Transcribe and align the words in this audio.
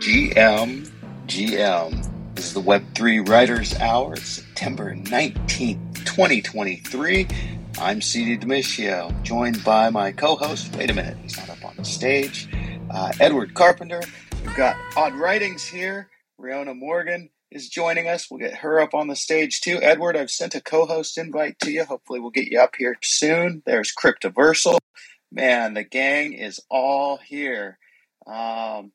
GM, 0.00 0.90
GM. 1.26 2.34
This 2.34 2.46
is 2.46 2.54
the 2.54 2.62
Web3 2.62 3.28
Writers 3.28 3.74
Hour, 3.78 4.16
September 4.16 4.94
19th, 4.96 6.04
2023. 6.04 7.28
I'm 7.78 8.00
CD 8.00 8.36
Damitio, 8.36 9.22
joined 9.22 9.62
by 9.62 9.90
my 9.90 10.10
co 10.10 10.34
host. 10.34 10.74
Wait 10.76 10.90
a 10.90 10.94
minute, 10.94 11.18
he's 11.18 11.36
not 11.36 11.50
up 11.50 11.64
on 11.64 11.76
the 11.76 11.84
stage. 11.84 12.48
Uh, 12.90 13.12
Edward 13.20 13.54
Carpenter. 13.54 14.00
We've 14.44 14.56
got 14.56 14.76
Odd 14.96 15.14
Writings 15.14 15.64
here. 15.64 16.08
Rionna 16.40 16.76
Morgan 16.76 17.28
is 17.50 17.68
joining 17.68 18.08
us. 18.08 18.28
We'll 18.30 18.40
get 18.40 18.56
her 18.56 18.80
up 18.80 18.94
on 18.94 19.08
the 19.08 19.14
stage 19.14 19.60
too. 19.60 19.78
Edward, 19.82 20.16
I've 20.16 20.30
sent 20.30 20.54
a 20.54 20.60
co 20.62 20.86
host 20.86 21.18
invite 21.18 21.58
to 21.60 21.70
you. 21.70 21.84
Hopefully, 21.84 22.18
we'll 22.18 22.30
get 22.30 22.48
you 22.48 22.58
up 22.60 22.74
here 22.76 22.96
soon. 23.02 23.62
There's 23.66 23.92
Cryptoversal. 23.94 24.78
Man, 25.30 25.74
the 25.74 25.84
gang 25.84 26.32
is 26.32 26.60
all 26.70 27.18
here. 27.18 27.78
Um, 28.26 28.92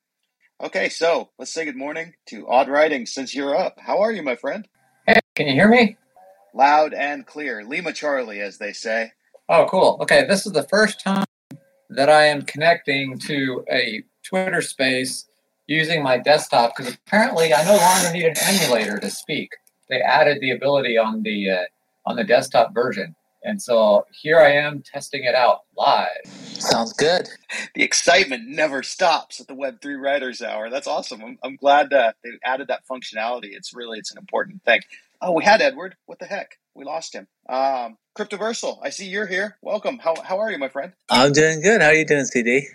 okay, 0.61 0.89
so 0.89 1.29
let's 1.37 1.51
say 1.51 1.65
good 1.65 1.75
morning 1.75 2.13
to 2.27 2.47
Odd 2.47 2.69
Writing 2.69 3.05
since 3.05 3.35
you're 3.35 3.55
up. 3.55 3.79
How 3.79 3.99
are 3.99 4.11
you, 4.11 4.23
my 4.23 4.35
friend? 4.35 4.67
Hey, 5.05 5.19
can 5.35 5.47
you 5.47 5.53
hear 5.53 5.67
me? 5.67 5.97
Loud 6.53 6.93
and 6.93 7.25
clear. 7.25 7.63
Lima 7.63 7.93
Charlie, 7.93 8.41
as 8.41 8.57
they 8.57 8.73
say. 8.73 9.11
Oh, 9.49 9.67
cool. 9.69 9.97
Okay, 10.01 10.25
this 10.27 10.45
is 10.45 10.53
the 10.53 10.63
first 10.63 10.99
time 10.99 11.25
that 11.89 12.09
I 12.09 12.25
am 12.25 12.41
connecting 12.41 13.17
to 13.19 13.63
a 13.71 14.03
Twitter 14.23 14.61
space 14.61 15.27
using 15.67 16.03
my 16.03 16.17
desktop 16.17 16.73
because 16.75 16.93
apparently 16.93 17.53
I 17.53 17.63
no 17.63 17.77
longer 17.77 18.11
need 18.11 18.25
an 18.25 18.35
emulator 18.41 18.97
to 18.97 19.09
speak. 19.09 19.51
They 19.89 20.01
added 20.01 20.39
the 20.41 20.51
ability 20.51 20.97
on 20.97 21.23
the 21.23 21.51
uh, 21.51 21.63
on 22.05 22.15
the 22.15 22.23
desktop 22.23 22.73
version. 22.73 23.15
And 23.43 23.61
so 23.61 24.05
here 24.11 24.39
I 24.39 24.51
am 24.51 24.81
testing 24.81 25.23
it 25.23 25.35
out 25.35 25.61
live. 25.77 26.25
Sounds 26.25 26.93
good. 26.93 27.29
The 27.75 27.83
excitement 27.83 28.47
never 28.47 28.83
stops 28.83 29.39
at 29.39 29.47
the 29.47 29.53
Web3 29.53 30.01
Writers 30.01 30.41
Hour. 30.41 30.69
That's 30.69 30.87
awesome. 30.87 31.21
I'm, 31.23 31.39
I'm 31.43 31.55
glad 31.55 31.93
uh, 31.93 32.13
they 32.23 32.31
added 32.43 32.67
that 32.69 32.83
functionality. 32.89 33.49
It's 33.51 33.73
really, 33.73 33.99
it's 33.99 34.11
an 34.11 34.17
important 34.17 34.63
thing. 34.63 34.81
Oh, 35.21 35.31
we 35.31 35.43
had 35.43 35.61
Edward. 35.61 35.95
What 36.05 36.19
the 36.19 36.25
heck? 36.25 36.57
We 36.75 36.85
lost 36.85 37.13
him. 37.13 37.27
Um, 37.49 37.97
Cryptoversal, 38.17 38.79
I 38.83 38.89
see 38.89 39.07
you're 39.07 39.27
here. 39.27 39.57
Welcome. 39.61 39.99
How, 39.99 40.15
how 40.21 40.39
are 40.39 40.51
you, 40.51 40.57
my 40.57 40.69
friend? 40.69 40.93
I'm 41.09 41.31
doing 41.31 41.61
good. 41.61 41.81
How 41.81 41.87
are 41.87 41.93
you 41.93 42.05
doing, 42.05 42.25
CD? 42.25 42.67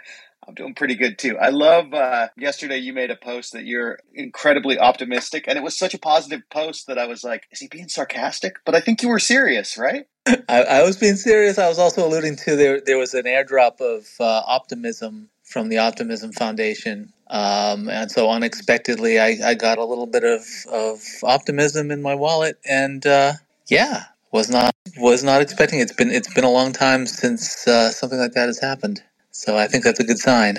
I'm 0.46 0.54
doing 0.54 0.74
pretty 0.74 0.96
good 0.96 1.18
too. 1.18 1.38
I 1.38 1.50
love 1.50 1.94
uh, 1.94 2.28
yesterday 2.36 2.78
you 2.78 2.92
made 2.92 3.10
a 3.10 3.16
post 3.16 3.52
that 3.52 3.64
you're 3.64 4.00
incredibly 4.12 4.78
optimistic, 4.78 5.44
and 5.46 5.56
it 5.56 5.62
was 5.62 5.78
such 5.78 5.94
a 5.94 5.98
positive 5.98 6.42
post 6.50 6.88
that 6.88 6.98
I 6.98 7.06
was 7.06 7.22
like, 7.22 7.46
is 7.52 7.60
he 7.60 7.68
being 7.68 7.88
sarcastic? 7.88 8.56
But 8.64 8.74
I 8.74 8.80
think 8.80 9.02
you 9.02 9.08
were 9.08 9.20
serious, 9.20 9.78
right? 9.78 10.06
I, 10.26 10.62
I 10.62 10.82
was 10.82 10.96
being 10.96 11.16
serious. 11.16 11.58
I 11.58 11.68
was 11.68 11.78
also 11.78 12.06
alluding 12.06 12.36
to 12.36 12.56
there. 12.56 12.80
There 12.80 12.98
was 12.98 13.14
an 13.14 13.24
airdrop 13.24 13.80
of 13.80 14.06
uh, 14.18 14.42
optimism 14.46 15.28
from 15.44 15.68
the 15.68 15.78
Optimism 15.78 16.32
Foundation, 16.32 17.12
um, 17.28 17.88
and 17.88 18.10
so 18.10 18.30
unexpectedly, 18.30 19.20
I, 19.20 19.36
I, 19.44 19.54
got 19.54 19.78
a 19.78 19.84
little 19.84 20.06
bit 20.06 20.24
of, 20.24 20.42
of 20.72 21.02
optimism 21.22 21.90
in 21.90 22.00
my 22.00 22.14
wallet, 22.14 22.58
and 22.68 23.04
uh, 23.06 23.34
yeah, 23.68 24.04
was 24.32 24.48
not 24.48 24.74
was 24.96 25.22
not 25.22 25.42
expecting. 25.42 25.78
It. 25.78 25.82
It's 25.82 25.92
been 25.92 26.10
it's 26.10 26.32
been 26.32 26.44
a 26.44 26.50
long 26.50 26.72
time 26.72 27.06
since 27.06 27.68
uh, 27.68 27.90
something 27.90 28.18
like 28.18 28.32
that 28.32 28.46
has 28.46 28.58
happened. 28.58 29.02
So 29.32 29.56
I 29.56 29.66
think 29.66 29.84
that's 29.84 30.00
a 30.00 30.04
good 30.04 30.18
sign. 30.18 30.58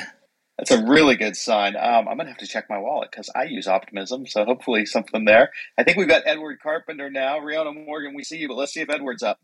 That's 0.57 0.71
a 0.71 0.85
really 0.85 1.15
good 1.15 1.35
sign. 1.35 1.75
Um, 1.75 2.07
I'm 2.07 2.17
gonna 2.17 2.29
have 2.29 2.37
to 2.37 2.47
check 2.47 2.65
my 2.69 2.77
wallet 2.77 3.09
because 3.11 3.29
I 3.35 3.43
use 3.43 3.67
Optimism, 3.67 4.27
so 4.27 4.45
hopefully 4.45 4.85
something 4.85 5.25
there. 5.25 5.51
I 5.77 5.83
think 5.83 5.97
we've 5.97 6.07
got 6.07 6.23
Edward 6.25 6.59
Carpenter 6.61 7.09
now. 7.09 7.39
Rionna 7.39 7.85
Morgan, 7.85 8.13
we 8.13 8.23
see 8.23 8.37
you, 8.37 8.47
but 8.47 8.57
let's 8.57 8.73
see 8.73 8.81
if 8.81 8.89
Edward's 8.89 9.23
up. 9.23 9.39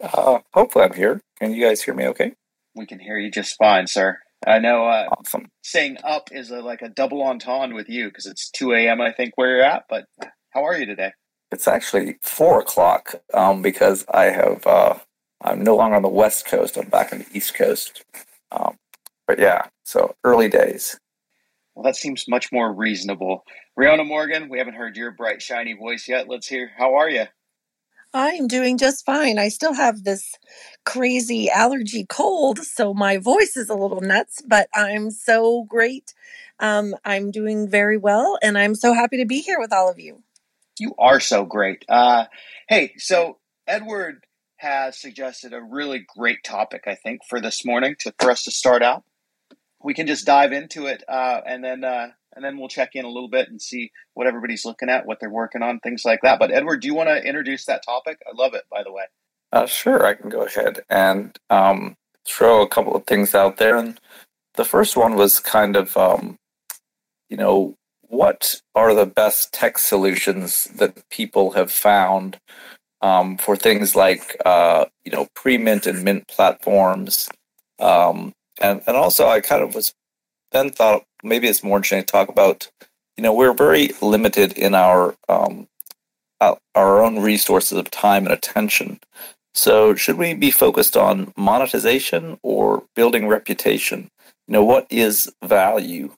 Uh, 0.00 0.38
hopefully, 0.54 0.84
I'm 0.84 0.94
here. 0.94 1.20
Can 1.38 1.52
you 1.52 1.62
guys 1.64 1.82
hear 1.82 1.94
me? 1.94 2.06
Okay. 2.06 2.32
We 2.74 2.86
can 2.86 3.00
hear 3.00 3.18
you 3.18 3.30
just 3.30 3.56
fine, 3.58 3.86
sir. 3.86 4.18
I 4.46 4.58
know. 4.58 4.86
Uh, 4.86 5.08
awesome. 5.18 5.48
Saying 5.62 5.98
up 6.02 6.30
is 6.32 6.50
a, 6.50 6.60
like 6.60 6.80
a 6.80 6.88
double 6.88 7.22
entendre 7.22 7.76
with 7.76 7.90
you 7.90 8.08
because 8.08 8.24
it's 8.24 8.50
2 8.50 8.72
a.m. 8.72 9.00
I 9.00 9.12
think 9.12 9.32
where 9.36 9.56
you're 9.56 9.64
at. 9.64 9.84
But 9.90 10.06
how 10.50 10.64
are 10.64 10.76
you 10.76 10.86
today? 10.86 11.12
It's 11.52 11.68
actually 11.68 12.16
four 12.22 12.60
o'clock 12.60 13.16
um, 13.34 13.60
because 13.60 14.06
I 14.12 14.24
have. 14.26 14.66
Uh, 14.66 14.94
I'm 15.42 15.62
no 15.62 15.76
longer 15.76 15.96
on 15.96 16.02
the 16.02 16.08
West 16.08 16.46
Coast. 16.46 16.76
I'm 16.76 16.88
back 16.88 17.12
on 17.12 17.20
the 17.20 17.26
East 17.32 17.54
Coast. 17.54 18.04
Um, 18.52 18.76
but 19.26 19.38
yeah, 19.38 19.66
so 19.84 20.14
early 20.24 20.48
days. 20.48 20.98
Well, 21.74 21.84
that 21.84 21.96
seems 21.96 22.28
much 22.28 22.50
more 22.52 22.72
reasonable. 22.72 23.44
Rionna 23.78 24.06
Morgan, 24.06 24.48
we 24.48 24.58
haven't 24.58 24.74
heard 24.74 24.96
your 24.96 25.12
bright, 25.12 25.40
shiny 25.40 25.72
voice 25.74 26.08
yet. 26.08 26.28
Let's 26.28 26.48
hear. 26.48 26.70
How 26.76 26.96
are 26.96 27.08
you? 27.08 27.26
I'm 28.12 28.48
doing 28.48 28.76
just 28.76 29.06
fine. 29.06 29.38
I 29.38 29.48
still 29.48 29.72
have 29.72 30.02
this 30.02 30.34
crazy 30.84 31.48
allergy 31.48 32.06
cold, 32.08 32.58
so 32.58 32.92
my 32.92 33.18
voice 33.18 33.56
is 33.56 33.68
a 33.68 33.74
little 33.74 34.00
nuts, 34.00 34.42
but 34.46 34.68
I'm 34.74 35.12
so 35.12 35.62
great. 35.64 36.12
Um, 36.58 36.96
I'm 37.04 37.30
doing 37.30 37.68
very 37.68 37.96
well, 37.96 38.36
and 38.42 38.58
I'm 38.58 38.74
so 38.74 38.92
happy 38.92 39.18
to 39.18 39.26
be 39.26 39.40
here 39.40 39.60
with 39.60 39.72
all 39.72 39.88
of 39.88 40.00
you. 40.00 40.22
You 40.78 40.94
are 40.98 41.20
so 41.20 41.44
great. 41.44 41.84
Uh, 41.88 42.24
hey, 42.68 42.94
so 42.98 43.38
Edward 43.68 44.24
has 44.60 44.98
suggested 44.98 45.52
a 45.52 45.62
really 45.62 46.04
great 46.16 46.44
topic, 46.44 46.84
I 46.86 46.94
think, 46.94 47.20
for 47.28 47.40
this 47.40 47.64
morning 47.64 47.96
to 48.00 48.14
for 48.18 48.30
us 48.30 48.44
to 48.44 48.50
start 48.50 48.82
out. 48.82 49.04
We 49.82 49.94
can 49.94 50.06
just 50.06 50.26
dive 50.26 50.52
into 50.52 50.86
it, 50.86 51.02
uh, 51.08 51.40
and 51.46 51.64
then 51.64 51.82
uh, 51.82 52.08
and 52.34 52.44
then 52.44 52.58
we'll 52.58 52.68
check 52.68 52.90
in 52.94 53.04
a 53.04 53.10
little 53.10 53.28
bit 53.28 53.48
and 53.48 53.60
see 53.60 53.90
what 54.14 54.26
everybody's 54.26 54.64
looking 54.64 54.90
at, 54.90 55.06
what 55.06 55.18
they're 55.18 55.30
working 55.30 55.62
on, 55.62 55.80
things 55.80 56.02
like 56.04 56.20
that. 56.22 56.38
But 56.38 56.52
Edward, 56.52 56.82
do 56.82 56.88
you 56.88 56.94
want 56.94 57.08
to 57.08 57.22
introduce 57.22 57.64
that 57.66 57.84
topic? 57.84 58.18
I 58.26 58.36
love 58.36 58.54
it, 58.54 58.64
by 58.70 58.82
the 58.82 58.92
way. 58.92 59.04
Uh, 59.52 59.66
sure, 59.66 60.06
I 60.06 60.14
can 60.14 60.28
go 60.28 60.42
ahead 60.42 60.80
and 60.88 61.36
um, 61.48 61.96
throw 62.26 62.62
a 62.62 62.68
couple 62.68 62.94
of 62.94 63.04
things 63.04 63.34
out 63.34 63.56
there. 63.56 63.76
And 63.76 63.98
the 64.54 64.64
first 64.64 64.96
one 64.96 65.16
was 65.16 65.40
kind 65.40 65.74
of, 65.74 65.96
um, 65.96 66.36
you 67.28 67.36
know, 67.36 67.74
what 68.02 68.60
are 68.74 68.94
the 68.94 69.06
best 69.06 69.52
tech 69.52 69.78
solutions 69.78 70.64
that 70.76 71.08
people 71.10 71.52
have 71.52 71.72
found 71.72 72.38
um, 73.02 73.36
for 73.36 73.56
things 73.56 73.96
like 73.96 74.36
uh, 74.44 74.86
you 75.04 75.12
know 75.12 75.26
pre-mint 75.34 75.86
and 75.86 76.04
mint 76.04 76.28
platforms, 76.28 77.28
um, 77.78 78.32
and 78.60 78.82
and 78.86 78.96
also 78.96 79.26
I 79.26 79.40
kind 79.40 79.62
of 79.62 79.74
was 79.74 79.94
then 80.52 80.70
thought 80.70 81.04
maybe 81.22 81.48
it's 81.48 81.62
more 81.62 81.78
interesting 81.78 82.02
to 82.02 82.06
talk 82.06 82.28
about 82.28 82.70
you 83.16 83.22
know 83.22 83.32
we're 83.32 83.54
very 83.54 83.90
limited 84.00 84.52
in 84.52 84.74
our 84.74 85.14
um, 85.28 85.68
our 86.40 87.02
own 87.02 87.20
resources 87.20 87.78
of 87.78 87.90
time 87.90 88.24
and 88.24 88.32
attention. 88.32 89.00
So 89.54 89.94
should 89.94 90.16
we 90.16 90.34
be 90.34 90.50
focused 90.50 90.96
on 90.96 91.32
monetization 91.36 92.38
or 92.42 92.84
building 92.94 93.26
reputation? 93.26 94.08
You 94.46 94.52
know 94.54 94.64
what 94.64 94.86
is 94.90 95.32
value 95.44 96.12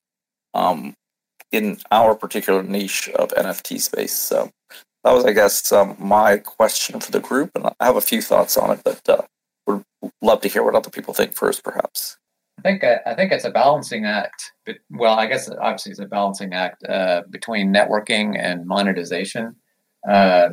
um, 0.54 0.94
in 1.50 1.78
our 1.90 2.14
particular 2.14 2.62
niche 2.62 3.08
of 3.10 3.30
NFT 3.30 3.80
space? 3.80 4.14
So 4.14 4.50
that 5.04 5.12
was, 5.12 5.24
I 5.24 5.32
guess, 5.32 5.72
um, 5.72 5.96
my 5.98 6.38
question 6.38 7.00
for 7.00 7.10
the 7.10 7.20
group, 7.20 7.50
and 7.54 7.66
I 7.80 7.86
have 7.86 7.96
a 7.96 8.00
few 8.00 8.22
thoughts 8.22 8.56
on 8.56 8.70
it, 8.70 8.80
but 8.84 9.08
uh, 9.08 9.22
would 9.66 9.84
love 10.20 10.40
to 10.42 10.48
hear 10.48 10.62
what 10.62 10.74
other 10.74 10.90
people 10.90 11.14
think 11.14 11.32
first, 11.32 11.64
perhaps. 11.64 12.18
I 12.58 12.62
think 12.62 12.84
uh, 12.84 12.98
I 13.06 13.14
think 13.14 13.32
it's 13.32 13.44
a 13.44 13.50
balancing 13.50 14.04
act. 14.04 14.52
But, 14.66 14.76
well, 14.90 15.18
I 15.18 15.26
guess 15.26 15.48
obviously 15.48 15.90
it's 15.92 16.00
a 16.00 16.06
balancing 16.06 16.52
act 16.52 16.84
uh, 16.84 17.22
between 17.30 17.72
networking 17.72 18.38
and 18.38 18.66
monetization, 18.66 19.56
uh, 20.08 20.50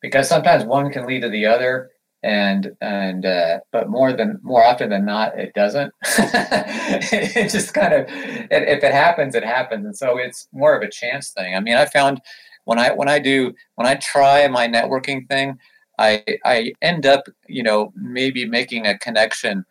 because 0.00 0.28
sometimes 0.28 0.64
one 0.64 0.90
can 0.90 1.06
lead 1.06 1.20
to 1.22 1.28
the 1.28 1.46
other, 1.46 1.90
and 2.22 2.72
and 2.80 3.26
uh, 3.26 3.60
but 3.72 3.90
more 3.90 4.12
than 4.12 4.38
more 4.42 4.64
often 4.64 4.90
than 4.90 5.04
not, 5.04 5.38
it 5.38 5.52
doesn't. 5.54 5.92
it 6.02 7.50
just 7.50 7.74
kind 7.74 7.94
of 7.94 8.06
it, 8.08 8.48
if 8.50 8.84
it 8.84 8.92
happens, 8.92 9.34
it 9.34 9.44
happens, 9.44 9.84
and 9.84 9.96
so 9.96 10.16
it's 10.18 10.48
more 10.52 10.74
of 10.74 10.82
a 10.82 10.90
chance 10.90 11.30
thing. 11.30 11.54
I 11.54 11.60
mean, 11.60 11.76
I 11.76 11.86
found 11.86 12.20
when 12.64 12.78
I 12.78 12.92
when 12.92 13.08
I 13.08 13.18
do 13.18 13.54
when 13.74 13.86
I 13.86 13.94
try 13.96 14.46
my 14.48 14.68
networking 14.68 15.28
thing, 15.28 15.58
I 15.98 16.24
I 16.44 16.72
end 16.82 17.06
up 17.06 17.24
you 17.48 17.62
know 17.62 17.92
maybe 17.96 18.46
making 18.46 18.86
a 18.86 18.98
connection 18.98 19.64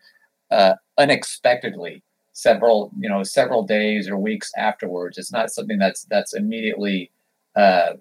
uh, 0.50 0.74
unexpectedly 0.98 2.02
several 2.32 2.90
you 2.98 3.08
know 3.08 3.22
several 3.22 3.62
days 3.62 4.08
or 4.08 4.16
weeks 4.16 4.50
afterwards. 4.56 5.18
It's 5.18 5.32
not 5.32 5.50
something 5.50 5.78
that's 5.78 6.04
that's 6.04 6.34
immediately 6.34 7.10
uh, 7.56 7.94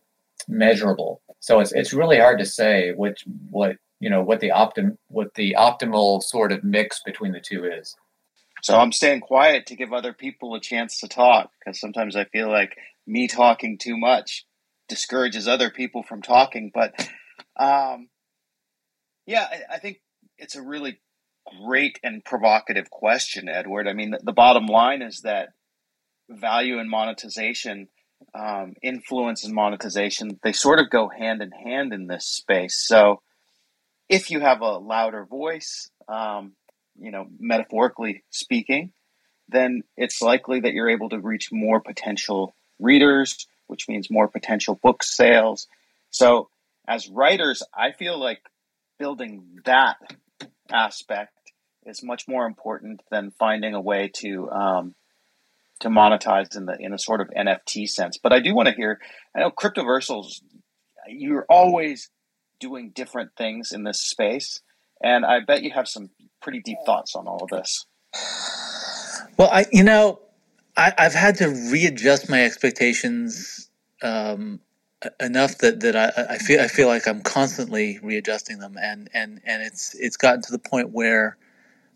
measurable. 0.47 1.21
So 1.39 1.59
it's 1.59 1.71
it's 1.71 1.93
really 1.93 2.19
hard 2.19 2.39
to 2.39 2.45
say 2.45 2.93
which 2.93 3.23
what 3.49 3.77
you 3.99 4.09
know 4.09 4.23
what 4.23 4.39
the 4.39 4.49
optim 4.49 4.97
what 5.07 5.33
the 5.35 5.55
optimal 5.57 6.21
sort 6.21 6.51
of 6.51 6.63
mix 6.63 7.01
between 7.05 7.31
the 7.31 7.39
two 7.39 7.65
is. 7.65 7.95
So 8.61 8.77
I'm 8.77 8.91
staying 8.91 9.21
quiet 9.21 9.65
to 9.67 9.75
give 9.75 9.93
other 9.93 10.13
people 10.13 10.53
a 10.53 10.59
chance 10.59 10.99
to 10.99 11.07
talk 11.07 11.51
because 11.59 11.79
sometimes 11.79 12.15
I 12.15 12.25
feel 12.25 12.49
like 12.49 12.75
me 13.07 13.27
talking 13.27 13.77
too 13.77 13.97
much 13.97 14.45
discourages 14.89 15.47
other 15.47 15.69
people 15.69 16.03
from 16.03 16.21
talking. 16.21 16.71
But 16.73 16.93
um, 17.57 18.09
yeah, 19.25 19.47
I, 19.49 19.75
I, 19.75 19.79
think 19.79 20.01
it's 20.37 20.55
a 20.55 20.61
really 20.61 20.99
great 21.61 21.99
and 22.03 22.23
provocative 22.25 22.89
question, 22.89 23.47
Edward. 23.47 23.87
I 23.87 23.93
mean, 23.93 24.11
the, 24.11 24.19
the 24.23 24.33
bottom 24.33 24.65
line 24.65 25.01
is 25.01 25.21
that 25.21 25.49
value 26.29 26.79
and 26.79 26.89
monetization, 26.89 27.87
um, 28.33 28.73
influence 28.81 29.45
and 29.45 29.53
monetization, 29.53 30.39
they 30.43 30.51
sort 30.51 30.79
of 30.79 30.89
go 30.89 31.09
hand 31.09 31.41
in 31.41 31.51
hand 31.51 31.93
in 31.93 32.07
this 32.07 32.25
space. 32.25 32.75
So 32.85 33.21
if 34.09 34.31
you 34.31 34.39
have 34.39 34.61
a 34.61 34.77
louder 34.77 35.25
voice, 35.25 35.89
um, 36.07 36.53
you 36.99 37.11
know, 37.11 37.27
metaphorically 37.39 38.23
speaking, 38.29 38.91
then 39.47 39.83
it's 39.97 40.21
likely 40.21 40.59
that 40.61 40.73
you're 40.73 40.89
able 40.89 41.09
to 41.09 41.19
reach 41.19 41.51
more 41.51 41.79
potential 41.79 42.53
readers, 42.79 43.47
which 43.69 43.87
means 43.87 44.09
more 44.09 44.27
potential 44.27 44.79
book 44.81 45.03
sales. 45.03 45.67
So, 46.09 46.49
as 46.87 47.07
writers, 47.07 47.61
I 47.73 47.91
feel 47.91 48.19
like 48.19 48.41
building 48.97 49.59
that 49.65 49.97
aspect 50.71 51.33
is 51.85 52.03
much 52.03 52.27
more 52.27 52.45
important 52.45 53.01
than 53.11 53.31
finding 53.31 53.73
a 53.73 53.81
way 53.81 54.11
to 54.17 54.49
um, 54.49 54.95
to 55.79 55.89
monetize 55.89 56.57
in 56.57 56.65
the 56.65 56.75
in 56.79 56.93
a 56.93 56.99
sort 56.99 57.21
of 57.21 57.29
NFT 57.29 57.87
sense. 57.87 58.17
But 58.21 58.33
I 58.33 58.39
do 58.39 58.55
want 58.55 58.67
to 58.69 58.75
hear. 58.75 58.99
I 59.35 59.39
know 59.39 59.51
cryptoversals. 59.51 60.41
You're 61.07 61.45
always 61.49 62.09
doing 62.59 62.91
different 62.93 63.31
things 63.37 63.71
in 63.71 63.83
this 63.83 64.01
space, 64.01 64.61
and 65.01 65.25
I 65.25 65.39
bet 65.39 65.63
you 65.63 65.71
have 65.71 65.87
some 65.87 66.09
pretty 66.41 66.61
deep 66.61 66.77
thoughts 66.85 67.15
on 67.15 67.27
all 67.27 67.43
of 67.43 67.49
this. 67.49 67.85
Well, 69.37 69.49
I 69.51 69.65
you 69.71 69.83
know 69.83 70.19
I, 70.79 71.03
have 71.03 71.13
had 71.13 71.35
to 71.37 71.49
readjust 71.71 72.29
my 72.29 72.43
expectations 72.43 73.69
um, 74.01 74.61
enough 75.19 75.57
that, 75.59 75.81
that 75.81 75.95
I, 75.95 76.35
I, 76.35 76.37
feel 76.37 76.61
I 76.61 76.67
feel 76.67 76.87
like 76.87 77.07
I'm 77.07 77.21
constantly 77.21 77.99
readjusting 78.01 78.59
them, 78.59 78.77
and, 78.81 79.09
and, 79.13 79.41
and 79.45 79.61
it's 79.61 79.93
it's 79.95 80.15
gotten 80.17 80.41
to 80.43 80.51
the 80.51 80.59
point 80.59 80.91
where 80.91 81.37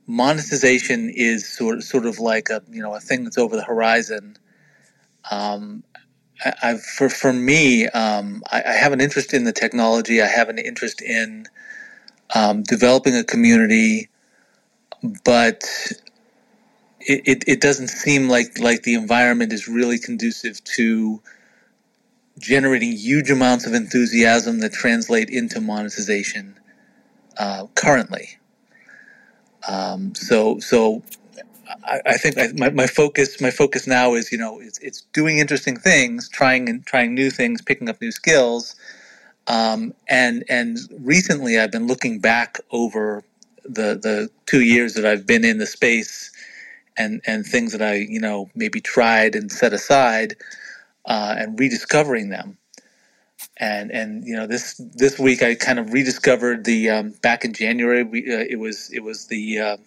monetization 0.06 1.10
is 1.16 1.48
sort 1.48 1.78
of, 1.78 1.84
sort 1.84 2.06
of 2.06 2.20
like 2.20 2.50
a 2.50 2.62
you 2.70 2.82
know 2.82 2.94
a 2.94 3.00
thing 3.00 3.24
that's 3.24 3.38
over 3.38 3.56
the 3.56 3.64
horizon. 3.64 4.36
Um, 5.32 5.84
I, 6.44 6.54
I, 6.62 6.78
for 6.78 7.10
for 7.10 7.32
me, 7.32 7.88
um, 7.88 8.44
I, 8.52 8.64
I, 8.66 8.74
have 8.74 8.92
an 8.92 9.00
interest 9.00 9.34
in 9.34 9.46
the 9.46 9.54
technology. 9.54 10.22
I 10.22 10.28
have 10.28 10.50
an 10.50 10.58
interest 10.58 11.02
in 11.02 11.46
um, 12.36 12.64
developing 12.64 13.16
a 13.16 13.24
community, 13.24 14.10
but 15.24 15.64
it, 17.08 17.44
it, 17.48 17.62
doesn't 17.62 17.88
seem 17.88 18.30
like 18.30 18.60
like 18.60 18.84
the 18.84 18.94
environment 18.94 19.54
is 19.54 19.68
really 19.68 20.00
conducive 20.00 20.64
to 20.64 21.22
generating 22.40 22.92
huge 22.92 23.30
amounts 23.30 23.66
of 23.66 23.74
enthusiasm 23.74 24.60
that 24.60 24.74
translate 24.74 25.30
into 25.30 25.62
monetization 25.62 26.60
uh, 27.38 27.68
currently. 27.76 28.38
Um, 29.68 30.14
so 30.16 30.60
so 30.60 31.04
I, 31.86 32.02
I 32.06 32.18
think 32.18 32.38
I, 32.38 32.50
my, 32.58 32.70
my 32.70 32.88
focus 32.88 33.40
my 33.40 33.52
focus 33.52 33.88
now 33.88 34.16
is 34.16 34.32
you 34.32 34.38
know 34.38 34.60
it's, 34.60 34.80
it's 34.80 35.02
doing 35.14 35.38
interesting 35.38 35.78
things, 35.78 36.28
trying 36.30 36.70
and 36.70 36.86
trying 36.86 37.14
new 37.14 37.30
things, 37.30 37.62
picking 37.62 37.90
up 37.90 38.02
new 38.02 38.12
skills. 38.12 38.76
Um, 39.48 39.94
and 40.08 40.44
and 40.50 40.78
recently 41.00 41.60
I've 41.60 41.72
been 41.72 41.88
looking 41.88 42.20
back 42.20 42.60
over 42.72 43.24
the 43.64 43.96
the 43.96 44.30
two 44.46 44.62
years 44.62 44.94
that 44.96 45.06
I've 45.06 45.26
been 45.26 45.46
in 45.46 45.58
the 45.58 45.66
space 45.66 46.33
and 46.98 47.22
and 47.26 47.46
things 47.46 47.72
that 47.72 47.82
I 47.82 47.96
you 47.96 48.20
know 48.20 48.50
maybe 48.56 48.82
tried 48.82 49.36
and 49.36 49.52
set 49.52 49.74
aside 49.74 50.36
uh, 51.06 51.36
and 51.38 51.60
rediscovering 51.60 52.30
them. 52.30 52.58
And 53.58 53.92
and 53.92 54.26
you 54.26 54.36
know 54.36 54.48
this 54.48 54.80
this 54.96 55.20
week 55.20 55.44
I 55.44 55.56
kind 55.56 55.80
of 55.80 55.94
rediscovered 55.94 56.66
the 56.66 56.90
um, 56.90 57.12
back 57.22 57.46
in 57.46 57.54
January 57.54 58.04
we, 58.04 58.20
uh, 58.22 58.46
it 58.50 58.58
was 58.58 58.92
it 58.92 59.04
was 59.04 59.28
the 59.28 59.60
uh, 59.60 59.78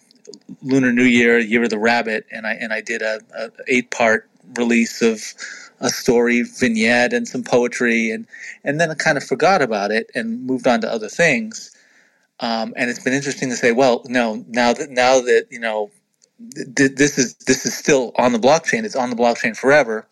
Lunar 0.61 0.93
New 0.93 1.03
Year 1.03 1.39
Year 1.39 1.63
of 1.63 1.69
the 1.69 1.79
Rabbit 1.79 2.25
and 2.31 2.45
I 2.47 2.53
and 2.53 2.71
I 2.71 2.81
did 2.81 3.01
a, 3.01 3.19
a 3.37 3.49
eight 3.67 3.91
part 3.91 4.29
release 4.55 5.01
of 5.01 5.21
a 5.79 5.89
story 5.89 6.43
vignette 6.43 7.13
and 7.13 7.27
some 7.27 7.43
poetry 7.43 8.09
and 8.11 8.25
and 8.63 8.79
then 8.79 8.89
I 8.89 8.95
kind 8.95 9.17
of 9.17 9.23
forgot 9.23 9.61
about 9.61 9.91
it 9.91 10.09
and 10.15 10.45
moved 10.45 10.67
on 10.67 10.81
to 10.81 10.91
other 10.91 11.09
things. 11.09 11.71
Um, 12.39 12.73
and 12.77 12.89
it's 12.89 12.99
been 12.99 13.13
interesting 13.13 13.49
to 13.49 13.55
say, 13.55 13.71
well, 13.71 14.03
no, 14.05 14.45
now 14.47 14.71
that 14.73 14.91
now 14.91 15.19
that 15.21 15.47
you 15.49 15.59
know 15.59 15.89
th- 16.77 16.95
this 16.95 17.17
is 17.17 17.35
this 17.47 17.65
is 17.65 17.75
still 17.75 18.13
on 18.17 18.33
the 18.33 18.39
blockchain. 18.39 18.85
It's 18.85 18.95
on 18.95 19.09
the 19.09 19.15
blockchain 19.17 19.57
forever. 19.57 20.07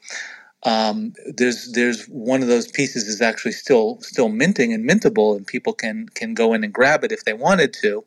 Um, 0.64 1.14
there's 1.38 1.72
there's 1.74 2.06
one 2.08 2.42
of 2.42 2.48
those 2.50 2.68
pieces 2.68 3.08
is 3.08 3.22
actually 3.22 3.54
still 3.54 4.00
still 4.02 4.30
minting 4.30 4.74
and 4.74 4.90
mintable, 4.90 5.38
and 5.38 5.48
people 5.48 5.74
can 5.74 6.10
can 6.10 6.34
go 6.36 6.54
in 6.54 6.64
and 6.64 6.74
grab 6.74 7.04
it 7.04 7.12
if 7.12 7.26
they 7.26 7.34
wanted 7.34 7.74
to. 7.82 8.06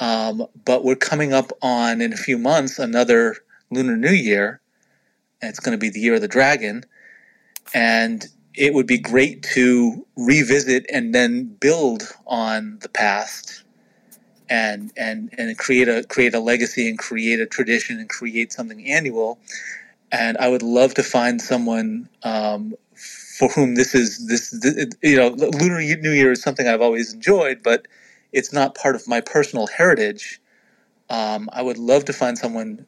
Um, 0.00 0.46
but 0.64 0.84
we're 0.84 0.96
coming 0.96 1.32
up 1.32 1.52
on 1.62 2.00
in 2.02 2.12
a 2.12 2.16
few 2.18 2.38
months 2.38 2.78
another 2.78 3.36
Lunar 3.70 3.96
New 3.96 4.12
Year, 4.12 4.60
it's 5.42 5.60
going 5.60 5.76
to 5.76 5.80
be 5.80 5.90
the 5.90 6.00
year 6.00 6.14
of 6.16 6.20
the 6.22 6.28
dragon, 6.28 6.84
and 7.74 8.26
it 8.54 8.74
would 8.74 8.86
be 8.86 8.98
great 8.98 9.42
to 9.54 10.06
revisit 10.16 10.86
and 10.92 11.14
then 11.14 11.46
build 11.60 12.04
on 12.26 12.78
the 12.82 12.88
past 12.90 13.61
and 14.52 14.92
and 14.98 15.34
and 15.38 15.58
create 15.58 15.88
a 15.88 16.04
create 16.04 16.34
a 16.34 16.40
legacy 16.40 16.88
and 16.90 16.98
create 17.00 17.40
a 17.40 17.46
tradition 17.46 18.00
and 18.00 18.10
create 18.10 18.52
something 18.52 18.86
annual. 18.86 19.40
And 20.12 20.38
I 20.38 20.48
would 20.48 20.62
love 20.62 20.94
to 20.94 21.04
find 21.04 21.42
someone 21.42 22.08
um, 22.24 22.74
for 23.38 23.48
whom 23.50 23.76
this 23.76 23.94
is 23.94 24.28
this, 24.28 24.50
this, 24.50 24.88
you 25.02 25.16
know 25.16 25.28
Lunar 25.30 25.80
New 25.80 26.12
Year 26.12 26.32
is 26.32 26.42
something 26.42 26.68
I've 26.68 26.82
always 26.82 27.14
enjoyed, 27.14 27.62
but 27.64 27.88
it's 28.32 28.52
not 28.52 28.76
part 28.76 28.96
of 28.96 29.08
my 29.08 29.20
personal 29.22 29.68
heritage. 29.68 30.40
Um, 31.10 31.50
I 31.52 31.62
would 31.62 31.78
love 31.78 32.06
to 32.06 32.14
find 32.14 32.38
someone 32.38 32.86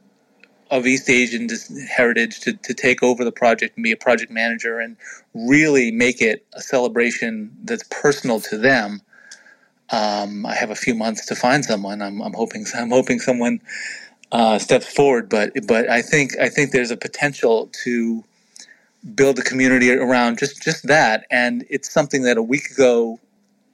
of 0.70 0.86
East 0.86 1.10
Asian 1.10 1.48
heritage 1.90 2.40
to, 2.42 2.54
to 2.54 2.74
take 2.74 3.02
over 3.02 3.24
the 3.24 3.32
project 3.32 3.76
and 3.76 3.84
be 3.84 3.92
a 3.92 3.98
project 3.98 4.32
manager 4.32 4.80
and 4.80 4.98
really 5.34 5.92
make 5.92 6.22
it 6.22 6.46
a 6.54 6.62
celebration 6.62 7.56
that's 7.64 7.84
personal 7.90 8.40
to 8.42 8.58
them 8.58 9.02
um, 9.90 10.46
I 10.46 10.54
have 10.54 10.70
a 10.70 10.76
few 10.76 10.94
months 10.94 11.26
to 11.26 11.36
find 11.36 11.64
someone. 11.64 12.02
I'm, 12.02 12.20
I'm 12.22 12.34
hoping 12.34 12.66
I'm 12.76 12.90
hoping 12.90 13.20
someone 13.20 13.60
uh, 14.32 14.58
steps 14.58 14.92
forward, 14.92 15.28
but 15.28 15.52
but 15.66 15.88
I 15.88 16.02
think 16.02 16.38
I 16.38 16.48
think 16.48 16.72
there's 16.72 16.90
a 16.90 16.96
potential 16.96 17.70
to 17.84 18.24
build 19.14 19.38
a 19.38 19.42
community 19.42 19.90
around 19.92 20.38
just 20.38 20.62
just 20.62 20.86
that, 20.88 21.26
and 21.30 21.64
it's 21.70 21.90
something 21.90 22.22
that 22.22 22.36
a 22.38 22.42
week 22.42 22.70
ago 22.70 23.20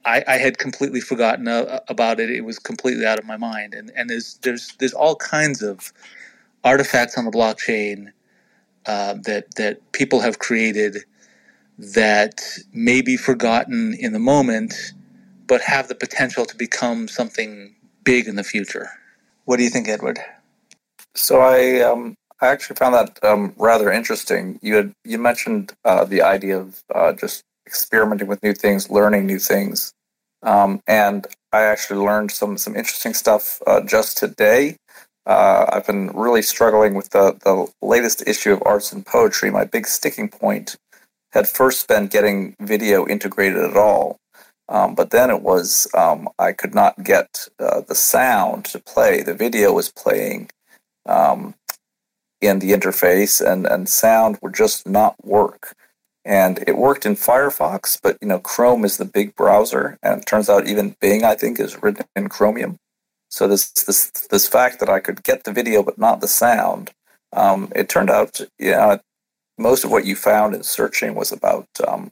I, 0.05 0.23
I 0.27 0.37
had 0.37 0.57
completely 0.57 1.01
forgotten 1.01 1.47
uh, 1.47 1.81
about 1.89 2.19
it. 2.19 2.29
It 2.31 2.41
was 2.41 2.59
completely 2.59 3.05
out 3.05 3.19
of 3.19 3.25
my 3.25 3.37
mind, 3.37 3.73
and 3.73 3.91
and 3.95 4.09
there's 4.09 4.35
there's 4.43 4.73
there's 4.79 4.93
all 4.93 5.15
kinds 5.15 5.61
of 5.61 5.93
artifacts 6.63 7.17
on 7.17 7.25
the 7.25 7.31
blockchain 7.31 8.07
uh, 8.85 9.15
that 9.25 9.55
that 9.55 9.91
people 9.93 10.21
have 10.21 10.39
created 10.39 10.99
that 11.77 12.41
may 12.73 13.01
be 13.01 13.17
forgotten 13.17 13.95
in 13.99 14.13
the 14.13 14.19
moment 14.19 14.93
but 15.51 15.59
have 15.59 15.89
the 15.89 15.95
potential 15.95 16.45
to 16.45 16.55
become 16.55 17.09
something 17.09 17.75
big 18.05 18.25
in 18.25 18.37
the 18.37 18.43
future. 18.53 18.87
What 19.43 19.57
do 19.57 19.63
you 19.63 19.69
think, 19.69 19.89
Edward? 19.89 20.17
So 21.13 21.41
I 21.41 21.81
um, 21.81 22.15
I 22.39 22.47
actually 22.47 22.77
found 22.77 22.93
that 22.95 23.19
um, 23.21 23.53
rather 23.57 23.91
interesting. 23.91 24.59
You 24.61 24.75
had 24.75 24.93
you 25.03 25.17
mentioned 25.17 25.73
uh, 25.83 26.05
the 26.05 26.21
idea 26.21 26.57
of 26.57 26.81
uh, 26.95 27.11
just 27.11 27.43
experimenting 27.67 28.29
with 28.29 28.41
new 28.41 28.53
things, 28.53 28.89
learning 28.89 29.25
new 29.25 29.39
things, 29.39 29.91
um, 30.41 30.79
and 30.87 31.27
I 31.51 31.63
actually 31.63 31.99
learned 31.99 32.31
some 32.31 32.57
some 32.57 32.73
interesting 32.77 33.13
stuff 33.13 33.61
uh, 33.67 33.81
just 33.81 34.17
today. 34.17 34.77
Uh, 35.25 35.65
I've 35.73 35.85
been 35.85 36.11
really 36.25 36.43
struggling 36.43 36.93
with 36.93 37.09
the 37.09 37.25
the 37.43 37.67
latest 37.85 38.23
issue 38.25 38.53
of 38.53 38.63
Arts 38.65 38.93
and 38.93 39.05
Poetry. 39.05 39.51
My 39.51 39.65
big 39.65 39.85
sticking 39.85 40.29
point 40.29 40.77
had 41.33 41.45
first 41.49 41.89
been 41.89 42.07
getting 42.07 42.55
video 42.61 43.05
integrated 43.05 43.61
at 43.71 43.75
all. 43.75 44.17
Um, 44.71 44.95
but 44.95 45.11
then 45.11 45.29
it 45.29 45.41
was 45.41 45.85
um, 45.93 46.29
I 46.39 46.53
could 46.53 46.73
not 46.73 47.03
get 47.03 47.49
uh, 47.59 47.81
the 47.81 47.93
sound 47.93 48.65
to 48.65 48.79
play. 48.79 49.21
The 49.21 49.33
video 49.33 49.73
was 49.73 49.91
playing 49.91 50.49
um, 51.05 51.55
in 52.39 52.59
the 52.59 52.71
interface, 52.71 53.45
and 53.45 53.67
and 53.67 53.89
sound 53.89 54.39
would 54.41 54.53
just 54.53 54.87
not 54.87 55.15
work. 55.25 55.75
And 56.23 56.63
it 56.67 56.77
worked 56.77 57.05
in 57.05 57.15
Firefox, 57.15 57.99
but 58.01 58.17
you 58.21 58.29
know 58.29 58.39
Chrome 58.39 58.85
is 58.85 58.95
the 58.95 59.05
big 59.05 59.35
browser, 59.35 59.99
and 60.01 60.21
it 60.21 60.25
turns 60.25 60.49
out 60.49 60.67
even 60.67 60.95
Bing 61.01 61.25
I 61.25 61.35
think 61.35 61.59
is 61.59 61.83
written 61.83 62.05
in 62.15 62.29
Chromium. 62.29 62.77
So 63.29 63.47
this 63.49 63.71
this 63.71 64.09
this 64.31 64.47
fact 64.47 64.79
that 64.79 64.89
I 64.89 65.01
could 65.01 65.23
get 65.23 65.43
the 65.43 65.51
video 65.51 65.83
but 65.83 65.97
not 65.97 66.21
the 66.21 66.29
sound, 66.29 66.91
um, 67.33 67.71
it 67.75 67.89
turned 67.89 68.09
out 68.09 68.39
you 68.57 68.71
know 68.71 68.99
most 69.57 69.83
of 69.83 69.91
what 69.91 70.05
you 70.05 70.15
found 70.15 70.55
in 70.55 70.63
searching 70.63 71.13
was 71.13 71.33
about 71.33 71.67
um, 71.85 72.11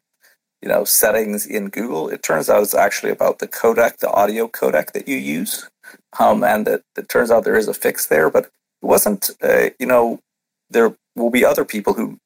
you 0.62 0.70
know 0.70 0.84
settings 0.84 1.46
in 1.46 1.70
Google, 1.70 2.10
it 2.10 2.24
turns 2.24 2.50
out 2.50 2.64
it's 2.64 2.74
actually 2.74 3.12
about 3.12 3.40
the 3.40 3.48
codec, 3.48 3.98
the 3.98 4.12
audio 4.12 4.48
codec 4.48 4.92
that 4.94 5.08
you 5.08 5.18
use, 5.18 5.70
um, 6.20 6.44
and 6.44 6.66
that 6.68 6.82
it 6.98 7.10
turns 7.10 7.32
out 7.32 7.44
there 7.44 7.58
is 7.58 7.68
a 7.68 7.74
fix 7.74 8.08
there. 8.08 8.30
But 8.30 8.46
it 8.46 8.86
wasn't. 8.86 9.30
Uh, 9.42 9.70
you 9.80 9.86
know, 9.86 10.20
there 10.70 10.96
will 11.16 11.30
be 11.30 11.46
other 11.46 11.66
people 11.66 11.94
who 11.94 12.18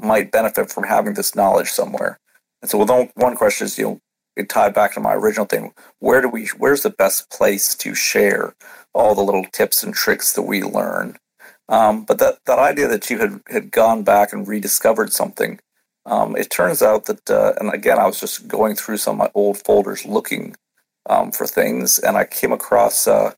might 0.00 0.32
benefit 0.32 0.70
from 0.70 0.84
having 0.84 1.14
this 1.14 1.34
knowledge 1.34 1.68
somewhere. 1.68 2.18
And 2.62 2.70
so, 2.70 2.78
well, 2.78 3.08
one 3.14 3.36
question 3.36 3.66
is, 3.66 3.78
you 3.78 3.84
know, 3.84 4.00
it 4.36 4.48
tied 4.48 4.74
back 4.74 4.94
to 4.94 5.00
my 5.00 5.14
original 5.14 5.46
thing. 5.46 5.72
Where 5.98 6.20
do 6.20 6.28
we? 6.28 6.46
Where's 6.58 6.82
the 6.82 6.90
best 6.90 7.30
place 7.30 7.74
to 7.76 7.94
share 7.94 8.54
all 8.94 9.14
the 9.14 9.22
little 9.22 9.44
tips 9.52 9.82
and 9.82 9.94
tricks 9.94 10.32
that 10.32 10.42
we 10.42 10.62
learn? 10.62 11.16
Um, 11.68 12.04
but 12.04 12.18
that, 12.18 12.38
that 12.46 12.58
idea 12.58 12.88
that 12.88 13.08
you 13.10 13.18
had, 13.18 13.40
had 13.48 13.70
gone 13.70 14.02
back 14.02 14.32
and 14.32 14.46
rediscovered 14.48 15.12
something 15.12 15.60
um, 16.10 16.36
it 16.36 16.50
turns 16.50 16.82
out 16.82 17.06
that, 17.06 17.30
uh, 17.30 17.52
and 17.60 17.72
again, 17.72 17.98
I 17.98 18.06
was 18.06 18.18
just 18.18 18.48
going 18.48 18.74
through 18.74 18.96
some 18.96 19.14
of 19.14 19.18
my 19.18 19.30
old 19.34 19.58
folders 19.58 20.04
looking 20.04 20.56
um, 21.08 21.30
for 21.30 21.46
things, 21.46 22.00
and 22.00 22.16
I 22.16 22.24
came 22.24 22.50
across 22.52 23.06
uh, 23.06 23.32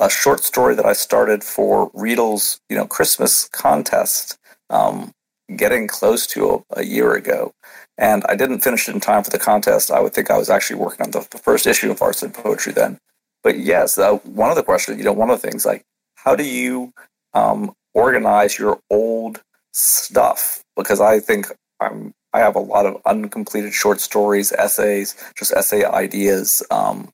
a 0.00 0.10
short 0.10 0.42
story 0.42 0.74
that 0.74 0.84
I 0.84 0.94
started 0.94 1.44
for 1.44 1.90
Readl's, 1.92 2.60
you 2.68 2.76
know, 2.76 2.86
Christmas 2.86 3.48
contest, 3.48 4.36
um, 4.68 5.12
getting 5.54 5.86
close 5.86 6.26
to 6.28 6.64
a, 6.74 6.80
a, 6.80 6.82
year 6.84 7.14
ago. 7.14 7.52
And 7.96 8.24
I 8.28 8.34
didn't 8.34 8.60
finish 8.60 8.88
it 8.88 8.94
in 8.94 9.00
time 9.00 9.22
for 9.22 9.30
the 9.30 9.38
contest. 9.38 9.90
I 9.90 10.00
would 10.00 10.12
think 10.12 10.30
I 10.30 10.38
was 10.38 10.50
actually 10.50 10.80
working 10.80 11.06
on 11.06 11.12
the, 11.12 11.26
the 11.30 11.38
first 11.38 11.66
issue 11.66 11.90
of 11.90 12.02
Arts 12.02 12.22
and 12.22 12.34
Poetry 12.34 12.72
then. 12.72 12.98
But 13.44 13.60
yes, 13.60 13.96
uh, 13.96 14.16
one 14.18 14.50
of 14.50 14.56
the 14.56 14.64
questions, 14.64 14.98
you 14.98 15.04
know, 15.04 15.12
one 15.12 15.30
of 15.30 15.40
the 15.40 15.48
things 15.48 15.64
like, 15.64 15.84
how 16.16 16.34
do 16.34 16.44
you 16.44 16.92
um, 17.32 17.72
organize 17.94 18.58
your 18.58 18.80
old 18.90 19.40
stuff? 19.72 20.64
Because 20.76 21.00
I 21.00 21.20
think 21.20 21.46
I'm 21.80 22.14
I 22.32 22.40
have 22.40 22.56
a 22.56 22.60
lot 22.60 22.86
of 22.86 23.00
uncompleted 23.06 23.72
short 23.72 24.00
stories, 24.00 24.52
essays, 24.52 25.16
just 25.36 25.52
essay 25.52 25.84
ideas, 25.84 26.62
um, 26.70 27.10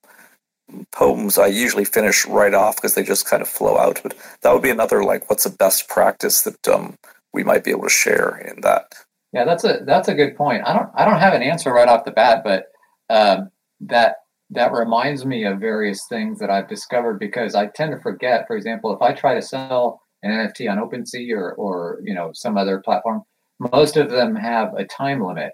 poems. 0.93 1.39
I 1.39 1.47
usually 1.47 1.85
finish 1.85 2.27
right 2.27 2.53
off 2.53 2.77
because 2.77 2.95
they 2.95 3.05
just 3.05 3.27
kind 3.27 3.41
of 3.41 3.49
flow 3.49 3.79
out. 3.79 4.01
But 4.03 4.17
that 4.43 4.53
would 4.53 4.63
be 4.63 4.71
another 4.71 5.05
like, 5.05 5.31
what's 5.31 5.47
a 5.47 5.51
best 5.51 5.89
practice 5.89 6.43
that 6.43 6.67
um, 6.69 6.97
we 7.33 7.45
might 7.45 7.65
be 7.65 7.71
able 7.71 7.85
to 7.85 7.89
share 7.89 8.39
in 8.39 8.61
that? 8.63 8.95
Yeah, 9.33 9.45
that's 9.45 9.65
a 9.65 9.81
that's 9.85 10.09
a 10.09 10.15
good 10.15 10.37
point. 10.37 10.63
I 10.67 10.73
don't 10.73 10.91
I 10.95 11.05
don't 11.05 11.21
have 11.21 11.35
an 11.35 11.43
answer 11.43 11.73
right 11.73 11.89
off 11.89 12.05
the 12.05 12.11
bat, 12.11 12.43
but 12.45 12.67
um, 13.11 13.51
that 13.81 14.17
that 14.51 14.73
reminds 14.73 15.25
me 15.25 15.45
of 15.45 15.59
various 15.59 16.07
things 16.09 16.39
that 16.39 16.51
I've 16.51 16.69
discovered 16.69 17.19
because 17.19 17.55
I 17.55 17.67
tend 17.67 17.93
to 17.93 18.01
forget. 18.01 18.47
For 18.47 18.57
example, 18.57 18.95
if 18.95 19.03
I 19.03 19.13
try 19.13 19.35
to 19.35 19.43
sell 19.43 20.01
an 20.23 20.31
NFT 20.31 20.71
on 20.71 20.79
OpenSea 20.79 21.37
or 21.37 21.53
or 21.55 22.01
you 22.05 22.15
know 22.15 22.31
some 22.33 22.57
other 22.57 22.79
platform, 22.79 23.23
most 23.59 23.97
of 23.97 24.11
them 24.11 24.35
have 24.35 24.75
a 24.75 24.85
time 24.85 25.23
limit 25.23 25.53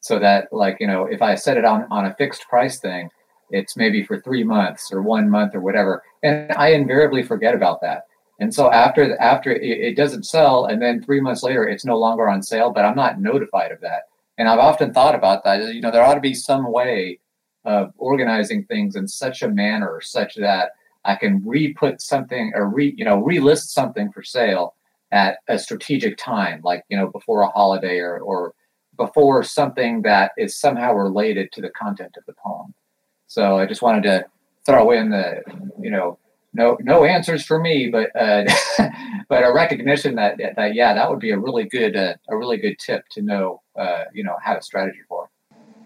so 0.00 0.18
that 0.18 0.48
like 0.52 0.76
you 0.80 0.86
know 0.86 1.04
if 1.04 1.22
i 1.22 1.34
set 1.34 1.56
it 1.56 1.64
on 1.64 1.86
on 1.90 2.06
a 2.06 2.14
fixed 2.14 2.48
price 2.48 2.78
thing 2.78 3.08
it's 3.50 3.76
maybe 3.76 4.02
for 4.02 4.18
three 4.18 4.42
months 4.42 4.92
or 4.92 5.02
one 5.02 5.28
month 5.28 5.54
or 5.54 5.60
whatever 5.60 6.02
and 6.22 6.50
i 6.52 6.68
invariably 6.68 7.22
forget 7.22 7.54
about 7.54 7.80
that. 7.80 8.06
And 8.40 8.52
so 8.52 8.72
after 8.72 9.16
after 9.20 9.52
it, 9.52 9.62
it 9.62 9.96
doesn't 9.96 10.24
sell 10.24 10.64
and 10.64 10.82
then 10.82 11.00
three 11.00 11.20
months 11.20 11.44
later 11.44 11.68
it's 11.68 11.84
no 11.84 11.96
longer 11.98 12.28
on 12.28 12.42
sale 12.42 12.70
but 12.70 12.84
i'm 12.84 12.96
not 12.96 13.20
notified 13.20 13.70
of 13.70 13.80
that. 13.82 14.04
And 14.38 14.48
i've 14.48 14.58
often 14.58 14.92
thought 14.92 15.14
about 15.14 15.44
that 15.44 15.74
you 15.74 15.80
know 15.80 15.90
there 15.90 16.04
ought 16.04 16.14
to 16.14 16.20
be 16.20 16.34
some 16.34 16.72
way 16.72 17.20
of 17.64 17.92
organizing 17.98 18.64
things 18.64 18.96
in 18.96 19.06
such 19.06 19.42
a 19.42 19.48
manner 19.48 20.00
such 20.02 20.34
that 20.34 20.70
i 21.04 21.14
can 21.14 21.42
re-put 21.46 22.00
something 22.00 22.50
or 22.54 22.68
re 22.68 22.92
you 22.96 23.04
know 23.04 23.22
relist 23.22 23.68
something 23.68 24.10
for 24.10 24.22
sale 24.22 24.74
at 25.12 25.38
a 25.46 25.58
strategic 25.58 26.16
time, 26.16 26.60
like 26.64 26.82
you 26.88 26.96
know 26.96 27.08
before 27.08 27.42
a 27.42 27.48
holiday 27.48 27.98
or 27.98 28.18
or 28.18 28.54
before 28.96 29.42
something 29.42 30.02
that 30.02 30.32
is 30.36 30.58
somehow 30.58 30.92
related 30.92 31.50
to 31.52 31.60
the 31.60 31.70
content 31.70 32.16
of 32.16 32.24
the 32.26 32.34
poem. 32.42 32.74
So 33.26 33.58
I 33.58 33.66
just 33.66 33.82
wanted 33.82 34.02
to 34.04 34.24
throw 34.66 34.90
in 34.90 35.10
the 35.10 35.42
you 35.80 35.90
know 35.90 36.18
no 36.54 36.76
no 36.80 37.04
answers 37.04 37.44
for 37.44 37.58
me, 37.58 37.88
but 37.90 38.14
uh, 38.18 38.44
but 39.28 39.44
a 39.44 39.52
recognition 39.52 40.16
that 40.16 40.38
that 40.56 40.74
yeah 40.74 40.94
that 40.94 41.08
would 41.10 41.20
be 41.20 41.30
a 41.30 41.38
really 41.38 41.64
good 41.64 41.96
uh, 41.96 42.14
a 42.28 42.36
really 42.36 42.56
good 42.56 42.78
tip 42.78 43.04
to 43.12 43.22
know 43.22 43.62
uh, 43.78 44.04
you 44.12 44.24
know 44.24 44.36
how 44.42 44.54
to 44.54 44.62
strategy 44.62 45.00
for. 45.08 45.30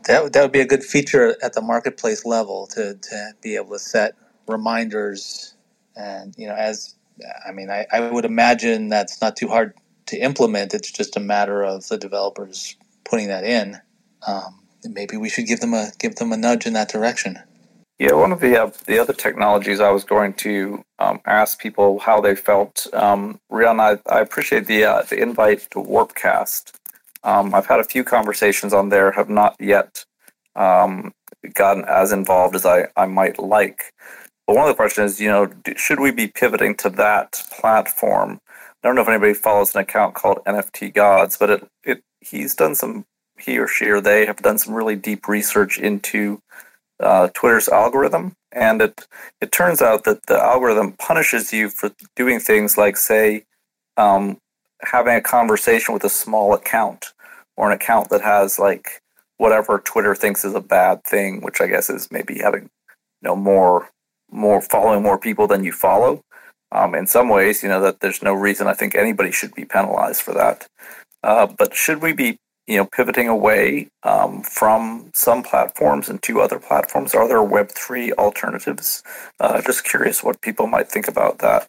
That 0.04 0.32
that 0.32 0.42
would 0.42 0.52
be 0.52 0.60
a 0.60 0.66
good 0.66 0.84
feature 0.84 1.36
at 1.42 1.52
the 1.52 1.62
marketplace 1.62 2.24
level 2.24 2.66
to 2.68 2.94
to 2.94 3.32
be 3.42 3.56
able 3.56 3.70
to 3.70 3.78
set 3.78 4.14
reminders 4.48 5.56
and 5.96 6.34
you 6.36 6.46
know 6.46 6.54
as 6.54 6.95
I 7.46 7.52
mean, 7.52 7.70
I, 7.70 7.86
I 7.92 8.10
would 8.10 8.24
imagine 8.24 8.88
that's 8.88 9.20
not 9.20 9.36
too 9.36 9.48
hard 9.48 9.74
to 10.06 10.16
implement. 10.16 10.74
It's 10.74 10.90
just 10.90 11.16
a 11.16 11.20
matter 11.20 11.62
of 11.62 11.88
the 11.88 11.98
developers 11.98 12.76
putting 13.04 13.28
that 13.28 13.44
in. 13.44 13.80
Um, 14.26 14.60
maybe 14.84 15.16
we 15.16 15.28
should 15.28 15.46
give 15.46 15.60
them 15.60 15.74
a 15.74 15.90
give 15.98 16.16
them 16.16 16.32
a 16.32 16.36
nudge 16.36 16.66
in 16.66 16.72
that 16.74 16.88
direction. 16.88 17.38
Yeah, 17.98 18.12
one 18.12 18.32
of 18.32 18.40
the 18.40 18.62
uh, 18.62 18.70
the 18.86 18.98
other 18.98 19.14
technologies 19.14 19.80
I 19.80 19.90
was 19.90 20.04
going 20.04 20.34
to 20.34 20.84
um, 20.98 21.20
ask 21.24 21.58
people 21.58 21.98
how 21.98 22.20
they 22.20 22.36
felt. 22.36 22.86
Um, 22.92 23.40
I, 23.50 23.98
I 24.06 24.20
appreciate 24.20 24.66
the 24.66 24.84
uh, 24.84 25.02
the 25.02 25.20
invite 25.20 25.68
to 25.70 25.78
Warpcast. 25.78 26.72
Um, 27.24 27.54
I've 27.54 27.66
had 27.66 27.80
a 27.80 27.84
few 27.84 28.04
conversations 28.04 28.72
on 28.72 28.90
there, 28.90 29.12
have 29.12 29.30
not 29.30 29.56
yet 29.58 30.04
um, 30.54 31.12
gotten 31.54 31.84
as 31.84 32.12
involved 32.12 32.54
as 32.54 32.64
I, 32.64 32.88
I 32.96 33.06
might 33.06 33.38
like. 33.38 33.92
But 34.46 34.56
one 34.56 34.64
of 34.64 34.68
the 34.68 34.76
questions 34.76 35.12
is, 35.12 35.20
you 35.20 35.28
know, 35.28 35.50
should 35.76 36.00
we 36.00 36.12
be 36.12 36.28
pivoting 36.28 36.76
to 36.76 36.90
that 36.90 37.42
platform? 37.58 38.40
I 38.50 38.88
don't 38.88 38.94
know 38.94 39.02
if 39.02 39.08
anybody 39.08 39.34
follows 39.34 39.74
an 39.74 39.80
account 39.80 40.14
called 40.14 40.44
NFT 40.46 40.94
Gods, 40.94 41.36
but 41.36 41.50
it, 41.50 41.68
it 41.82 42.02
he's 42.20 42.54
done 42.54 42.74
some 42.74 43.04
he 43.38 43.58
or 43.58 43.66
she 43.66 43.86
or 43.86 44.00
they 44.00 44.26
have 44.26 44.36
done 44.38 44.58
some 44.58 44.74
really 44.74 44.96
deep 44.96 45.28
research 45.28 45.78
into 45.78 46.40
uh, 47.00 47.28
Twitter's 47.34 47.68
algorithm, 47.68 48.34
and 48.52 48.80
it 48.80 49.06
it 49.40 49.52
turns 49.52 49.82
out 49.82 50.04
that 50.04 50.24
the 50.26 50.38
algorithm 50.38 50.92
punishes 50.92 51.52
you 51.52 51.68
for 51.68 51.90
doing 52.14 52.40
things 52.40 52.78
like, 52.78 52.96
say, 52.96 53.44
um, 53.96 54.38
having 54.82 55.14
a 55.14 55.20
conversation 55.20 55.92
with 55.92 56.04
a 56.04 56.08
small 56.08 56.54
account 56.54 57.12
or 57.56 57.66
an 57.66 57.72
account 57.74 58.08
that 58.10 58.22
has 58.22 58.58
like 58.58 59.02
whatever 59.38 59.78
Twitter 59.80 60.14
thinks 60.14 60.44
is 60.44 60.54
a 60.54 60.60
bad 60.60 61.04
thing, 61.04 61.40
which 61.42 61.60
I 61.60 61.66
guess 61.66 61.90
is 61.90 62.10
maybe 62.10 62.38
having 62.38 62.62
you 62.62 63.28
know 63.28 63.36
more 63.36 63.90
more 64.36 64.60
following 64.60 65.02
more 65.02 65.18
people 65.18 65.46
than 65.46 65.64
you 65.64 65.72
follow. 65.72 66.20
Um, 66.70 66.94
in 66.94 67.06
some 67.06 67.28
ways, 67.28 67.62
you 67.62 67.68
know 67.68 67.80
that 67.80 68.00
there's 68.00 68.22
no 68.22 68.34
reason 68.34 68.66
I 68.66 68.74
think 68.74 68.94
anybody 68.94 69.32
should 69.32 69.54
be 69.54 69.64
penalized 69.64 70.22
for 70.22 70.34
that. 70.34 70.66
Uh, 71.22 71.46
but 71.46 71.74
should 71.74 72.02
we 72.02 72.12
be, 72.12 72.38
you 72.66 72.76
know, 72.76 72.84
pivoting 72.84 73.28
away 73.28 73.88
um, 74.02 74.42
from 74.42 75.10
some 75.14 75.42
platforms 75.42 76.08
and 76.08 76.22
to 76.22 76.40
other 76.40 76.58
platforms? 76.58 77.14
Are 77.14 77.26
there 77.26 77.42
Web 77.42 77.70
three 77.70 78.12
alternatives? 78.12 79.02
Uh, 79.40 79.62
just 79.62 79.84
curious 79.84 80.22
what 80.22 80.40
people 80.40 80.66
might 80.66 80.88
think 80.88 81.08
about 81.08 81.38
that. 81.38 81.68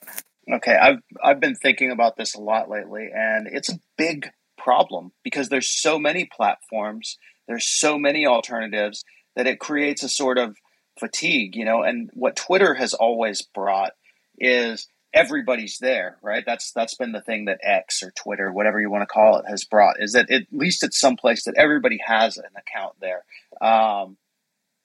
Okay, 0.51 0.75
I've 0.75 0.99
I've 1.23 1.39
been 1.39 1.55
thinking 1.55 1.91
about 1.91 2.17
this 2.17 2.35
a 2.35 2.41
lot 2.41 2.69
lately, 2.69 3.09
and 3.13 3.47
it's 3.47 3.69
a 3.71 3.79
big 3.97 4.29
problem 4.57 5.11
because 5.23 5.49
there's 5.49 5.69
so 5.69 5.99
many 5.99 6.25
platforms, 6.25 7.17
there's 7.47 7.65
so 7.65 7.97
many 7.97 8.25
alternatives 8.25 9.03
that 9.35 9.47
it 9.47 9.59
creates 9.59 10.03
a 10.03 10.09
sort 10.09 10.37
of 10.37 10.57
fatigue, 10.99 11.55
you 11.55 11.65
know, 11.65 11.83
and 11.83 12.09
what 12.13 12.35
Twitter 12.35 12.73
has 12.73 12.93
always 12.93 13.41
brought 13.41 13.93
is 14.37 14.87
everybody's 15.13 15.77
there, 15.79 16.17
right? 16.21 16.43
That's 16.45 16.71
that's 16.71 16.95
been 16.95 17.11
the 17.11 17.21
thing 17.21 17.45
that 17.45 17.59
X 17.63 18.03
or 18.03 18.11
Twitter, 18.11 18.51
whatever 18.51 18.79
you 18.79 18.89
want 18.89 19.01
to 19.01 19.13
call 19.13 19.37
it, 19.39 19.45
has 19.49 19.63
brought 19.65 19.95
is 19.99 20.13
that 20.13 20.29
at 20.29 20.43
least 20.51 20.83
it's 20.83 20.99
someplace 20.99 21.45
that 21.45 21.55
everybody 21.57 21.99
has 22.05 22.37
an 22.37 22.45
account 22.55 22.95
there. 22.99 23.23
Um, 23.61 24.17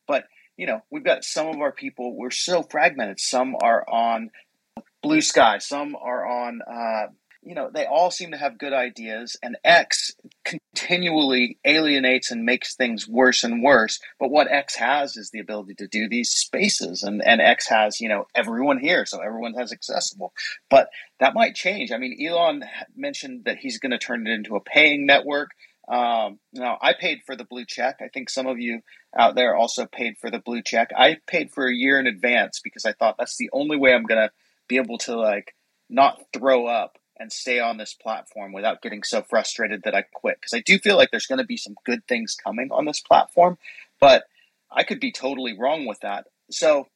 but 0.07 0.25
you 0.57 0.67
know, 0.67 0.83
we've 0.91 1.05
got 1.05 1.25
some 1.25 1.49
of 1.49 1.61
our 1.61 1.73
people. 1.73 2.17
We're 2.17 2.31
so 2.31 2.63
fragmented. 2.63 3.21
Some 3.21 3.57
are 3.61 3.85
on 3.89 4.31
Blue 5.03 5.21
Sky. 5.21 5.59
Some 5.59 5.97
are 5.97 6.27
on 6.27 6.61
uh, 6.63 7.07
you 7.45 7.55
know, 7.55 7.71
they 7.73 7.87
all 7.87 8.11
seem 8.11 8.31
to 8.31 8.37
have 8.37 8.59
good 8.59 8.73
ideas, 8.73 9.37
and 9.43 9.57
X 9.65 10.13
continually 10.45 11.59
alienates 11.65 12.31
and 12.31 12.45
makes 12.45 12.75
things 12.75 13.09
worse 13.09 13.43
and 13.43 13.63
worse. 13.63 14.01
But 14.21 14.31
what 14.31 14.51
X 14.51 14.77
has 14.77 15.17
is 15.17 15.31
the 15.31 15.41
ability 15.41 15.75
to 15.77 15.89
do 15.89 16.09
these 16.09 16.31
spaces, 16.31 17.03
and, 17.03 17.21
and 17.25 17.41
X 17.41 17.69
has, 17.69 18.01
you 18.01 18.09
know, 18.09 18.27
everyone 18.35 18.79
here, 18.79 19.05
so 19.05 19.21
everyone 19.21 19.55
has 19.55 19.73
accessible. 19.73 20.33
But 20.71 20.89
that 21.19 21.35
might 21.35 21.57
change. 21.57 21.91
I 21.91 21.99
mean, 21.99 22.17
Elon 22.25 22.65
mentioned 22.95 23.45
that 23.47 23.59
he's 23.59 23.79
going 23.79 23.93
to 23.93 23.99
turn 23.99 24.27
it 24.27 24.33
into 24.33 24.57
a 24.57 24.61
paying 24.61 25.05
network. 25.05 25.51
Um, 25.89 26.39
now, 26.53 26.79
I 26.81 26.93
paid 26.93 27.23
for 27.27 27.35
the 27.35 27.45
blue 27.45 27.65
check. 27.67 27.97
I 28.01 28.09
think 28.09 28.31
some 28.31 28.47
of 28.47 28.61
you 28.61 28.83
out 29.19 29.35
there 29.35 29.57
also 29.57 29.85
paid 29.85 30.17
for 30.17 30.31
the 30.31 30.39
blue 30.39 30.63
check. 30.63 30.91
I 30.97 31.17
paid 31.27 31.51
for 31.51 31.67
a 31.67 31.75
year 31.75 31.99
in 31.99 32.07
advance 32.07 32.61
because 32.63 32.85
I 32.85 32.93
thought 32.93 33.17
that's 33.19 33.37
the 33.37 33.51
only 33.53 33.77
way 33.77 33.93
I'm 33.93 34.05
going 34.05 34.29
to 34.29 34.33
be 34.69 34.77
able 34.77 34.99
to, 34.99 35.17
like, 35.17 35.57
not 35.91 36.23
throw 36.33 36.67
up 36.67 36.99
and 37.19 37.33
stay 37.33 37.61
on 37.61 37.77
this 37.77 37.95
platform 37.95 38.53
without 38.53 38.83
getting 38.83 39.03
so 39.03 39.23
frustrated 39.23 39.83
that 39.85 39.95
I 39.95 40.03
quit. 40.03 40.39
Because 40.41 40.55
I 40.55 40.61
do 40.61 40.79
feel 40.79 40.97
like 40.97 41.11
there's 41.11 41.27
going 41.27 41.39
to 41.39 41.45
be 41.45 41.57
some 41.57 41.75
good 41.85 42.07
things 42.07 42.35
coming 42.35 42.71
on 42.73 42.85
this 42.85 43.01
platform, 43.01 43.59
but 44.01 44.25
I 44.71 44.85
could 44.85 45.01
be 45.01 45.13
totally 45.13 45.57
wrong 45.59 45.87
with 45.87 46.01
that. 46.01 46.27
So 46.51 46.87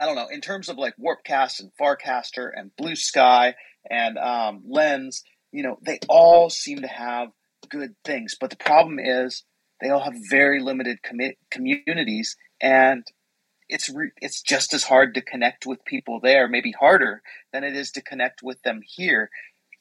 I 0.00 0.06
don't 0.06 0.16
know. 0.16 0.28
In 0.28 0.40
terms 0.40 0.68
of 0.68 0.76
like 0.76 0.94
Warpcast 0.96 1.60
and 1.60 1.70
Farcaster 1.80 2.50
and 2.54 2.74
Blue 2.76 2.94
Sky 2.94 3.54
and 3.90 4.18
um, 4.18 4.62
Lens, 4.66 5.24
you 5.52 5.62
know, 5.62 5.78
they 5.82 5.98
all 6.08 6.50
seem 6.50 6.82
to 6.82 6.88
have 6.88 7.28
good 7.68 7.94
things, 8.04 8.36
but 8.38 8.50
the 8.50 8.56
problem 8.56 8.98
is 8.98 9.44
they 9.80 9.90
all 9.90 10.00
have 10.00 10.14
very 10.30 10.60
limited 10.60 11.02
com- 11.02 11.34
communities 11.50 12.36
and 12.60 13.04
it's 13.68 13.88
re- 13.88 14.12
it's 14.20 14.42
just 14.42 14.74
as 14.74 14.84
hard 14.84 15.14
to 15.14 15.20
connect 15.20 15.66
with 15.66 15.84
people 15.84 16.20
there, 16.20 16.48
maybe 16.48 16.72
harder 16.72 17.22
than 17.52 17.64
it 17.64 17.76
is 17.76 17.90
to 17.92 18.02
connect 18.02 18.42
with 18.42 18.62
them 18.62 18.80
here. 18.84 19.30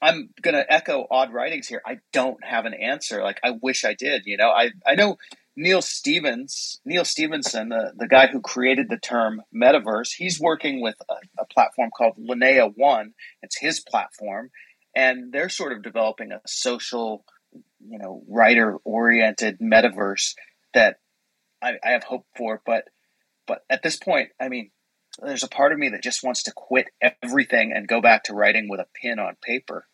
I'm 0.01 0.29
gonna 0.41 0.65
echo 0.69 1.07
odd 1.09 1.33
writings 1.33 1.67
here. 1.67 1.81
I 1.85 1.99
don't 2.13 2.43
have 2.43 2.65
an 2.65 2.73
answer. 2.73 3.23
Like 3.23 3.39
I 3.43 3.51
wish 3.61 3.83
I 3.83 3.93
did. 3.93 4.23
You 4.25 4.37
know, 4.37 4.49
I 4.49 4.71
I 4.85 4.95
know 4.95 5.17
Neil 5.57 5.81
Stevens, 5.81 6.79
Neal 6.85 7.03
Stephenson, 7.03 7.69
the, 7.69 7.91
the 7.97 8.07
guy 8.07 8.27
who 8.27 8.41
created 8.41 8.89
the 8.89 8.99
term 8.99 9.41
metaverse, 9.53 10.13
he's 10.15 10.39
working 10.39 10.81
with 10.81 10.95
a, 11.09 11.15
a 11.39 11.45
platform 11.45 11.89
called 11.97 12.13
Lamina 12.19 12.67
One. 12.67 13.13
It's 13.41 13.57
his 13.57 13.79
platform, 13.79 14.51
and 14.95 15.33
they're 15.33 15.49
sort 15.49 15.71
of 15.71 15.81
developing 15.81 16.31
a 16.31 16.41
social, 16.45 17.25
you 17.53 17.97
know, 17.97 18.21
writer 18.29 18.77
oriented 18.83 19.57
metaverse 19.59 20.35
that 20.75 20.99
I, 21.59 21.73
I 21.83 21.89
have 21.89 22.03
hope 22.03 22.27
for. 22.37 22.61
But 22.63 22.83
but 23.47 23.63
at 23.69 23.83
this 23.83 23.95
point, 23.95 24.29
I 24.39 24.49
mean, 24.49 24.71
there's 25.21 25.43
a 25.43 25.49
part 25.49 25.71
of 25.71 25.79
me 25.79 25.89
that 25.89 26.03
just 26.03 26.23
wants 26.23 26.43
to 26.43 26.51
quit 26.51 26.87
everything 27.23 27.71
and 27.73 27.87
go 27.87 28.01
back 28.01 28.23
to 28.25 28.33
writing 28.33 28.69
with 28.69 28.79
a 28.79 28.87
pen 29.01 29.19
on 29.19 29.35
paper. 29.41 29.85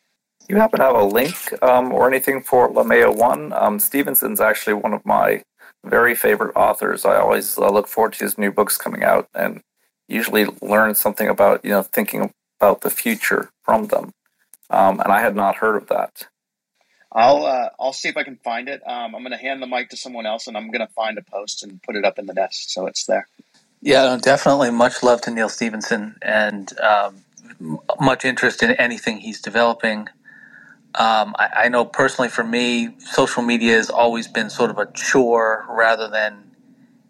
You 0.49 0.57
happen 0.57 0.79
to 0.79 0.85
have 0.85 0.95
a 0.95 1.03
link 1.03 1.35
um, 1.63 1.93
or 1.93 2.07
anything 2.07 2.41
for 2.43 2.69
Lamina 2.69 3.11
One? 3.11 3.53
Um, 3.53 3.79
Stephenson's 3.79 4.41
actually 4.41 4.73
one 4.73 4.93
of 4.93 5.05
my 5.05 5.43
very 5.85 6.15
favorite 6.15 6.53
authors. 6.55 7.05
I 7.05 7.15
always 7.15 7.57
uh, 7.57 7.69
look 7.69 7.87
forward 7.87 8.13
to 8.13 8.25
his 8.25 8.37
new 8.37 8.51
books 8.51 8.77
coming 8.77 9.03
out 9.03 9.29
and 9.33 9.61
usually 10.09 10.45
learn 10.61 10.95
something 10.95 11.29
about 11.29 11.63
you 11.63 11.71
know 11.71 11.83
thinking 11.83 12.33
about 12.59 12.81
the 12.81 12.89
future 12.89 13.49
from 13.63 13.87
them. 13.87 14.11
Um, 14.69 14.99
and 14.99 15.11
I 15.13 15.21
had 15.21 15.35
not 15.35 15.57
heard 15.57 15.75
of 15.75 15.87
that. 15.87 16.27
I'll 17.13 17.45
uh, 17.45 17.69
I'll 17.79 17.93
see 17.93 18.09
if 18.09 18.17
I 18.17 18.23
can 18.23 18.37
find 18.37 18.67
it. 18.67 18.81
Um, 18.87 19.15
I'm 19.15 19.21
going 19.21 19.31
to 19.31 19.37
hand 19.37 19.61
the 19.61 19.67
mic 19.67 19.89
to 19.89 19.97
someone 19.97 20.25
else, 20.25 20.47
and 20.47 20.57
I'm 20.57 20.71
going 20.71 20.85
to 20.85 20.93
find 20.93 21.17
a 21.17 21.21
post 21.21 21.63
and 21.63 21.81
put 21.83 21.95
it 21.95 22.05
up 22.05 22.17
in 22.17 22.25
the 22.25 22.33
nest 22.33 22.71
so 22.71 22.87
it's 22.87 23.05
there. 23.05 23.27
Yeah, 23.81 24.17
definitely. 24.19 24.71
Much 24.71 25.03
love 25.03 25.21
to 25.21 25.31
Neal 25.31 25.49
Stephenson, 25.49 26.17
and 26.21 26.71
um, 26.79 27.23
much 27.99 28.25
interest 28.25 28.63
in 28.63 28.71
anything 28.71 29.17
he's 29.17 29.41
developing. 29.41 30.07
Um, 30.95 31.35
I, 31.39 31.49
I, 31.55 31.69
know 31.69 31.85
personally, 31.85 32.29
for 32.29 32.43
me, 32.43 32.95
social 32.99 33.41
media 33.41 33.75
has 33.75 33.89
always 33.89 34.27
been 34.27 34.49
sort 34.49 34.69
of 34.69 34.77
a 34.77 34.85
chore 34.91 35.65
rather 35.67 36.07
than 36.07 36.51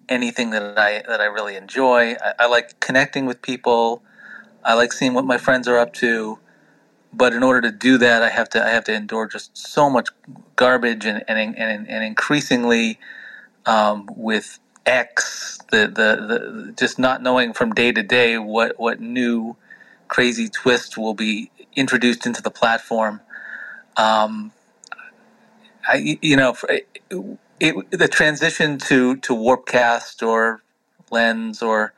anything 0.07 0.51
that 0.51 0.77
I 0.77 1.03
that 1.07 1.22
I 1.22 1.25
really 1.25 1.55
enjoy. 1.55 2.13
I, 2.13 2.33
I 2.39 2.45
like 2.48 2.79
connecting 2.79 3.25
with 3.25 3.41
people. 3.41 4.01
I 4.63 4.74
like 4.74 4.93
seeing 4.93 5.13
what 5.13 5.25
my 5.25 5.38
friends 5.38 5.67
are 5.67 5.77
up 5.77 5.93
to 5.95 6.39
but 7.13 7.34
in 7.34 7.43
order 7.43 7.62
to 7.62 7.72
do 7.72 7.98
that, 8.00 8.24
I 8.24 8.29
have 8.29 8.50
to 8.50 8.63
I 8.63 8.70
have 8.70 8.86
to 8.86 8.93
endure 8.93 9.27
just 9.27 9.58
so 9.58 9.89
much 9.89 10.10
garbage 10.55 11.05
and 11.05 11.24
and 11.27 11.58
and, 11.58 11.88
and 11.89 12.03
increasingly 12.03 13.00
um, 13.65 14.10
with 14.15 14.60
X 14.86 15.60
the, 15.72 15.88
the 15.88 16.27
the 16.27 16.74
just 16.77 17.00
not 17.00 17.22
knowing 17.22 17.53
from 17.53 17.74
day 17.74 17.91
to 17.91 18.03
day 18.03 18.38
what 18.38 18.79
what 18.79 19.00
new 19.00 19.55
crazy 20.08 20.50
twist 20.50 20.98
will 20.98 21.13
be 21.13 21.51
introduced 21.75 22.25
into 22.25 22.41
the 22.41 22.51
platform. 22.51 23.22
Um, 23.98 24.51
I 25.88 26.17
you 26.22 26.36
know 26.36 26.55
it, 26.70 26.88
it, 27.60 27.91
the 27.91 28.08
transition 28.08 28.77
to 28.79 29.17
to 29.17 29.34
Warpcast 29.36 30.25
or 30.25 30.62
Lens 31.12 31.62
or 31.62 31.93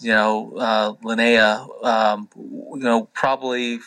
you 0.00 0.12
know 0.12 0.54
uh, 0.58 0.94
Lamina, 1.02 1.66
um, 1.82 2.28
you 2.36 2.80
know 2.80 3.04
probably 3.14 3.80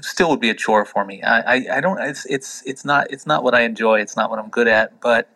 still 0.00 0.30
would 0.30 0.40
be 0.40 0.50
a 0.50 0.54
chore 0.54 0.84
for 0.84 1.04
me. 1.04 1.22
I, 1.22 1.40
I, 1.40 1.66
I, 1.76 1.80
don't. 1.80 2.00
It's 2.00 2.26
it's 2.26 2.62
it's 2.66 2.84
not 2.84 3.10
it's 3.10 3.26
not 3.26 3.42
what 3.42 3.54
I 3.54 3.62
enjoy. 3.62 4.00
It's 4.00 4.16
not 4.16 4.30
what 4.30 4.38
I'm 4.38 4.48
good 4.48 4.68
at. 4.68 5.00
But 5.00 5.28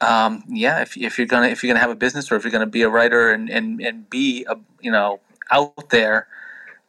um, 0.00 0.44
yeah, 0.48 0.80
if, 0.82 0.96
if 0.96 1.18
you're 1.18 1.26
gonna 1.26 1.48
if 1.48 1.62
you're 1.62 1.72
gonna 1.72 1.80
have 1.80 1.90
a 1.90 1.96
business 1.96 2.30
or 2.30 2.36
if 2.36 2.44
you're 2.44 2.52
gonna 2.52 2.66
be 2.66 2.82
a 2.82 2.88
writer 2.88 3.30
and 3.30 3.48
and, 3.48 3.80
and 3.80 4.08
be 4.10 4.44
a, 4.48 4.56
you 4.80 4.90
know 4.90 5.20
out 5.50 5.90
there, 5.90 6.26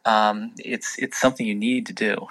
um, 0.04 0.52
it's 0.58 0.96
it's 0.98 1.20
something 1.20 1.46
you 1.46 1.54
need 1.54 1.86
to 1.86 1.92
do. 1.92 2.26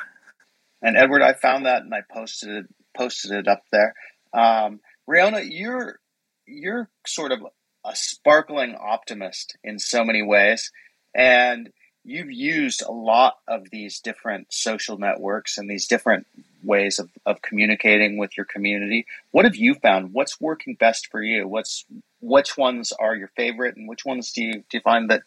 And 0.81 0.97
Edward, 0.97 1.21
I 1.21 1.33
found 1.33 1.65
that 1.65 1.83
and 1.83 1.93
I 1.93 2.01
posted 2.11 2.49
it 2.49 2.65
posted 2.95 3.31
it 3.31 3.47
up 3.47 3.63
there. 3.71 3.93
Um, 4.33 4.81
you're 5.07 5.99
you're 6.45 6.89
sort 7.07 7.31
of 7.31 7.39
a 7.85 7.95
sparkling 7.95 8.75
optimist 8.75 9.57
in 9.63 9.79
so 9.79 10.03
many 10.03 10.21
ways, 10.21 10.71
and 11.15 11.69
you've 12.03 12.31
used 12.31 12.81
a 12.81 12.91
lot 12.91 13.37
of 13.47 13.69
these 13.69 13.99
different 13.99 14.47
social 14.51 14.97
networks 14.97 15.57
and 15.57 15.69
these 15.69 15.87
different 15.87 16.27
ways 16.63 16.99
of, 16.99 17.09
of 17.25 17.41
communicating 17.41 18.17
with 18.17 18.35
your 18.37 18.45
community. 18.45 19.05
What 19.31 19.45
have 19.45 19.55
you 19.55 19.75
found? 19.75 20.13
What's 20.13 20.39
working 20.39 20.75
best 20.75 21.07
for 21.07 21.21
you? 21.21 21.47
What's 21.47 21.85
which 22.21 22.57
ones 22.57 22.93
are 22.93 23.15
your 23.15 23.29
favorite 23.35 23.75
and 23.75 23.87
which 23.87 24.05
ones 24.05 24.31
do 24.31 24.43
you 24.43 24.53
do 24.53 24.77
you 24.77 24.81
find 24.81 25.09
that 25.09 25.23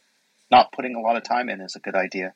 not 0.51 0.73
putting 0.73 0.95
a 0.95 1.01
lot 1.01 1.17
of 1.17 1.25
time 1.25 1.49
in 1.49 1.61
is 1.61 1.77
a 1.77 1.81
good 1.81 1.95
idea? 1.97 2.35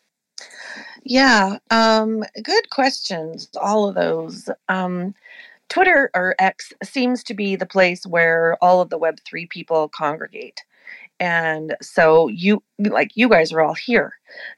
Yeah, 1.02 1.58
um, 1.70 2.24
good 2.42 2.70
questions. 2.70 3.48
All 3.60 3.88
of 3.88 3.94
those. 3.94 4.48
Um, 4.68 5.14
Twitter 5.68 6.10
or 6.14 6.34
X 6.38 6.72
seems 6.82 7.22
to 7.24 7.34
be 7.34 7.56
the 7.56 7.66
place 7.66 8.04
where 8.04 8.56
all 8.60 8.80
of 8.80 8.90
the 8.90 8.98
Web3 8.98 9.48
people 9.48 9.88
congregate 9.88 10.64
and 11.20 11.76
so 11.82 12.28
you 12.28 12.62
like 12.78 13.10
you 13.14 13.28
guys 13.28 13.52
are 13.52 13.60
all 13.60 13.74
here. 13.74 14.14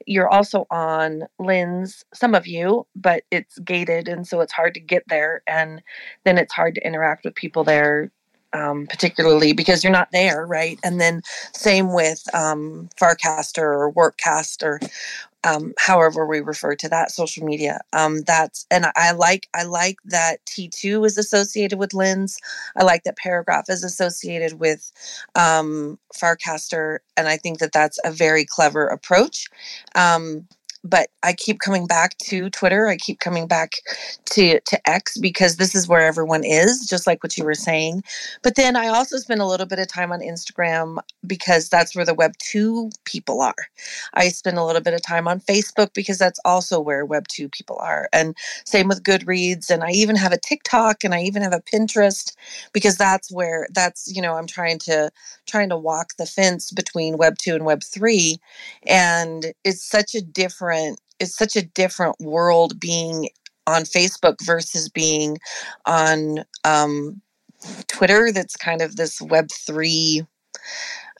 You're 0.07 0.29
also 0.29 0.65
on 0.71 1.23
lens 1.39 2.05
some 2.13 2.33
of 2.33 2.47
you 2.47 2.87
but 2.95 3.23
it's 3.31 3.59
gated 3.59 4.07
and 4.07 4.25
so 4.25 4.41
it's 4.41 4.53
hard 4.53 4.73
to 4.75 4.79
get 4.79 5.03
there 5.09 5.43
and 5.47 5.81
then 6.25 6.37
it's 6.37 6.53
hard 6.53 6.75
to 6.75 6.87
interact 6.87 7.25
with 7.25 7.35
people 7.35 7.63
there 7.63 8.11
um, 8.53 8.87
particularly 8.87 9.53
because 9.53 9.83
you're 9.83 9.91
not 9.91 10.11
there 10.11 10.45
right 10.45 10.79
and 10.83 10.99
then 11.01 11.21
same 11.53 11.93
with 11.93 12.23
um, 12.33 12.89
farcaster 12.99 13.57
or 13.59 13.91
Warpcast 13.93 14.63
or 14.63 14.79
um, 15.43 15.73
however 15.77 16.25
we 16.25 16.39
refer 16.39 16.75
to 16.75 16.89
that 16.89 17.11
social 17.11 17.45
media. 17.45 17.81
Um, 17.91 18.21
that's 18.21 18.65
and 18.71 18.85
I 18.95 19.11
like 19.11 19.47
I 19.53 19.63
like 19.63 19.97
that 20.05 20.45
T 20.45 20.69
two 20.69 21.03
is 21.03 21.17
associated 21.17 21.79
with 21.79 21.93
Lens. 21.93 22.37
I 22.77 22.83
like 22.83 23.03
that 23.03 23.17
Paragraph 23.17 23.65
is 23.69 23.83
associated 23.83 24.59
with 24.59 24.91
um, 25.35 25.99
Farcaster, 26.15 26.99
and 27.17 27.27
I 27.27 27.37
think 27.37 27.59
that 27.59 27.73
that's 27.73 27.99
a 28.05 28.11
very 28.11 28.45
clever 28.45 28.87
approach. 28.87 29.47
Um, 29.95 30.47
but 30.83 31.09
I 31.23 31.33
keep 31.33 31.59
coming 31.59 31.87
back 31.87 32.17
to 32.19 32.49
Twitter. 32.49 32.87
I 32.87 32.97
keep 32.97 33.19
coming 33.19 33.47
back 33.47 33.73
to 34.25 34.59
to 34.59 34.89
X 34.89 35.17
because 35.17 35.55
this 35.55 35.75
is 35.75 35.87
where 35.87 36.01
everyone 36.01 36.43
is, 36.43 36.87
just 36.87 37.07
like 37.07 37.23
what 37.23 37.37
you 37.37 37.45
were 37.45 37.53
saying. 37.53 38.03
But 38.41 38.55
then 38.55 38.75
I 38.75 38.87
also 38.87 39.17
spend 39.17 39.41
a 39.41 39.45
little 39.45 39.65
bit 39.65 39.79
of 39.79 39.87
time 39.87 40.11
on 40.11 40.19
Instagram 40.19 40.99
because 41.25 41.69
that's 41.69 41.95
where 41.95 42.05
the 42.05 42.13
Web 42.13 42.33
two 42.39 42.89
people 43.05 43.41
are. 43.41 43.55
I 44.13 44.29
spend 44.29 44.57
a 44.57 44.65
little 44.65 44.81
bit 44.81 44.93
of 44.93 45.01
time 45.01 45.27
on 45.27 45.39
Facebook 45.39 45.93
because 45.93 46.17
that's 46.17 46.39
also 46.43 46.79
where 46.79 47.05
Web 47.05 47.27
two 47.29 47.47
people 47.49 47.77
are, 47.79 48.09
and 48.11 48.35
same 48.65 48.87
with 48.89 49.03
Goodreads. 49.03 49.69
And 49.69 49.83
I 49.83 49.91
even 49.91 50.15
have 50.17 50.33
a 50.33 50.37
TikTok 50.37 51.03
and 51.03 51.13
I 51.13 51.21
even 51.21 51.41
have 51.41 51.53
a 51.53 51.61
Pinterest 51.61 52.35
because 52.73 52.97
that's 52.97 53.31
where 53.31 53.67
that's 53.71 54.13
you 54.13 54.21
know 54.21 54.35
I'm 54.35 54.47
trying 54.47 54.79
to 54.79 55.11
trying 55.45 55.69
to 55.69 55.77
walk 55.77 56.13
the 56.17 56.25
fence 56.25 56.71
between 56.71 57.17
Web 57.17 57.37
two 57.37 57.55
and 57.55 57.63
Web 57.65 57.83
three, 57.83 58.37
and 58.85 59.53
it's 59.63 59.83
such 59.83 60.13
a 60.15 60.21
different 60.21 60.72
different 60.73 60.99
it's 61.19 61.35
such 61.35 61.55
a 61.55 61.61
different 61.65 62.19
world 62.19 62.79
being 62.79 63.29
on 63.67 63.83
Facebook 63.83 64.35
versus 64.41 64.89
being 64.89 65.37
on 65.85 66.43
um, 66.65 67.21
Twitter. 67.87 68.31
That's 68.31 68.57
kind 68.57 68.81
of 68.81 68.95
this 68.95 69.21
Web 69.21 69.49
three 69.51 70.25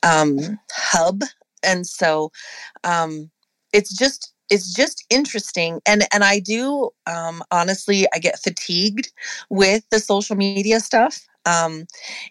um, 0.04 0.60
hub, 0.72 1.22
and 1.64 1.88
so 1.88 2.32
um, 2.84 3.30
it's 3.72 3.98
just 3.98 4.34
it's 4.50 4.74
just 4.74 5.06
interesting. 5.10 5.80
And 5.86 6.06
and 6.12 6.24
I 6.24 6.40
do 6.40 6.90
um, 7.08 7.44
honestly, 7.52 8.06
I 8.14 8.20
get 8.20 8.40
fatigued 8.40 9.12
with 9.50 9.84
the 9.90 10.00
social 10.00 10.36
media 10.36 10.80
stuff. 10.80 11.26
Um, 11.46 11.86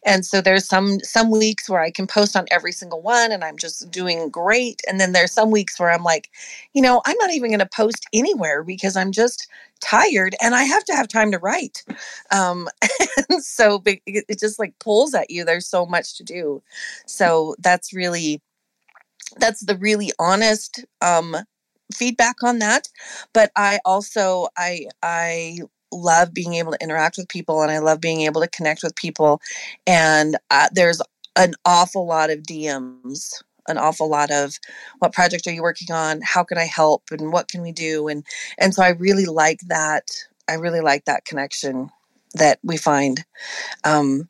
and 0.04 0.24
so 0.24 0.40
there's 0.40 0.66
some 0.66 1.00
some 1.00 1.30
weeks 1.30 1.68
where 1.68 1.80
I 1.80 1.90
can 1.90 2.06
post 2.06 2.36
on 2.36 2.46
every 2.50 2.72
single 2.72 3.02
one 3.02 3.32
and 3.32 3.44
I'm 3.44 3.58
just 3.58 3.90
doing 3.90 4.28
great. 4.30 4.80
And 4.88 5.00
then 5.00 5.12
there's 5.12 5.32
some 5.32 5.50
weeks 5.50 5.78
where 5.78 5.90
I'm 5.90 6.02
like, 6.04 6.30
you 6.72 6.82
know, 6.82 7.02
I'm 7.04 7.16
not 7.18 7.32
even 7.32 7.50
going 7.50 7.58
to 7.60 7.66
post 7.66 8.06
anywhere 8.12 8.62
because 8.62 8.96
I'm 8.96 9.12
just 9.12 9.48
tired 9.80 10.34
and 10.40 10.54
I 10.54 10.64
have 10.64 10.84
to 10.84 10.94
have 10.94 11.08
time 11.08 11.32
to 11.32 11.38
write. 11.38 11.84
Um, 12.30 12.68
and 13.30 13.42
so 13.42 13.82
it 13.84 14.38
just 14.38 14.58
like 14.58 14.78
pulls 14.78 15.14
at 15.14 15.30
you. 15.30 15.44
There's 15.44 15.66
so 15.66 15.86
much 15.86 16.16
to 16.16 16.24
do. 16.24 16.62
So 17.06 17.54
that's 17.58 17.92
really 17.92 18.40
that's 19.38 19.64
the 19.64 19.76
really 19.76 20.12
honest 20.18 20.84
um, 21.00 21.36
feedback 21.94 22.42
on 22.42 22.58
that 22.58 22.88
but 23.34 23.50
i 23.54 23.78
also 23.84 24.48
i 24.56 24.86
i 25.02 25.58
love 25.92 26.32
being 26.32 26.54
able 26.54 26.72
to 26.72 26.82
interact 26.82 27.16
with 27.16 27.28
people 27.28 27.62
and 27.62 27.70
I 27.70 27.78
love 27.78 28.00
being 28.00 28.22
able 28.22 28.40
to 28.40 28.48
connect 28.48 28.82
with 28.82 28.96
people. 28.96 29.40
And 29.86 30.36
uh, 30.50 30.68
there's 30.72 31.00
an 31.36 31.54
awful 31.64 32.06
lot 32.06 32.30
of 32.30 32.40
DMs, 32.40 33.42
an 33.68 33.78
awful 33.78 34.08
lot 34.08 34.30
of 34.30 34.58
what 34.98 35.12
project 35.12 35.46
are 35.46 35.52
you 35.52 35.62
working 35.62 35.94
on? 35.94 36.20
How 36.22 36.44
can 36.44 36.58
I 36.58 36.64
help? 36.64 37.04
And 37.10 37.32
what 37.32 37.48
can 37.48 37.62
we 37.62 37.72
do? 37.72 38.08
And 38.08 38.24
and 38.58 38.74
so 38.74 38.82
I 38.82 38.90
really 38.90 39.26
like 39.26 39.60
that. 39.68 40.08
I 40.48 40.54
really 40.54 40.80
like 40.80 41.04
that 41.04 41.24
connection 41.24 41.90
that 42.34 42.58
we 42.62 42.76
find 42.76 43.24
um, 43.84 44.28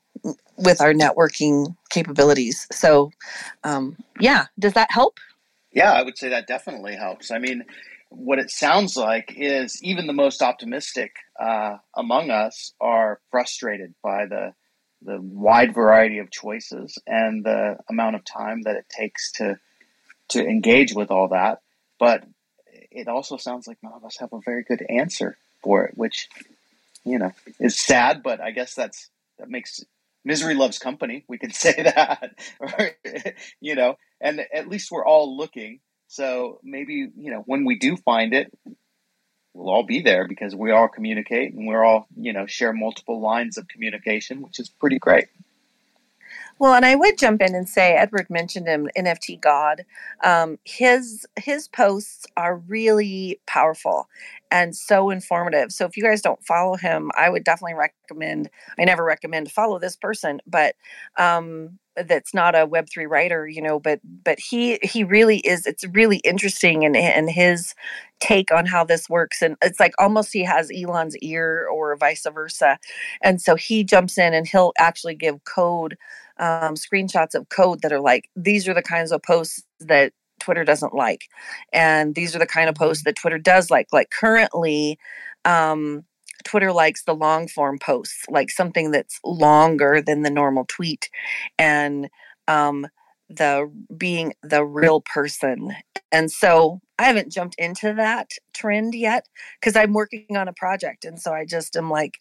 with 0.56 0.80
our 0.80 0.92
networking 0.92 1.76
capabilities. 1.90 2.66
So, 2.72 3.10
um, 3.64 3.96
yeah, 4.20 4.46
does 4.58 4.74
that 4.74 4.90
help? 4.90 5.18
Yeah, 5.72 5.92
I 5.92 6.02
would 6.02 6.18
say 6.18 6.28
that 6.28 6.46
definitely 6.46 6.94
helps. 6.96 7.30
I 7.30 7.38
mean, 7.38 7.64
what 8.14 8.38
it 8.38 8.50
sounds 8.50 8.96
like 8.96 9.34
is 9.36 9.82
even 9.82 10.06
the 10.06 10.12
most 10.12 10.42
optimistic 10.42 11.16
uh, 11.40 11.76
among 11.96 12.30
us 12.30 12.72
are 12.80 13.20
frustrated 13.30 13.94
by 14.02 14.26
the 14.26 14.54
the 15.04 15.20
wide 15.20 15.74
variety 15.74 16.18
of 16.18 16.30
choices 16.30 16.96
and 17.08 17.44
the 17.44 17.76
amount 17.90 18.14
of 18.14 18.24
time 18.24 18.62
that 18.62 18.76
it 18.76 18.86
takes 18.88 19.32
to 19.32 19.58
to 20.28 20.44
engage 20.44 20.94
with 20.94 21.10
all 21.10 21.28
that. 21.28 21.60
But 21.98 22.24
it 22.90 23.08
also 23.08 23.36
sounds 23.36 23.66
like 23.66 23.78
none 23.82 23.94
of 23.94 24.04
us 24.04 24.18
have 24.18 24.32
a 24.32 24.40
very 24.44 24.62
good 24.62 24.84
answer 24.88 25.36
for 25.62 25.84
it, 25.84 25.96
which 25.96 26.28
you 27.04 27.18
know 27.18 27.32
is 27.58 27.78
sad. 27.78 28.22
But 28.22 28.40
I 28.40 28.50
guess 28.50 28.74
that's 28.74 29.10
that 29.38 29.50
makes 29.50 29.84
misery 30.24 30.54
loves 30.54 30.78
company. 30.78 31.24
We 31.28 31.38
can 31.38 31.52
say 31.52 31.74
that, 31.82 32.34
you 33.60 33.74
know, 33.74 33.96
and 34.20 34.40
at 34.54 34.68
least 34.68 34.90
we're 34.90 35.04
all 35.04 35.36
looking. 35.36 35.80
So 36.12 36.60
maybe 36.62 37.08
you 37.16 37.30
know 37.30 37.42
when 37.46 37.64
we 37.64 37.78
do 37.78 37.96
find 37.96 38.34
it, 38.34 38.52
we'll 39.54 39.72
all 39.72 39.82
be 39.82 40.02
there 40.02 40.28
because 40.28 40.54
we 40.54 40.70
all 40.70 40.86
communicate 40.86 41.54
and 41.54 41.66
we're 41.66 41.82
all 41.82 42.06
you 42.14 42.34
know 42.34 42.44
share 42.44 42.74
multiple 42.74 43.18
lines 43.18 43.56
of 43.56 43.66
communication, 43.66 44.42
which 44.42 44.60
is 44.60 44.68
pretty 44.68 44.98
great. 44.98 45.28
Well, 46.58 46.74
and 46.74 46.84
I 46.84 46.96
would 46.96 47.16
jump 47.16 47.40
in 47.40 47.54
and 47.54 47.66
say 47.66 47.94
Edward 47.94 48.28
mentioned 48.28 48.68
him, 48.68 48.90
NFT 48.94 49.40
God. 49.40 49.86
Um, 50.22 50.58
his 50.64 51.24
his 51.36 51.66
posts 51.66 52.26
are 52.36 52.56
really 52.56 53.40
powerful 53.46 54.06
and 54.50 54.76
so 54.76 55.08
informative. 55.08 55.72
So 55.72 55.86
if 55.86 55.96
you 55.96 56.02
guys 56.02 56.20
don't 56.20 56.44
follow 56.44 56.76
him, 56.76 57.10
I 57.16 57.30
would 57.30 57.42
definitely 57.42 57.74
recommend. 57.74 58.50
I 58.78 58.84
never 58.84 59.02
recommend 59.02 59.50
follow 59.50 59.78
this 59.78 59.96
person, 59.96 60.42
but 60.46 60.74
um, 61.16 61.78
that's 61.96 62.34
not 62.34 62.54
a 62.54 62.66
Web 62.66 62.88
three 62.92 63.06
writer, 63.06 63.46
you 63.46 63.62
know. 63.62 63.78
But 63.78 64.00
but 64.24 64.38
he 64.38 64.78
he 64.82 65.04
really 65.04 65.38
is. 65.38 65.66
It's 65.66 65.84
really 65.88 66.18
interesting 66.18 66.84
and 66.84 66.96
and 66.96 67.30
his 67.30 67.74
take 68.20 68.52
on 68.52 68.66
how 68.66 68.84
this 68.84 69.08
works 69.10 69.42
and 69.42 69.56
it's 69.62 69.80
like 69.80 69.92
almost 69.98 70.32
he 70.32 70.44
has 70.44 70.70
Elon's 70.70 71.16
ear 71.16 71.66
or 71.66 71.96
vice 71.96 72.24
versa 72.32 72.78
and 73.20 73.42
so 73.42 73.56
he 73.56 73.82
jumps 73.82 74.16
in 74.16 74.32
and 74.32 74.46
he'll 74.46 74.72
actually 74.78 75.16
give 75.16 75.42
code 75.42 75.96
um, 76.38 76.74
screenshots 76.74 77.34
of 77.34 77.48
code 77.48 77.82
that 77.82 77.92
are 77.92 78.00
like, 78.00 78.28
these 78.36 78.68
are 78.68 78.74
the 78.74 78.82
kinds 78.82 79.12
of 79.12 79.22
posts 79.22 79.62
that 79.80 80.12
Twitter 80.40 80.64
doesn't 80.64 80.94
like. 80.94 81.28
And 81.72 82.14
these 82.14 82.34
are 82.34 82.38
the 82.38 82.46
kind 82.46 82.68
of 82.68 82.74
posts 82.74 83.04
that 83.04 83.16
Twitter 83.16 83.38
does 83.38 83.70
like. 83.70 83.86
Like 83.92 84.10
currently, 84.10 84.98
um, 85.44 86.04
Twitter 86.44 86.72
likes 86.72 87.04
the 87.04 87.14
long 87.14 87.48
form 87.48 87.78
posts, 87.78 88.24
like 88.28 88.50
something 88.50 88.90
that's 88.90 89.20
longer 89.24 90.00
than 90.00 90.22
the 90.22 90.30
normal 90.30 90.64
tweet. 90.66 91.08
And 91.58 92.08
um, 92.48 92.86
the 93.28 93.70
being 93.96 94.34
the 94.42 94.64
real 94.64 95.00
person. 95.00 95.74
And 96.10 96.30
so 96.30 96.80
I 96.98 97.04
haven't 97.04 97.32
jumped 97.32 97.54
into 97.58 97.94
that 97.94 98.30
trend 98.52 98.94
yet 98.94 99.26
because 99.60 99.76
I'm 99.76 99.92
working 99.92 100.36
on 100.36 100.48
a 100.48 100.52
project. 100.52 101.04
And 101.04 101.20
so 101.20 101.32
I 101.32 101.44
just 101.44 101.76
am 101.76 101.90
like, 101.90 102.18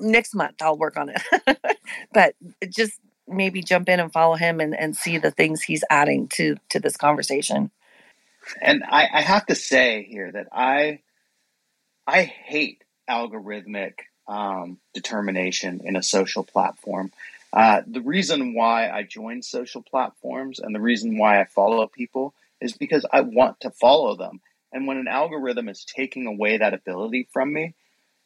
next 0.00 0.34
month 0.34 0.62
I'll 0.62 0.78
work 0.78 0.96
on 0.96 1.10
it. 1.10 1.58
but 2.12 2.34
just 2.68 3.00
maybe 3.26 3.62
jump 3.62 3.88
in 3.88 4.00
and 4.00 4.12
follow 4.12 4.36
him 4.36 4.60
and, 4.60 4.78
and 4.78 4.96
see 4.96 5.18
the 5.18 5.32
things 5.32 5.62
he's 5.62 5.84
adding 5.90 6.28
to 6.28 6.56
to 6.70 6.80
this 6.80 6.96
conversation. 6.96 7.70
And 8.62 8.84
I, 8.84 9.08
I 9.12 9.20
have 9.22 9.46
to 9.46 9.56
say 9.56 10.06
here 10.08 10.30
that 10.30 10.46
I 10.52 11.00
I 12.06 12.22
hate 12.22 12.84
algorithmic 13.08 13.94
um, 14.28 14.78
determination 14.94 15.80
in 15.84 15.96
a 15.96 16.02
social 16.02 16.44
platform. 16.44 17.12
Uh, 17.52 17.82
the 17.86 18.00
reason 18.00 18.54
why 18.54 18.90
I 18.90 19.02
join 19.02 19.42
social 19.42 19.82
platforms 19.82 20.58
and 20.58 20.74
the 20.74 20.80
reason 20.80 21.16
why 21.16 21.40
I 21.40 21.44
follow 21.44 21.86
people 21.86 22.34
is 22.60 22.76
because 22.76 23.06
I 23.12 23.20
want 23.20 23.60
to 23.60 23.70
follow 23.70 24.16
them. 24.16 24.40
And 24.72 24.86
when 24.86 24.98
an 24.98 25.08
algorithm 25.08 25.68
is 25.68 25.84
taking 25.84 26.26
away 26.26 26.58
that 26.58 26.74
ability 26.74 27.28
from 27.32 27.52
me, 27.52 27.74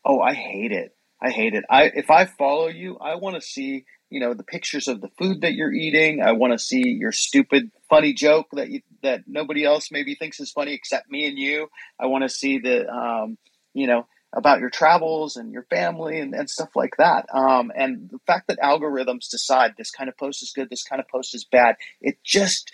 oh, 0.05 0.21
I 0.21 0.35
hate 0.35 0.73
it. 0.73 0.95
I 1.23 1.31
hate 1.31 1.55
it. 1.55 1.65
I 1.69 1.85
if 1.85 2.11
I 2.11 2.25
follow 2.25 2.69
you, 2.69 2.97
I 2.97 3.17
want 3.17 3.37
to 3.37 3.43
see 3.43 3.85
you 4.09 4.21
know 4.21 4.33
the 4.35 4.43
pictures 4.43 4.89
of 4.89 5.01
the 5.01 5.11
food 5.19 5.43
that 5.43 5.53
you're 5.53 5.73
eating. 5.73 6.23
I 6.23 6.33
want 6.33 6.55
to 6.55 6.59
see 6.59 6.89
your 6.89 7.13
stupid, 7.13 7.71
funny 7.89 8.15
joke 8.15 8.47
that 8.53 8.71
you, 8.71 8.81
that 9.03 9.25
nobody 9.27 9.65
else 9.65 9.91
maybe 9.93 10.15
thinks 10.15 10.41
is 10.41 10.51
funny 10.51 10.73
except 10.73 11.11
me 11.11 11.29
and 11.29 11.39
you. 11.39 11.69
I 11.99 12.07
want 12.07 12.25
to 12.25 12.31
see 12.31 12.59
the 12.59 12.89
um, 12.89 13.37
you 13.75 13.87
know 13.87 14.07
about 14.33 14.61
your 14.61 14.71
travels 14.71 15.37
and 15.37 15.53
your 15.53 15.65
family 15.65 16.21
and, 16.21 16.35
and 16.35 16.49
stuff 16.49 16.77
like 16.77 16.97
that. 16.99 17.27
Um, 17.35 17.73
and 17.75 18.09
the 18.11 18.19
fact 18.27 18.49
that 18.49 18.61
algorithms 18.61 19.29
decide 19.29 19.75
this 19.77 19.91
kind 19.91 20.09
of 20.09 20.17
post 20.17 20.43
is 20.43 20.53
good, 20.55 20.71
this 20.71 20.85
kind 20.85 21.01
of 21.01 21.09
post 21.09 21.35
is 21.35 21.45
bad, 21.45 21.77
it 22.01 22.19
just 22.25 22.71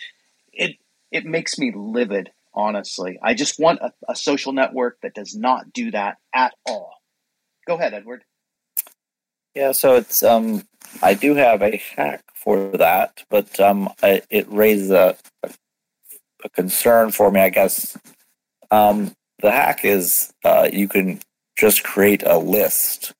it 0.53 0.77
it 1.11 1.25
makes 1.25 1.57
me 1.57 1.71
livid. 1.75 2.31
Honestly, 2.53 3.19
I 3.21 3.35
just 3.35 3.59
want 3.59 3.81
a, 3.81 3.93
a 4.09 4.15
social 4.15 4.51
network 4.51 4.99
that 5.01 5.13
does 5.13 5.35
not 5.35 5.71
do 5.71 5.91
that 5.91 6.17
at 6.33 6.55
all. 6.65 6.91
Go 7.67 7.75
ahead, 7.75 7.93
Edward. 7.93 8.23
Yeah, 9.53 9.73
so 9.73 9.95
it's 9.95 10.23
um, 10.23 10.63
I 11.03 11.13
do 11.13 11.35
have 11.35 11.61
a 11.61 11.77
hack 11.77 12.23
for 12.33 12.69
that, 12.77 13.23
but 13.29 13.59
um, 13.59 13.89
I, 14.01 14.23
it 14.31 14.51
raises 14.51 14.89
a, 14.89 15.17
a 15.43 16.49
concern 16.49 17.11
for 17.11 17.29
me, 17.29 17.41
I 17.41 17.49
guess. 17.49 17.97
Um, 18.71 19.15
the 19.39 19.51
hack 19.51 19.85
is 19.85 20.33
uh, 20.43 20.69
you 20.71 20.87
can 20.87 21.19
just 21.57 21.83
create 21.83 22.23
a 22.23 22.37
list 22.37 23.13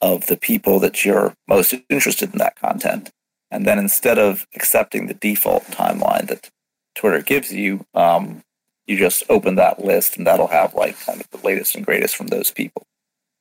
of 0.00 0.26
the 0.26 0.36
people 0.36 0.78
that 0.80 1.04
you're 1.04 1.34
most 1.48 1.74
interested 1.88 2.32
in 2.32 2.38
that 2.38 2.56
content, 2.56 3.10
and 3.50 3.66
then 3.66 3.78
instead 3.78 4.18
of 4.18 4.46
accepting 4.54 5.06
the 5.06 5.14
default 5.14 5.64
timeline 5.66 6.26
that 6.28 6.50
Twitter 6.94 7.22
gives 7.22 7.52
you, 7.52 7.86
um, 7.94 8.42
you 8.86 8.98
just 8.98 9.22
open 9.30 9.54
that 9.54 9.84
list, 9.84 10.16
and 10.16 10.26
that'll 10.26 10.48
have 10.48 10.74
like 10.74 10.98
kind 11.00 11.20
of 11.20 11.30
the 11.30 11.46
latest 11.46 11.74
and 11.74 11.86
greatest 11.86 12.16
from 12.16 12.26
those 12.26 12.50
people. 12.50 12.86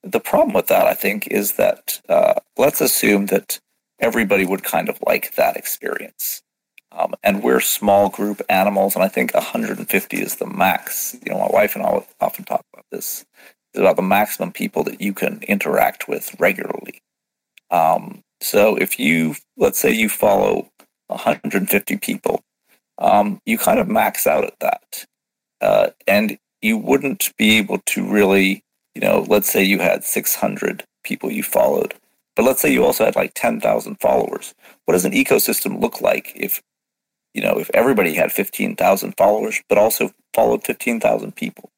The 0.04 0.20
problem 0.20 0.54
with 0.54 0.68
that, 0.68 0.86
I 0.86 0.94
think, 0.94 1.28
is 1.28 1.54
that 1.54 2.02
uh, 2.08 2.36
let's 2.58 2.82
assume 2.82 3.28
that 3.28 3.60
everybody 4.00 4.46
would 4.46 4.64
kind 4.64 4.90
of 4.90 5.00
like 5.06 5.36
that 5.36 5.58
experience. 5.58 6.42
Um, 6.92 7.16
and 7.24 7.42
we're 7.42 7.60
small 7.60 8.10
group 8.10 8.42
animals, 8.50 8.96
and 8.96 9.04
I 9.04 9.08
think 9.08 9.34
150 9.34 10.18
is 10.18 10.36
the 10.36 10.46
max. 10.46 11.16
You 11.26 11.32
know, 11.32 11.40
my 11.40 11.50
wife 11.50 11.76
and 11.76 11.84
I 11.84 12.06
often 12.22 12.46
talk 12.46 12.64
about 12.72 12.86
this. 12.92 13.26
About 13.76 13.96
the 13.96 14.02
maximum 14.02 14.52
people 14.52 14.84
that 14.84 15.02
you 15.02 15.14
can 15.14 15.42
interact 15.48 16.08
with 16.08 16.36
regularly. 16.40 17.02
Um, 17.72 18.22
so 18.40 18.76
if 18.76 19.00
you, 19.00 19.36
let's 19.58 19.80
say 19.80 19.92
you 19.92 20.10
follow 20.10 20.70
150 21.08 21.98
people, 21.98 22.42
um, 23.00 23.40
you 23.46 23.58
kind 23.58 23.80
of 23.80 23.88
max 23.88 24.28
out 24.28 24.44
at 24.44 24.60
that. 24.60 25.06
Uh, 25.60 25.90
and 26.08 26.38
you 26.62 26.78
wouldn't 26.78 27.32
be 27.38 27.58
able 27.58 27.80
to 27.86 28.06
really 28.06 28.64
you 28.96 29.02
know, 29.02 29.26
let's 29.28 29.52
say 29.52 29.64
you 29.64 29.80
had 29.80 30.04
600 30.04 30.84
people 31.04 31.32
you 31.32 31.44
followed, 31.44 31.96
but 32.36 32.44
let's 32.44 32.62
say 32.62 32.72
you 32.72 32.84
also 32.84 33.06
had 33.06 33.16
like 33.16 33.34
10,000 33.34 33.96
followers. 34.00 34.54
What 34.86 34.94
does 34.94 35.06
an 35.06 35.14
ecosystem 35.14 35.82
look 35.82 36.02
like 36.02 36.32
if, 36.36 36.62
you 37.34 37.42
know, 37.42 37.58
if 37.60 37.70
everybody 37.74 38.14
had 38.14 38.32
15,000 38.32 39.14
followers, 39.18 39.62
but 39.68 39.78
also 39.78 40.12
followed 40.34 40.64
15,000 40.64 41.36
people? 41.36 41.70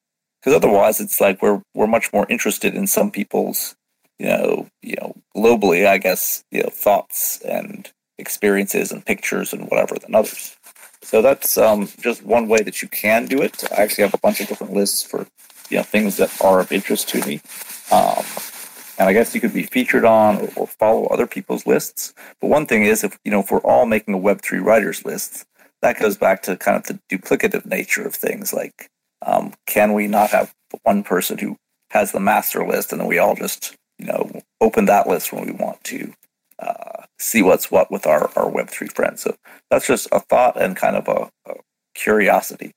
Because 0.46 0.58
otherwise, 0.58 1.00
it's 1.00 1.20
like 1.20 1.42
we're 1.42 1.60
we're 1.74 1.88
much 1.88 2.12
more 2.12 2.24
interested 2.28 2.76
in 2.76 2.86
some 2.86 3.10
people's, 3.10 3.74
you 4.20 4.28
know, 4.28 4.68
you 4.80 4.94
know, 5.00 5.16
globally, 5.36 5.88
I 5.88 5.98
guess, 5.98 6.44
you 6.52 6.62
know, 6.62 6.68
thoughts 6.68 7.40
and 7.40 7.90
experiences 8.16 8.92
and 8.92 9.04
pictures 9.04 9.52
and 9.52 9.68
whatever 9.68 9.96
than 9.96 10.14
others. 10.14 10.56
So 11.02 11.20
that's 11.20 11.58
um, 11.58 11.88
just 12.00 12.22
one 12.22 12.46
way 12.46 12.58
that 12.58 12.80
you 12.80 12.86
can 12.86 13.26
do 13.26 13.42
it. 13.42 13.64
I 13.72 13.82
actually 13.82 14.02
have 14.04 14.14
a 14.14 14.18
bunch 14.18 14.40
of 14.40 14.46
different 14.46 14.72
lists 14.72 15.02
for 15.02 15.26
you 15.68 15.78
know 15.78 15.82
things 15.82 16.16
that 16.18 16.30
are 16.40 16.60
of 16.60 16.70
interest 16.70 17.08
to 17.08 17.26
me. 17.26 17.40
Um, 17.90 18.22
and 19.00 19.08
I 19.08 19.12
guess 19.12 19.34
you 19.34 19.40
could 19.40 19.52
be 19.52 19.64
featured 19.64 20.04
on 20.04 20.36
or, 20.36 20.50
or, 20.54 20.66
follow 20.68 21.06
other 21.06 21.26
people's 21.26 21.66
lists. 21.66 22.14
But 22.40 22.50
one 22.50 22.66
thing 22.66 22.84
is, 22.84 23.02
if 23.02 23.18
you 23.24 23.32
know, 23.32 23.40
if 23.40 23.50
we're 23.50 23.58
all 23.58 23.84
making 23.84 24.14
a 24.14 24.18
Web 24.18 24.42
three 24.42 24.60
writers 24.60 25.04
list, 25.04 25.44
that 25.82 25.98
goes 25.98 26.16
back 26.16 26.42
to 26.42 26.56
kind 26.56 26.76
of 26.76 26.84
the 26.84 27.00
duplicative 27.10 27.66
nature 27.66 28.06
of 28.06 28.14
things. 28.14 28.52
Like, 28.52 28.88
um, 29.24 29.54
can 29.66 29.92
we 29.92 30.06
not 30.06 30.30
have 30.30 30.54
one 30.82 31.02
person 31.02 31.38
who 31.38 31.56
has 31.90 32.12
the 32.12 32.20
master 32.20 32.66
list, 32.66 32.92
and 32.92 33.00
then 33.00 33.08
we 33.08 33.18
all 33.18 33.34
just 33.34 33.74
you 33.98 34.06
know 34.06 34.30
open 34.60 34.86
that 34.86 35.08
list 35.08 35.32
when 35.32 35.46
we 35.46 35.52
want 35.52 35.82
to 35.84 36.12
uh, 36.58 37.04
see 37.18 37.42
what's 37.42 37.70
what 37.70 37.90
with 37.90 38.06
our 38.06 38.30
our 38.36 38.48
Web 38.48 38.68
three 38.68 38.88
friends? 38.88 39.22
So 39.22 39.36
that's 39.70 39.86
just 39.86 40.08
a 40.12 40.20
thought 40.20 40.60
and 40.60 40.76
kind 40.76 40.96
of 40.96 41.08
a, 41.08 41.50
a 41.50 41.54
curiosity. 41.94 42.72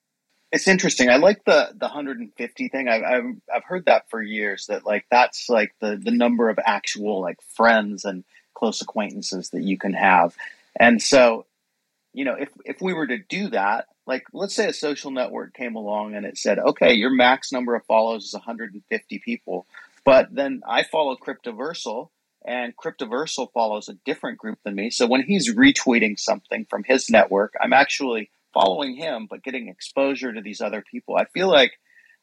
It's 0.52 0.66
interesting. 0.66 1.10
I 1.10 1.16
like 1.16 1.44
the 1.44 1.70
the 1.74 1.86
150 1.86 2.68
thing. 2.68 2.88
I've, 2.88 3.02
I've 3.02 3.36
I've 3.54 3.64
heard 3.64 3.84
that 3.86 4.08
for 4.10 4.22
years. 4.22 4.66
That 4.66 4.84
like 4.84 5.06
that's 5.10 5.48
like 5.48 5.74
the 5.80 5.96
the 5.96 6.10
number 6.10 6.48
of 6.48 6.58
actual 6.64 7.20
like 7.20 7.38
friends 7.54 8.04
and 8.04 8.24
close 8.54 8.82
acquaintances 8.82 9.50
that 9.50 9.62
you 9.62 9.78
can 9.78 9.92
have. 9.92 10.34
And 10.78 11.00
so, 11.00 11.46
you 12.12 12.24
know, 12.24 12.34
if 12.38 12.48
if 12.64 12.80
we 12.80 12.92
were 12.92 13.06
to 13.06 13.18
do 13.18 13.48
that, 13.50 13.86
like 14.06 14.24
let's 14.32 14.54
say 14.54 14.66
a 14.66 14.72
social 14.72 15.10
network 15.10 15.54
came 15.54 15.76
along 15.76 16.14
and 16.14 16.26
it 16.26 16.38
said, 16.38 16.58
okay, 16.58 16.94
your 16.94 17.10
max 17.10 17.52
number 17.52 17.74
of 17.74 17.84
follows 17.86 18.24
is 18.24 18.34
150 18.34 19.18
people, 19.24 19.66
but 20.04 20.28
then 20.32 20.62
I 20.68 20.82
follow 20.82 21.16
Cryptoversal 21.16 22.08
and 22.44 22.76
Cryptoversal 22.76 23.52
follows 23.52 23.88
a 23.88 23.98
different 24.04 24.38
group 24.38 24.58
than 24.64 24.74
me. 24.74 24.90
So 24.90 25.06
when 25.06 25.22
he's 25.22 25.54
retweeting 25.54 26.18
something 26.18 26.66
from 26.68 26.84
his 26.84 27.10
network, 27.10 27.54
I'm 27.60 27.72
actually 27.72 28.30
following 28.52 28.96
him, 28.96 29.26
but 29.28 29.44
getting 29.44 29.68
exposure 29.68 30.32
to 30.32 30.40
these 30.40 30.60
other 30.60 30.82
people. 30.90 31.16
I 31.16 31.26
feel 31.26 31.48
like 31.48 31.72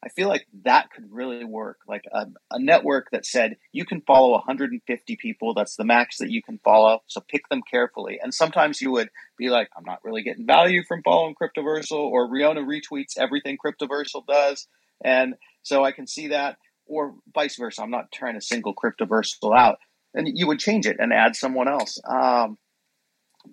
I 0.04 0.08
feel 0.10 0.28
like 0.28 0.46
that 0.62 0.90
could 0.92 1.06
really 1.10 1.44
work. 1.44 1.78
Like 1.88 2.04
a, 2.12 2.26
a 2.52 2.58
network 2.60 3.08
that 3.10 3.26
said 3.26 3.56
you 3.72 3.84
can 3.84 4.00
follow 4.02 4.30
150 4.32 5.16
people. 5.16 5.54
That's 5.54 5.76
the 5.76 5.84
max 5.84 6.18
that 6.18 6.30
you 6.30 6.42
can 6.42 6.60
follow. 6.62 7.02
So 7.08 7.20
pick 7.20 7.48
them 7.48 7.62
carefully. 7.68 8.20
And 8.22 8.32
sometimes 8.32 8.80
you 8.80 8.92
would 8.92 9.10
be 9.36 9.48
like, 9.50 9.68
I'm 9.76 9.84
not 9.84 10.04
really 10.04 10.22
getting 10.22 10.46
value 10.46 10.84
from 10.86 11.02
following 11.02 11.34
Cryptoversal, 11.34 11.98
or 11.98 12.28
Rionna 12.28 12.64
retweets 12.64 13.18
everything 13.18 13.58
Cryptoversal 13.64 14.26
does, 14.26 14.68
and 15.04 15.34
so 15.62 15.84
I 15.84 15.92
can 15.92 16.06
see 16.06 16.28
that. 16.28 16.56
Or 16.90 17.16
vice 17.34 17.56
versa. 17.56 17.82
I'm 17.82 17.90
not 17.90 18.10
trying 18.10 18.34
to 18.34 18.40
single 18.40 18.74
Cryptoversal 18.74 19.54
out, 19.54 19.78
and 20.14 20.26
you 20.32 20.46
would 20.46 20.58
change 20.58 20.86
it 20.86 20.96
and 20.98 21.12
add 21.12 21.36
someone 21.36 21.68
else. 21.68 22.00
Um, 22.08 22.56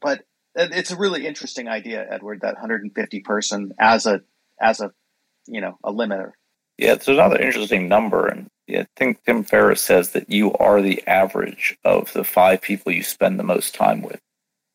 but 0.01 0.21
it's 0.55 0.91
a 0.91 0.95
really 0.95 1.27
interesting 1.27 1.67
idea, 1.67 2.05
Edward, 2.09 2.41
that 2.41 2.53
150 2.53 3.19
person 3.21 3.73
as 3.77 4.05
a 4.05 4.21
as 4.61 4.79
a 4.79 4.91
you 5.47 5.61
know 5.61 5.77
a 5.83 5.91
limiter. 5.91 6.31
Yeah, 6.77 6.93
it's 6.93 7.07
another 7.07 7.39
interesting 7.39 7.87
number, 7.87 8.27
and 8.27 8.47
I 8.69 8.85
think 8.95 9.23
Tim 9.23 9.43
Ferriss 9.43 9.81
says 9.81 10.11
that 10.11 10.29
you 10.29 10.53
are 10.53 10.81
the 10.81 11.05
average 11.07 11.77
of 11.85 12.11
the 12.13 12.23
five 12.23 12.61
people 12.61 12.91
you 12.91 13.03
spend 13.03 13.39
the 13.39 13.43
most 13.43 13.73
time 13.75 14.01
with. 14.01 14.19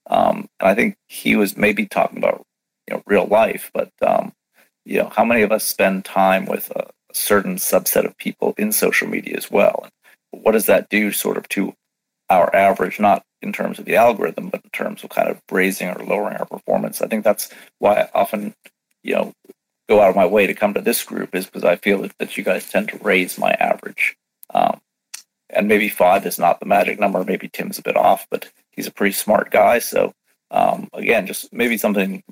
Um, 0.09 0.49
and 0.59 0.69
I 0.69 0.75
think 0.75 0.97
he 1.09 1.37
was 1.37 1.57
maybe 1.57 1.87
talking 1.87 2.19
about 2.19 2.45
you 2.89 2.95
know 2.95 3.03
real 3.07 3.27
life, 3.27 3.71
but 3.75 3.91
um, 4.07 4.33
you 4.85 4.99
know 4.99 5.11
how 5.15 5.25
many 5.25 5.43
of 5.43 5.53
us 5.53 5.65
spend 5.65 6.05
time 6.05 6.47
with 6.47 6.71
a, 6.71 6.89
certain 7.13 7.57
subset 7.57 8.05
of 8.05 8.17
people 8.19 8.55
in 8.57 8.71
social 8.71 9.09
media 9.09 9.37
as 9.37 9.51
well? 9.51 9.89
And 10.33 10.45
what 10.45 10.53
does 10.53 10.67
that 10.67 10.89
do, 10.91 11.11
sort 11.11 11.37
of, 11.37 11.49
to 11.49 11.75
our 12.29 12.55
average? 12.55 13.01
Not 13.01 13.25
in 13.43 13.53
terms 13.53 13.81
of 13.81 13.85
the 13.85 13.97
algorithm, 13.97 14.49
but 14.49 14.63
in 14.63 14.71
terms 14.71 15.03
of 15.03 15.11
kind 15.11 15.29
of 15.29 15.41
raising 15.51 15.89
or 15.89 16.05
lowering 16.05 16.37
our 16.37 16.47
performance. 16.47 17.03
I 17.03 17.09
think 17.09 17.25
that's 17.25 17.51
why 17.79 18.09
often 18.15 18.55
you 19.03 19.15
know 19.15 19.33
go 19.91 20.01
out 20.01 20.09
of 20.09 20.17
my 20.17 20.25
way 20.25 20.47
to 20.47 20.55
come 20.55 20.73
to 20.73 20.81
this 20.81 21.03
group 21.03 21.35
is 21.35 21.47
because 21.47 21.65
I 21.65 21.75
feel 21.75 22.03
that, 22.03 22.17
that 22.19 22.37
you 22.37 22.45
guys 22.45 22.71
tend 22.71 22.89
to 22.91 22.99
raise 22.99 23.37
my 23.39 23.51
average. 23.55 24.17
Um, 24.55 24.81
and 25.51 25.67
maybe 25.67 25.89
five 25.89 26.25
is 26.27 26.39
not 26.39 26.61
the 26.61 26.67
magic 26.67 27.01
number. 27.01 27.25
Maybe 27.25 27.49
Tim's 27.49 27.81
a 27.81 27.83
bit 27.83 27.97
off, 27.97 28.25
but 28.31 28.49
he's 28.71 28.87
a 28.87 28.93
pretty 28.93 29.13
smart 29.13 29.51
guy. 29.51 29.81
So 29.81 30.15
um, 30.53 30.89
again, 30.93 31.27
just 31.27 31.53
maybe 31.53 31.77
something 31.77 32.23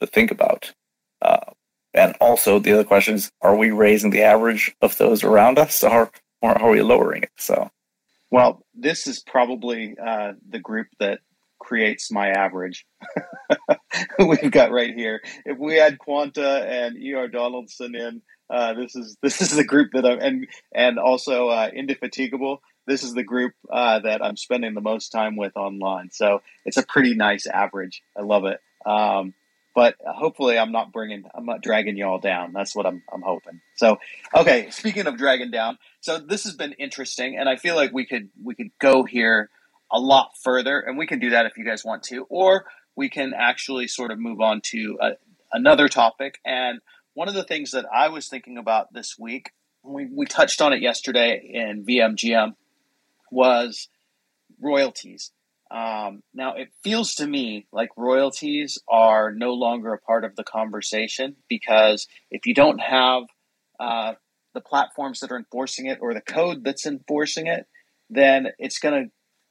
to 0.00 0.06
think 0.06 0.30
about. 0.30 0.72
Uh, 1.20 1.52
and 1.92 2.14
also, 2.20 2.60
the 2.60 2.72
other 2.72 2.84
question 2.84 3.14
is: 3.14 3.32
Are 3.40 3.56
we 3.56 3.70
raising 3.70 4.10
the 4.10 4.22
average 4.22 4.76
of 4.80 4.96
those 4.98 5.24
around 5.24 5.58
us, 5.58 5.82
or, 5.82 6.12
or 6.40 6.50
are 6.56 6.70
we 6.70 6.82
lowering 6.82 7.24
it? 7.24 7.30
So, 7.36 7.70
well, 8.30 8.62
this 8.74 9.06
is 9.06 9.20
probably 9.20 9.96
uh, 9.98 10.34
the 10.48 10.60
group 10.60 10.86
that 11.00 11.20
creates 11.58 12.10
my 12.10 12.28
average. 12.28 12.86
We've 14.18 14.50
got 14.50 14.70
right 14.70 14.94
here. 14.94 15.20
If 15.44 15.58
we 15.58 15.80
add 15.80 15.98
Quanta 15.98 16.66
and 16.68 16.96
E.R. 16.96 17.28
Donaldson 17.28 17.94
in, 17.94 18.22
uh, 18.50 18.74
this 18.74 18.96
is 18.96 19.16
this 19.22 19.40
is 19.40 19.50
the 19.50 19.64
group 19.64 19.92
that 19.92 20.06
I'm 20.06 20.20
and 20.20 20.46
and 20.74 20.98
also 20.98 21.48
uh, 21.48 21.70
Indefatigable. 21.72 22.62
This 22.86 23.02
is 23.02 23.12
the 23.12 23.22
group 23.22 23.52
uh, 23.70 24.00
that 24.00 24.24
I'm 24.24 24.36
spending 24.36 24.74
the 24.74 24.80
most 24.80 25.10
time 25.10 25.36
with 25.36 25.56
online. 25.56 26.10
So 26.10 26.40
it's 26.64 26.78
a 26.78 26.86
pretty 26.86 27.14
nice 27.14 27.46
average. 27.46 28.02
I 28.16 28.22
love 28.22 28.46
it. 28.46 28.60
Um, 28.86 29.34
but 29.74 29.94
hopefully, 30.04 30.58
I'm 30.58 30.72
not 30.72 30.90
bringing, 30.90 31.22
I'm 31.36 31.44
not 31.44 31.62
dragging 31.62 31.96
you 31.96 32.04
all 32.04 32.18
down. 32.18 32.52
That's 32.52 32.74
what 32.74 32.84
I'm, 32.84 33.02
I'm 33.12 33.22
hoping. 33.22 33.60
So, 33.76 34.00
okay. 34.34 34.70
Speaking 34.70 35.06
of 35.06 35.16
dragging 35.16 35.52
down, 35.52 35.78
so 36.00 36.18
this 36.18 36.44
has 36.44 36.56
been 36.56 36.72
interesting, 36.72 37.38
and 37.38 37.48
I 37.48 37.54
feel 37.54 37.76
like 37.76 37.92
we 37.92 38.04
could 38.04 38.30
we 38.42 38.56
could 38.56 38.70
go 38.80 39.04
here 39.04 39.50
a 39.90 39.98
lot 39.98 40.32
further, 40.42 40.80
and 40.80 40.98
we 40.98 41.06
can 41.06 41.18
do 41.18 41.30
that 41.30 41.46
if 41.46 41.56
you 41.56 41.64
guys 41.64 41.84
want 41.84 42.02
to, 42.04 42.26
or 42.28 42.66
we 42.96 43.08
can 43.08 43.32
actually 43.36 43.86
sort 43.86 44.10
of 44.10 44.18
move 44.18 44.40
on 44.40 44.60
to 44.60 44.98
a, 45.00 45.10
another 45.52 45.88
topic. 45.88 46.38
And 46.44 46.80
one 47.14 47.28
of 47.28 47.34
the 47.34 47.44
things 47.44 47.70
that 47.70 47.86
I 47.92 48.08
was 48.08 48.28
thinking 48.28 48.58
about 48.58 48.92
this 48.92 49.18
week, 49.18 49.52
we, 49.82 50.06
we 50.06 50.26
touched 50.26 50.60
on 50.60 50.72
it 50.72 50.82
yesterday 50.82 51.40
in 51.54 51.84
VMGM, 51.84 52.54
was 53.30 53.88
royalties. 54.60 55.30
Um, 55.70 56.22
now, 56.32 56.54
it 56.54 56.70
feels 56.82 57.14
to 57.16 57.26
me 57.26 57.66
like 57.72 57.90
royalties 57.96 58.78
are 58.88 59.32
no 59.32 59.52
longer 59.52 59.92
a 59.92 59.98
part 59.98 60.24
of 60.24 60.34
the 60.34 60.44
conversation 60.44 61.36
because 61.48 62.08
if 62.30 62.46
you 62.46 62.54
don't 62.54 62.78
have 62.78 63.24
uh, 63.78 64.14
the 64.54 64.60
platforms 64.60 65.20
that 65.20 65.30
are 65.30 65.36
enforcing 65.36 65.86
it 65.86 65.98
or 66.00 66.14
the 66.14 66.20
code 66.20 66.64
that's 66.64 66.86
enforcing 66.86 67.46
it, 67.46 67.66
then 68.08 68.48
it's 68.58 68.78
going 68.78 69.04
to 69.04 69.10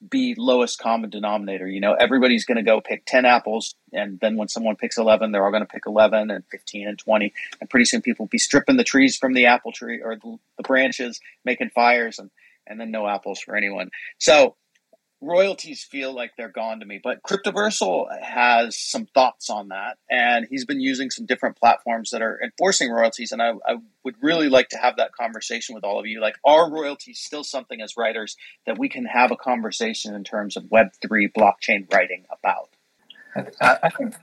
be 0.10 0.36
lowest 0.38 0.80
common 0.80 1.10
denominator. 1.10 1.68
You 1.68 1.80
know, 1.80 1.94
everybody's 1.94 2.46
going 2.46 2.58
to 2.58 2.64
go 2.64 2.82
pick 2.82 3.06
10 3.06 3.26
apples, 3.26 3.76
and 3.92 4.20
then 4.20 4.38
when 4.38 4.48
someone 4.48 4.76
picks 4.76 4.98
11, 4.98 5.32
they're 5.32 5.44
all 5.44 5.52
going 5.52 5.66
to 5.66 5.68
pick 5.68 5.84
11 5.88 6.30
and 6.30 6.44
15 6.52 6.88
and 6.88 7.00
20. 7.00 7.34
And 7.60 7.70
pretty 7.70 7.86
soon 7.86 8.02
people 8.02 8.26
will 8.26 8.30
be 8.30 8.38
stripping 8.38 8.78
the 8.78 8.84
trees 8.84 9.18
from 9.18 9.34
the 9.34 9.48
apple 9.48 9.72
tree 9.72 10.02
or 10.02 10.16
the, 10.16 10.38
the 10.58 10.64
branches, 10.64 11.20
making 11.44 11.72
fires, 11.72 12.20
and, 12.20 12.30
and 12.68 12.80
then 12.80 12.92
no 12.92 13.08
apples 13.08 13.40
for 13.40 13.56
anyone. 13.56 13.90
So, 14.20 14.56
royalties 15.22 15.84
feel 15.84 16.14
like 16.14 16.32
they're 16.38 16.50
gone 16.50 16.80
to 16.80 16.86
me. 16.86 17.00
But 17.04 17.24
Cryptoversal 17.24 18.06
has 18.22 18.78
some 18.78 19.06
thoughts 19.06 19.50
on 19.50 19.70
that, 19.70 19.98
and 20.10 20.46
he's 20.50 20.66
been 20.66 20.80
using 20.80 21.10
some 21.10 21.26
different 21.26 21.58
platforms 21.58 22.12
that 22.12 22.22
are 22.22 22.40
enforcing 22.44 22.92
royalties. 22.92 23.32
And 23.32 23.42
I, 23.42 23.54
I, 23.66 23.78
would 24.04 24.16
really 24.22 24.48
like 24.48 24.70
to 24.70 24.78
have 24.78 24.96
that 24.98 25.12
conversation 25.12 25.76
with 25.76 25.84
all 25.84 26.00
of 26.00 26.06
you. 26.06 26.22
Like, 26.22 26.36
are 26.46 26.72
royalties 26.72 27.20
still 27.20 27.44
something 27.44 27.82
as 27.82 27.98
writers 27.98 28.38
that 28.66 28.78
we 28.78 28.88
can 28.88 29.06
have 29.06 29.32
a 29.32 29.36
conversation 29.36 30.16
in 30.16 30.24
terms 30.24 30.56
of 30.56 30.72
Web 30.72 30.88
three 31.02 31.28
blockchain 31.28 31.92
writing 31.92 32.26
about? 32.32 32.70
I, 33.62 33.78
I 33.84 33.90
think, 33.90 34.16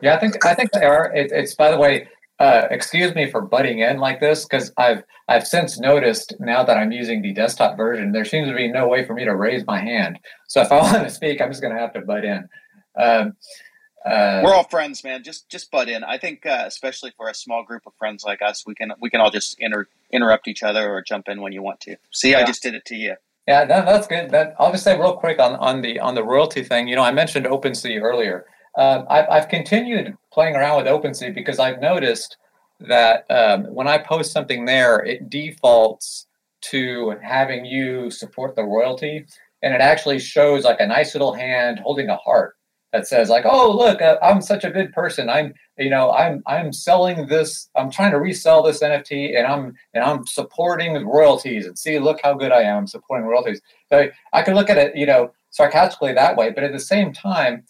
yeah, 0.00 0.16
I 0.16 0.18
think 0.18 0.44
I 0.44 0.54
think 0.54 0.72
they 0.72 0.84
are. 0.84 1.14
It, 1.14 1.30
it's 1.30 1.54
by 1.54 1.70
the 1.70 1.78
way, 1.78 2.08
uh, 2.38 2.66
excuse 2.70 3.14
me 3.14 3.30
for 3.30 3.40
butting 3.40 3.80
in 3.80 3.98
like 3.98 4.20
this 4.20 4.44
because 4.44 4.72
I've 4.76 5.04
I've 5.28 5.46
since 5.46 5.78
noticed 5.78 6.34
now 6.40 6.64
that 6.64 6.76
I'm 6.76 6.92
using 6.92 7.22
the 7.22 7.32
desktop 7.32 7.76
version, 7.76 8.12
there 8.12 8.24
seems 8.24 8.48
to 8.48 8.54
be 8.54 8.68
no 8.68 8.88
way 8.88 9.04
for 9.04 9.14
me 9.14 9.24
to 9.24 9.34
raise 9.34 9.66
my 9.66 9.80
hand. 9.80 10.18
So 10.48 10.60
if 10.60 10.72
I 10.72 10.76
want 10.82 11.04
to 11.04 11.10
speak, 11.10 11.40
I'm 11.40 11.50
just 11.50 11.62
going 11.62 11.74
to 11.74 11.80
have 11.80 11.92
to 11.92 12.00
butt 12.00 12.24
in. 12.24 12.48
Um, 12.98 13.34
uh, 14.04 14.42
We're 14.44 14.54
all 14.54 14.64
friends, 14.64 15.04
man. 15.04 15.22
Just 15.22 15.48
just 15.48 15.70
butt 15.70 15.88
in. 15.88 16.02
I 16.02 16.18
think, 16.18 16.44
uh, 16.44 16.64
especially 16.66 17.12
for 17.16 17.28
a 17.28 17.34
small 17.34 17.62
group 17.62 17.82
of 17.86 17.92
friends 17.98 18.24
like 18.24 18.42
us, 18.42 18.64
we 18.66 18.74
can 18.74 18.92
we 19.00 19.10
can 19.10 19.20
all 19.20 19.30
just 19.30 19.56
inter- 19.60 19.86
interrupt 20.10 20.48
each 20.48 20.62
other 20.62 20.90
or 20.90 21.02
jump 21.02 21.28
in 21.28 21.40
when 21.40 21.52
you 21.52 21.62
want 21.62 21.80
to. 21.82 21.96
See, 22.10 22.32
yeah. 22.32 22.40
I 22.40 22.44
just 22.44 22.62
did 22.62 22.74
it 22.74 22.84
to 22.86 22.96
you. 22.96 23.14
Yeah, 23.46 23.64
that, 23.64 23.86
that's 23.86 24.06
good. 24.06 24.30
That 24.30 24.54
I'll 24.58 24.72
just 24.72 24.84
say 24.84 24.98
real 24.98 25.16
quick 25.16 25.38
on 25.38 25.54
on 25.56 25.82
the 25.82 26.00
on 26.00 26.14
the 26.14 26.24
royalty 26.24 26.64
thing. 26.64 26.88
You 26.88 26.96
know, 26.96 27.02
I 27.02 27.12
mentioned 27.12 27.46
OpenSea 27.46 28.00
earlier. 28.00 28.46
Uh, 28.76 29.04
I've, 29.08 29.28
I've 29.28 29.48
continued 29.48 30.16
playing 30.32 30.56
around 30.56 30.78
with 30.78 30.86
OpenSea 30.86 31.34
because 31.34 31.58
I've 31.58 31.80
noticed 31.80 32.36
that 32.80 33.24
um, 33.30 33.64
when 33.64 33.86
I 33.86 33.98
post 33.98 34.32
something 34.32 34.64
there, 34.64 35.04
it 35.04 35.30
defaults 35.30 36.26
to 36.62 37.16
having 37.22 37.64
you 37.64 38.10
support 38.10 38.56
the 38.56 38.64
royalty, 38.64 39.26
and 39.62 39.74
it 39.74 39.80
actually 39.80 40.18
shows 40.18 40.64
like 40.64 40.80
a 40.80 40.86
nice 40.86 41.14
little 41.14 41.34
hand 41.34 41.80
holding 41.80 42.08
a 42.08 42.16
heart 42.16 42.56
that 42.92 43.06
says 43.06 43.28
like, 43.28 43.44
"Oh, 43.46 43.70
look, 43.70 44.00
uh, 44.00 44.18
I'm 44.22 44.40
such 44.40 44.64
a 44.64 44.70
good 44.70 44.92
person. 44.92 45.28
I'm, 45.28 45.54
you 45.78 45.90
know, 45.90 46.12
I'm 46.12 46.42
I'm 46.46 46.72
selling 46.72 47.26
this. 47.26 47.68
I'm 47.74 47.90
trying 47.90 48.12
to 48.12 48.20
resell 48.20 48.62
this 48.62 48.82
NFT, 48.82 49.36
and 49.36 49.46
I'm 49.46 49.74
and 49.94 50.04
I'm 50.04 50.26
supporting 50.26 51.06
royalties. 51.06 51.66
And 51.66 51.78
see, 51.78 51.98
look 51.98 52.20
how 52.22 52.34
good 52.34 52.52
I 52.52 52.62
am. 52.62 52.86
Supporting 52.86 53.26
royalties. 53.26 53.60
So 53.88 54.08
I 54.32 54.42
could 54.42 54.54
look 54.54 54.70
at 54.70 54.78
it, 54.78 54.96
you 54.96 55.06
know, 55.06 55.32
sarcastically 55.50 56.12
that 56.14 56.36
way, 56.36 56.50
but 56.50 56.64
at 56.64 56.72
the 56.72 56.80
same 56.80 57.12
time, 57.12 57.64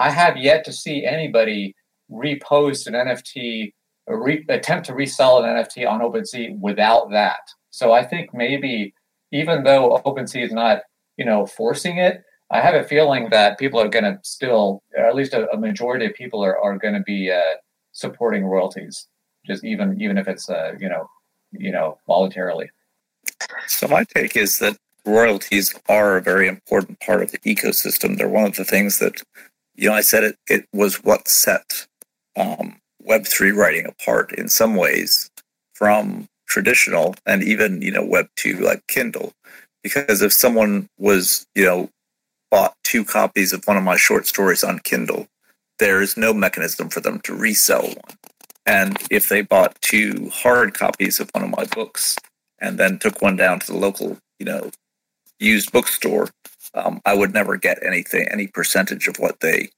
I 0.00 0.10
have 0.10 0.38
yet 0.38 0.64
to 0.64 0.72
see 0.72 1.04
anybody 1.04 1.74
repost 2.10 2.86
an 2.86 2.94
NFT 2.94 3.72
re- 4.08 4.46
attempt 4.48 4.86
to 4.86 4.94
resell 4.94 5.44
an 5.44 5.56
NFT 5.56 5.86
on 5.86 6.00
OpenSea 6.00 6.58
without 6.58 7.10
that. 7.10 7.40
So 7.68 7.92
I 7.92 8.02
think 8.02 8.32
maybe 8.32 8.94
even 9.30 9.62
though 9.62 10.00
OpenSea 10.06 10.46
is 10.46 10.52
not, 10.52 10.80
you 11.18 11.26
know, 11.26 11.44
forcing 11.44 11.98
it, 11.98 12.22
I 12.50 12.62
have 12.62 12.74
a 12.74 12.82
feeling 12.82 13.28
that 13.30 13.58
people 13.58 13.78
are 13.78 13.88
going 13.88 14.04
to 14.04 14.18
still, 14.22 14.82
or 14.96 15.04
at 15.04 15.14
least 15.14 15.34
a, 15.34 15.48
a, 15.50 15.58
majority 15.58 16.06
of 16.06 16.14
people 16.14 16.42
are, 16.42 16.58
are 16.58 16.78
going 16.78 16.94
to 16.94 17.02
be 17.02 17.30
uh, 17.30 17.56
supporting 17.92 18.44
royalties, 18.44 19.06
just 19.46 19.64
even 19.64 20.00
even 20.00 20.18
if 20.18 20.26
it's 20.26 20.48
uh, 20.48 20.72
you 20.80 20.88
know, 20.88 21.06
you 21.52 21.70
know, 21.70 21.98
voluntarily. 22.06 22.70
So 23.68 23.86
my 23.86 24.04
take 24.16 24.34
is 24.34 24.58
that 24.60 24.76
royalties 25.04 25.74
are 25.88 26.16
a 26.16 26.22
very 26.22 26.48
important 26.48 26.98
part 27.00 27.22
of 27.22 27.30
the 27.30 27.38
ecosystem. 27.38 28.16
They're 28.16 28.28
one 28.28 28.46
of 28.46 28.56
the 28.56 28.64
things 28.64 28.98
that, 28.98 29.22
you 29.76 29.88
know, 29.88 29.94
I 29.94 30.00
said 30.00 30.24
it. 30.24 30.36
It 30.48 30.66
was 30.72 31.02
what 31.04 31.28
set 31.28 31.86
um, 32.36 32.76
Web3 33.06 33.54
writing 33.54 33.86
apart 33.86 34.32
in 34.32 34.48
some 34.48 34.76
ways 34.76 35.30
from 35.74 36.28
traditional 36.46 37.14
and 37.26 37.42
even, 37.42 37.80
you 37.80 37.90
know, 37.90 38.06
Web2 38.06 38.60
like 38.60 38.86
Kindle. 38.88 39.32
Because 39.82 40.20
if 40.20 40.32
someone 40.32 40.88
was, 40.98 41.46
you 41.54 41.64
know, 41.64 41.88
bought 42.50 42.74
two 42.84 43.04
copies 43.04 43.52
of 43.52 43.64
one 43.64 43.76
of 43.76 43.82
my 43.82 43.96
short 43.96 44.26
stories 44.26 44.64
on 44.64 44.80
Kindle, 44.80 45.26
there 45.78 46.02
is 46.02 46.16
no 46.16 46.34
mechanism 46.34 46.88
for 46.88 47.00
them 47.00 47.20
to 47.20 47.34
resell 47.34 47.82
one. 47.82 48.16
And 48.66 48.98
if 49.10 49.28
they 49.28 49.40
bought 49.42 49.80
two 49.80 50.30
hard 50.32 50.74
copies 50.74 51.18
of 51.18 51.30
one 51.32 51.44
of 51.44 51.50
my 51.50 51.64
books 51.64 52.16
and 52.58 52.78
then 52.78 52.98
took 52.98 53.22
one 53.22 53.36
down 53.36 53.60
to 53.60 53.66
the 53.66 53.78
local, 53.78 54.18
you 54.38 54.46
know, 54.46 54.70
used 55.38 55.72
bookstore, 55.72 56.28
um, 56.74 57.00
I 57.04 57.14
would 57.14 57.32
never 57.32 57.56
get 57.56 57.84
anything, 57.84 58.28
any 58.28 58.46
percentage 58.46 59.08
of 59.08 59.16
what 59.18 59.40
they 59.40 59.70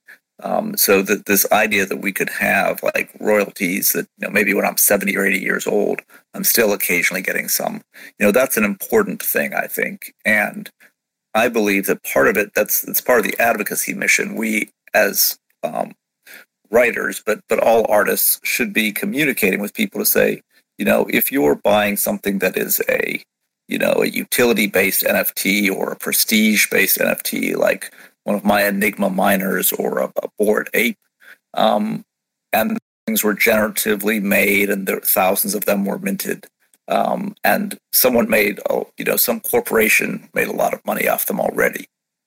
um, 0.43 0.77
so 0.77 1.03
that 1.03 1.27
this 1.27 1.51
idea 1.53 1.87
that 1.87 2.01
we 2.01 2.13
could 2.13 2.29
have 2.29 2.83
like 2.83 3.11
royalties 3.21 3.93
that 3.93 4.09
you 4.19 4.27
know 4.27 4.31
maybe 4.31 4.55
when 4.55 4.65
I'm 4.65 4.77
70 4.77 5.17
or 5.17 5.25
80 5.25 5.39
years 5.39 5.67
old, 5.67 6.03
I'm 6.35 6.45
still 6.45 6.73
occasionally 6.73 7.23
getting 7.23 7.49
some. 7.49 7.83
You 8.19 8.27
know, 8.27 8.33
that's 8.33 8.57
an 8.57 8.65
important 8.65 9.23
thing, 9.23 9.55
I 9.55 9.67
think, 9.67 10.15
and 10.25 10.69
I 11.35 11.49
believe 11.49 11.87
that 11.87 12.03
part 12.03 12.29
of 12.29 12.37
it 12.37 12.53
that's 12.55 12.83
that's 12.83 13.01
part 13.01 13.21
of 13.21 13.31
the 13.31 13.41
advocacy 13.41 13.95
mission. 13.95 14.35
We 14.35 14.71
as 14.95 15.39
um, 15.63 15.93
writers, 16.71 17.23
but 17.25 17.41
but 17.49 17.61
all 17.61 17.87
artists 17.89 18.41
should 18.43 18.73
be 18.73 18.93
communicating 18.93 19.61
with 19.61 19.75
people 19.75 20.01
to 20.01 20.07
say, 20.07 20.43
you 20.77 20.85
know, 20.85 21.07
if 21.11 21.31
you're 21.31 21.55
buying 21.55 21.97
something 21.97 22.41
that 22.41 22.57
is 22.57 22.81
a 22.89 23.23
you 23.69 23.79
know, 23.79 23.95
a 24.03 24.07
utility 24.07 24.67
based 24.67 25.03
NFT 25.03 25.71
or 25.71 25.93
a 25.93 25.97
prestige 25.97 26.69
based 26.71 26.99
NFT, 26.99 27.57
like 27.57 27.93
one 28.25 28.37
of 28.37 28.45
my 28.45 28.65
Enigma 28.65 29.11
miners 29.11 29.73
or 29.73 29.99
a, 29.99 30.13
a 30.23 30.29
Bored 30.39 30.69
Ape. 30.75 30.99
Um, 31.55 32.05
and 32.53 32.79
things 33.07 33.25
were 33.25 33.35
generatively 33.35 34.23
made, 34.23 34.71
and 34.71 34.87
there 34.87 35.01
thousands 35.01 35.55
of 35.55 35.65
them 35.65 35.85
were 35.85 35.99
minted. 35.99 36.47
Um, 36.89 37.35
and 37.45 37.79
someone 37.93 38.29
made, 38.29 38.61
oh, 38.69 38.89
you 38.99 39.05
know, 39.05 39.17
some 39.17 39.41
corporation 39.41 40.29
made 40.35 40.49
a 40.49 40.53
lot 40.53 40.75
of 40.75 40.85
money 40.85 41.09
off 41.09 41.27
them 41.27 41.41
already. 41.41 41.87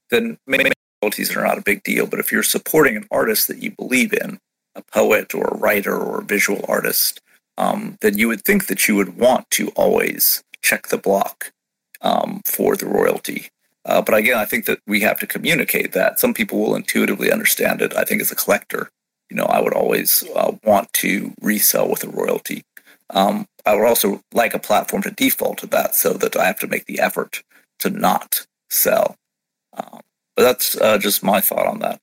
Then 0.10 0.38
maybe 0.48 0.72
royalties 1.02 1.36
are 1.36 1.44
not 1.44 1.58
a 1.58 1.64
big 1.64 1.84
deal. 1.84 2.08
But 2.08 2.20
if 2.20 2.32
you're 2.32 2.44
supporting 2.44 2.96
an 2.96 3.08
artist 3.12 3.48
that 3.48 3.62
you 3.62 3.72
believe 3.72 4.14
in, 4.14 4.40
a 4.76 4.82
poet 4.82 5.34
or 5.34 5.46
a 5.46 5.58
writer 5.58 5.96
or 5.96 6.20
a 6.20 6.26
visual 6.26 6.66
artist, 6.68 7.22
um, 7.58 7.98
then 8.02 8.18
you 8.18 8.28
would 8.28 8.44
think 8.44 8.68
that 8.68 8.88
you 8.88 8.96
would 8.96 9.18
want 9.18 9.50
to 9.52 9.70
always 9.70 10.44
check 10.66 10.88
the 10.88 10.98
block 10.98 11.54
um, 12.02 12.42
for 12.46 12.76
the 12.76 12.88
royalty. 12.88 13.50
Uh, 13.86 14.02
but 14.02 14.16
again, 14.16 14.38
I 14.38 14.46
think 14.46 14.66
that 14.66 14.80
we 14.88 15.02
have 15.02 15.20
to 15.20 15.28
communicate 15.28 15.94
that. 15.94 16.20
Some 16.20 16.34
people 16.34 16.60
will 16.60 16.76
intuitively 16.76 17.32
understand 17.32 17.82
it. 17.82 17.96
I 17.96 18.04
think 18.04 18.20
as 18.20 18.32
a 18.32 18.36
collector, 18.36 18.90
you 19.30 19.38
know, 19.38 19.46
I 19.46 19.62
would 19.62 19.74
always 19.74 20.24
uh, 20.36 20.54
want 20.64 20.92
to 20.94 21.34
resell 21.42 21.90
with 21.90 22.04
a 22.04 22.10
royalty. 22.10 22.64
Um, 23.12 23.46
I 23.66 23.76
would 23.76 23.86
also 23.86 24.22
like 24.34 24.56
a 24.56 24.60
platform 24.60 25.04
to 25.04 25.12
default 25.12 25.60
to 25.60 25.68
that 25.68 25.96
so 25.96 26.14
that 26.14 26.36
I 26.36 26.46
have 26.46 26.60
to 26.60 26.68
make 26.68 26.86
the 26.86 27.00
effort 27.00 27.44
to 27.80 27.92
not 27.92 28.46
sell. 28.70 29.16
Um, 29.78 30.00
but 30.36 30.44
that's 30.44 30.76
uh, 30.76 30.98
just 30.98 31.24
my 31.24 31.40
thought 31.40 31.68
on 31.68 31.80
that. 31.80 32.02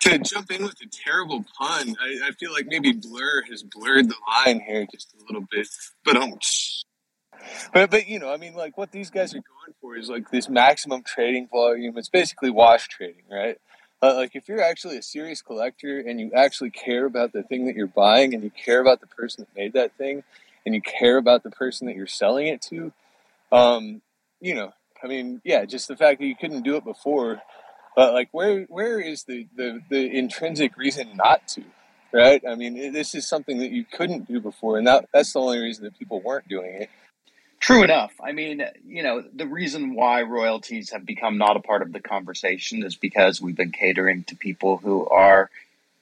To 0.00 0.18
jump 0.18 0.50
in 0.50 0.62
with 0.62 0.80
a 0.82 0.88
terrible 0.90 1.44
pun, 1.58 1.94
I, 2.00 2.28
I, 2.28 2.30
feel 2.32 2.52
like 2.52 2.66
maybe 2.66 2.92
Blur 2.92 3.42
has 3.48 3.62
blurred 3.62 4.08
the 4.08 4.16
line 4.28 4.60
here 4.60 4.84
just 4.92 5.14
a 5.14 5.24
little 5.24 5.46
bit. 5.48 5.68
But 6.04 6.16
um, 6.16 6.34
but 7.72 7.90
but 7.90 8.08
you 8.08 8.18
know, 8.18 8.32
I 8.32 8.36
mean, 8.36 8.54
like 8.54 8.76
what 8.78 8.92
these 8.92 9.10
guys 9.10 9.34
are 9.34 9.38
going 9.38 9.74
for 9.80 9.96
is 9.96 10.08
like 10.08 10.30
this 10.30 10.48
maximum 10.48 11.02
trading 11.02 11.48
volume. 11.48 11.96
It's 11.98 12.08
basically 12.08 12.50
wash 12.50 12.88
trading, 12.88 13.24
right? 13.30 13.58
Uh, 14.02 14.14
like 14.16 14.32
if 14.34 14.48
you're 14.48 14.62
actually 14.62 14.98
a 14.98 15.02
serious 15.02 15.40
collector 15.40 15.98
and 15.98 16.20
you 16.20 16.30
actually 16.34 16.70
care 16.70 17.06
about 17.06 17.32
the 17.32 17.42
thing 17.42 17.66
that 17.66 17.74
you're 17.74 17.86
buying 17.86 18.34
and 18.34 18.42
you 18.42 18.50
care 18.50 18.80
about 18.80 19.00
the 19.00 19.06
person 19.06 19.46
that 19.46 19.58
made 19.58 19.72
that 19.72 19.96
thing 19.96 20.22
and 20.66 20.74
you 20.74 20.82
care 20.82 21.16
about 21.16 21.42
the 21.42 21.50
person 21.50 21.86
that 21.86 21.96
you're 21.96 22.06
selling 22.06 22.46
it 22.46 22.60
to, 22.60 22.92
um, 23.50 24.02
you 24.40 24.54
know, 24.54 24.72
I 25.02 25.06
mean, 25.06 25.40
yeah, 25.44 25.64
just 25.64 25.88
the 25.88 25.96
fact 25.96 26.20
that 26.20 26.26
you 26.26 26.36
couldn't 26.36 26.62
do 26.62 26.76
it 26.76 26.84
before, 26.84 27.40
but 27.96 28.12
like, 28.12 28.28
where 28.32 28.62
where 28.64 29.00
is 29.00 29.24
the 29.24 29.46
the, 29.56 29.80
the 29.88 30.18
intrinsic 30.18 30.76
reason 30.76 31.16
not 31.16 31.46
to? 31.48 31.64
Right? 32.12 32.42
I 32.48 32.54
mean, 32.54 32.92
this 32.92 33.14
is 33.14 33.26
something 33.26 33.58
that 33.58 33.70
you 33.70 33.84
couldn't 33.84 34.28
do 34.28 34.40
before, 34.40 34.78
and 34.78 34.86
that 34.86 35.08
that's 35.12 35.32
the 35.32 35.40
only 35.40 35.58
reason 35.58 35.84
that 35.84 35.98
people 35.98 36.20
weren't 36.20 36.48
doing 36.48 36.82
it. 36.82 36.90
True 37.64 37.82
enough. 37.82 38.12
I 38.22 38.32
mean, 38.32 38.62
you 38.86 39.02
know, 39.02 39.24
the 39.34 39.46
reason 39.46 39.94
why 39.94 40.20
royalties 40.20 40.90
have 40.90 41.06
become 41.06 41.38
not 41.38 41.56
a 41.56 41.60
part 41.60 41.80
of 41.80 41.94
the 41.94 42.00
conversation 42.00 42.84
is 42.84 42.94
because 42.94 43.40
we've 43.40 43.56
been 43.56 43.72
catering 43.72 44.24
to 44.24 44.36
people 44.36 44.76
who 44.76 45.08
are 45.08 45.48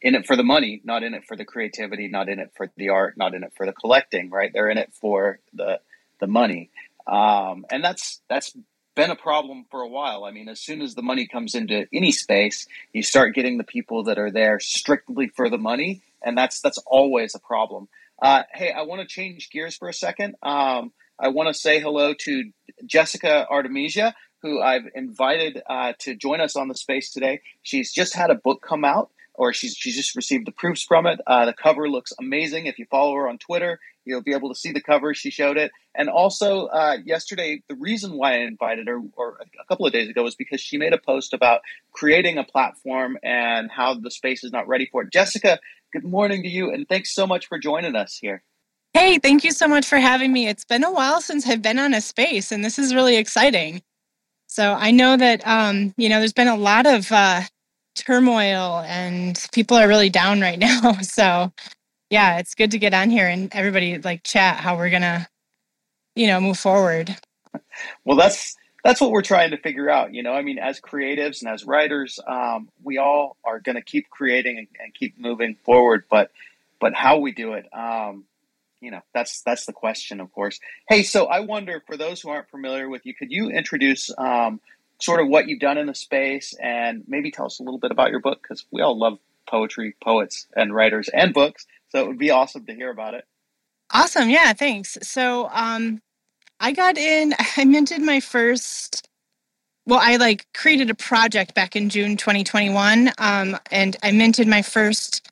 in 0.00 0.16
it 0.16 0.26
for 0.26 0.34
the 0.34 0.42
money, 0.42 0.80
not 0.82 1.04
in 1.04 1.14
it 1.14 1.24
for 1.24 1.36
the 1.36 1.44
creativity, 1.44 2.08
not 2.08 2.28
in 2.28 2.40
it 2.40 2.50
for 2.56 2.68
the 2.76 2.88
art, 2.88 3.16
not 3.16 3.32
in 3.32 3.44
it 3.44 3.52
for 3.56 3.64
the 3.64 3.72
collecting, 3.72 4.28
right? 4.28 4.52
They're 4.52 4.70
in 4.70 4.76
it 4.76 4.92
for 4.92 5.38
the 5.54 5.78
the 6.18 6.26
money. 6.26 6.70
Um, 7.06 7.64
and 7.70 7.84
that's 7.84 8.20
that's 8.28 8.56
been 8.96 9.12
a 9.12 9.16
problem 9.16 9.64
for 9.70 9.82
a 9.82 9.88
while. 9.88 10.24
I 10.24 10.32
mean, 10.32 10.48
as 10.48 10.58
soon 10.58 10.82
as 10.82 10.96
the 10.96 11.02
money 11.02 11.28
comes 11.28 11.54
into 11.54 11.86
any 11.92 12.10
space, 12.10 12.66
you 12.92 13.04
start 13.04 13.36
getting 13.36 13.58
the 13.58 13.62
people 13.62 14.02
that 14.04 14.18
are 14.18 14.32
there 14.32 14.58
strictly 14.58 15.28
for 15.28 15.48
the 15.48 15.58
money, 15.58 16.02
and 16.24 16.36
that's 16.36 16.60
that's 16.60 16.78
always 16.78 17.36
a 17.36 17.38
problem. 17.38 17.86
Uh, 18.20 18.42
hey, 18.52 18.72
I 18.72 18.82
want 18.82 19.00
to 19.00 19.06
change 19.06 19.48
gears 19.50 19.76
for 19.76 19.88
a 19.88 19.94
second. 19.94 20.34
Um, 20.42 20.90
I 21.18 21.28
want 21.28 21.48
to 21.48 21.54
say 21.54 21.80
hello 21.80 22.14
to 22.20 22.50
Jessica 22.84 23.46
Artemysia, 23.50 24.12
who 24.42 24.60
I've 24.60 24.88
invited 24.94 25.62
uh, 25.68 25.92
to 26.00 26.14
join 26.14 26.40
us 26.40 26.56
on 26.56 26.68
the 26.68 26.74
space 26.74 27.12
today. 27.12 27.40
She's 27.62 27.92
just 27.92 28.14
had 28.14 28.30
a 28.30 28.34
book 28.34 28.64
come 28.66 28.84
out 28.84 29.10
or 29.34 29.52
she's 29.52 29.74
she's 29.74 29.96
just 29.96 30.14
received 30.14 30.46
the 30.46 30.52
proofs 30.52 30.82
from 30.82 31.06
it. 31.06 31.20
Uh, 31.26 31.46
the 31.46 31.52
cover 31.52 31.88
looks 31.88 32.12
amazing. 32.18 32.66
If 32.66 32.78
you 32.78 32.86
follow 32.90 33.14
her 33.14 33.28
on 33.28 33.38
Twitter, 33.38 33.80
you'll 34.04 34.22
be 34.22 34.34
able 34.34 34.48
to 34.50 34.54
see 34.54 34.72
the 34.72 34.80
cover. 34.80 35.14
She 35.14 35.30
showed 35.30 35.56
it, 35.56 35.72
and 35.94 36.08
also 36.08 36.66
uh, 36.66 36.98
yesterday, 37.04 37.62
the 37.68 37.74
reason 37.74 38.16
why 38.16 38.34
I 38.34 38.38
invited 38.38 38.88
her, 38.88 39.00
or 39.16 39.38
a 39.40 39.66
couple 39.66 39.86
of 39.86 39.92
days 39.92 40.08
ago, 40.08 40.22
was 40.22 40.34
because 40.34 40.60
she 40.60 40.76
made 40.76 40.92
a 40.92 40.98
post 40.98 41.32
about 41.32 41.62
creating 41.92 42.38
a 42.38 42.44
platform 42.44 43.18
and 43.22 43.70
how 43.70 43.94
the 43.94 44.10
space 44.10 44.44
is 44.44 44.52
not 44.52 44.68
ready 44.68 44.86
for 44.90 45.02
it. 45.02 45.12
Jessica, 45.12 45.58
good 45.92 46.04
morning 46.04 46.42
to 46.42 46.48
you, 46.48 46.70
and 46.70 46.88
thanks 46.88 47.14
so 47.14 47.26
much 47.26 47.46
for 47.46 47.58
joining 47.58 47.96
us 47.96 48.18
here. 48.20 48.42
Hey, 48.94 49.18
thank 49.18 49.42
you 49.42 49.52
so 49.52 49.66
much 49.68 49.86
for 49.86 49.98
having 49.98 50.32
me. 50.32 50.48
It's 50.48 50.64
been 50.64 50.84
a 50.84 50.92
while 50.92 51.20
since 51.20 51.46
I've 51.46 51.62
been 51.62 51.78
on 51.78 51.94
a 51.94 52.00
space, 52.00 52.52
and 52.52 52.64
this 52.64 52.78
is 52.78 52.94
really 52.94 53.16
exciting. 53.16 53.82
So 54.48 54.74
I 54.74 54.90
know 54.90 55.16
that 55.16 55.46
um, 55.46 55.94
you 55.96 56.08
know 56.10 56.18
there's 56.18 56.34
been 56.34 56.48
a 56.48 56.56
lot 56.56 56.86
of 56.86 57.10
uh, 57.10 57.42
turmoil 57.96 58.80
and 58.86 59.42
people 59.52 59.76
are 59.76 59.88
really 59.88 60.10
down 60.10 60.40
right 60.40 60.58
now. 60.58 60.92
So 61.00 61.52
yeah, 62.10 62.38
it's 62.38 62.54
good 62.54 62.70
to 62.72 62.78
get 62.78 62.92
on 62.92 63.08
here 63.08 63.26
and 63.28 63.48
everybody 63.54 63.98
like 63.98 64.22
chat 64.24 64.56
how 64.56 64.76
we're 64.76 64.90
gonna, 64.90 65.26
you 66.14 66.26
know, 66.26 66.40
move 66.40 66.58
forward. 66.58 67.16
Well, 68.04 68.16
that's 68.16 68.56
that's 68.84 69.00
what 69.00 69.10
we're 69.10 69.22
trying 69.22 69.52
to 69.52 69.56
figure 69.56 69.88
out. 69.88 70.12
You 70.12 70.22
know, 70.22 70.32
I 70.32 70.42
mean, 70.42 70.58
as 70.58 70.80
creatives 70.80 71.40
and 71.40 71.50
as 71.50 71.64
writers, 71.64 72.18
um, 72.26 72.68
we 72.82 72.98
all 72.98 73.36
are 73.44 73.60
going 73.60 73.76
to 73.76 73.82
keep 73.82 74.10
creating 74.10 74.58
and, 74.58 74.66
and, 74.82 74.92
keep 74.92 75.18
moving 75.18 75.56
forward. 75.64 76.04
But 76.10 76.30
but 76.80 76.94
how 76.94 77.18
we 77.18 77.32
do 77.32 77.52
it, 77.54 77.66
um, 77.72 78.24
you 78.82 78.90
know, 78.90 79.00
that's 79.14 79.40
that's 79.42 79.64
the 79.64 79.72
question, 79.72 80.20
of 80.20 80.30
course. 80.32 80.58
Hey, 80.88 81.04
so 81.04 81.26
I 81.26 81.40
wonder 81.40 81.82
for 81.86 81.96
those 81.96 82.20
who 82.20 82.28
aren't 82.28 82.50
familiar 82.50 82.88
with 82.88 83.06
you, 83.06 83.14
could 83.14 83.30
you 83.30 83.48
introduce 83.48 84.10
um, 84.18 84.60
sort 85.00 85.20
of 85.20 85.28
what 85.28 85.48
you've 85.48 85.60
done 85.60 85.78
in 85.78 85.86
the 85.86 85.94
space 85.94 86.54
and 86.60 87.04
maybe 87.06 87.30
tell 87.30 87.46
us 87.46 87.60
a 87.60 87.62
little 87.62 87.78
bit 87.78 87.92
about 87.92 88.10
your 88.10 88.20
book 88.20 88.42
because 88.42 88.66
we 88.70 88.82
all 88.82 88.98
love 88.98 89.18
poetry, 89.48 89.94
poets, 90.02 90.46
and 90.56 90.74
writers 90.74 91.08
and 91.08 91.32
books. 91.32 91.66
So 91.90 92.00
it 92.00 92.08
would 92.08 92.18
be 92.18 92.30
awesome 92.30 92.66
to 92.66 92.74
hear 92.74 92.90
about 92.90 93.14
it. 93.14 93.24
Awesome. 93.92 94.30
Yeah, 94.30 94.52
thanks. 94.52 94.98
So 95.02 95.48
um, 95.52 96.02
I 96.58 96.72
got 96.72 96.98
in, 96.98 97.34
I 97.56 97.64
minted 97.64 98.02
my 98.02 98.20
first. 98.20 99.08
Well, 99.86 100.00
I 100.00 100.16
like 100.16 100.46
created 100.54 100.90
a 100.90 100.94
project 100.94 101.54
back 101.54 101.74
in 101.74 101.88
June 101.88 102.16
2021, 102.16 103.10
um, 103.18 103.58
and 103.70 103.96
I 104.02 104.12
minted 104.12 104.46
my 104.46 104.62
first 104.62 105.28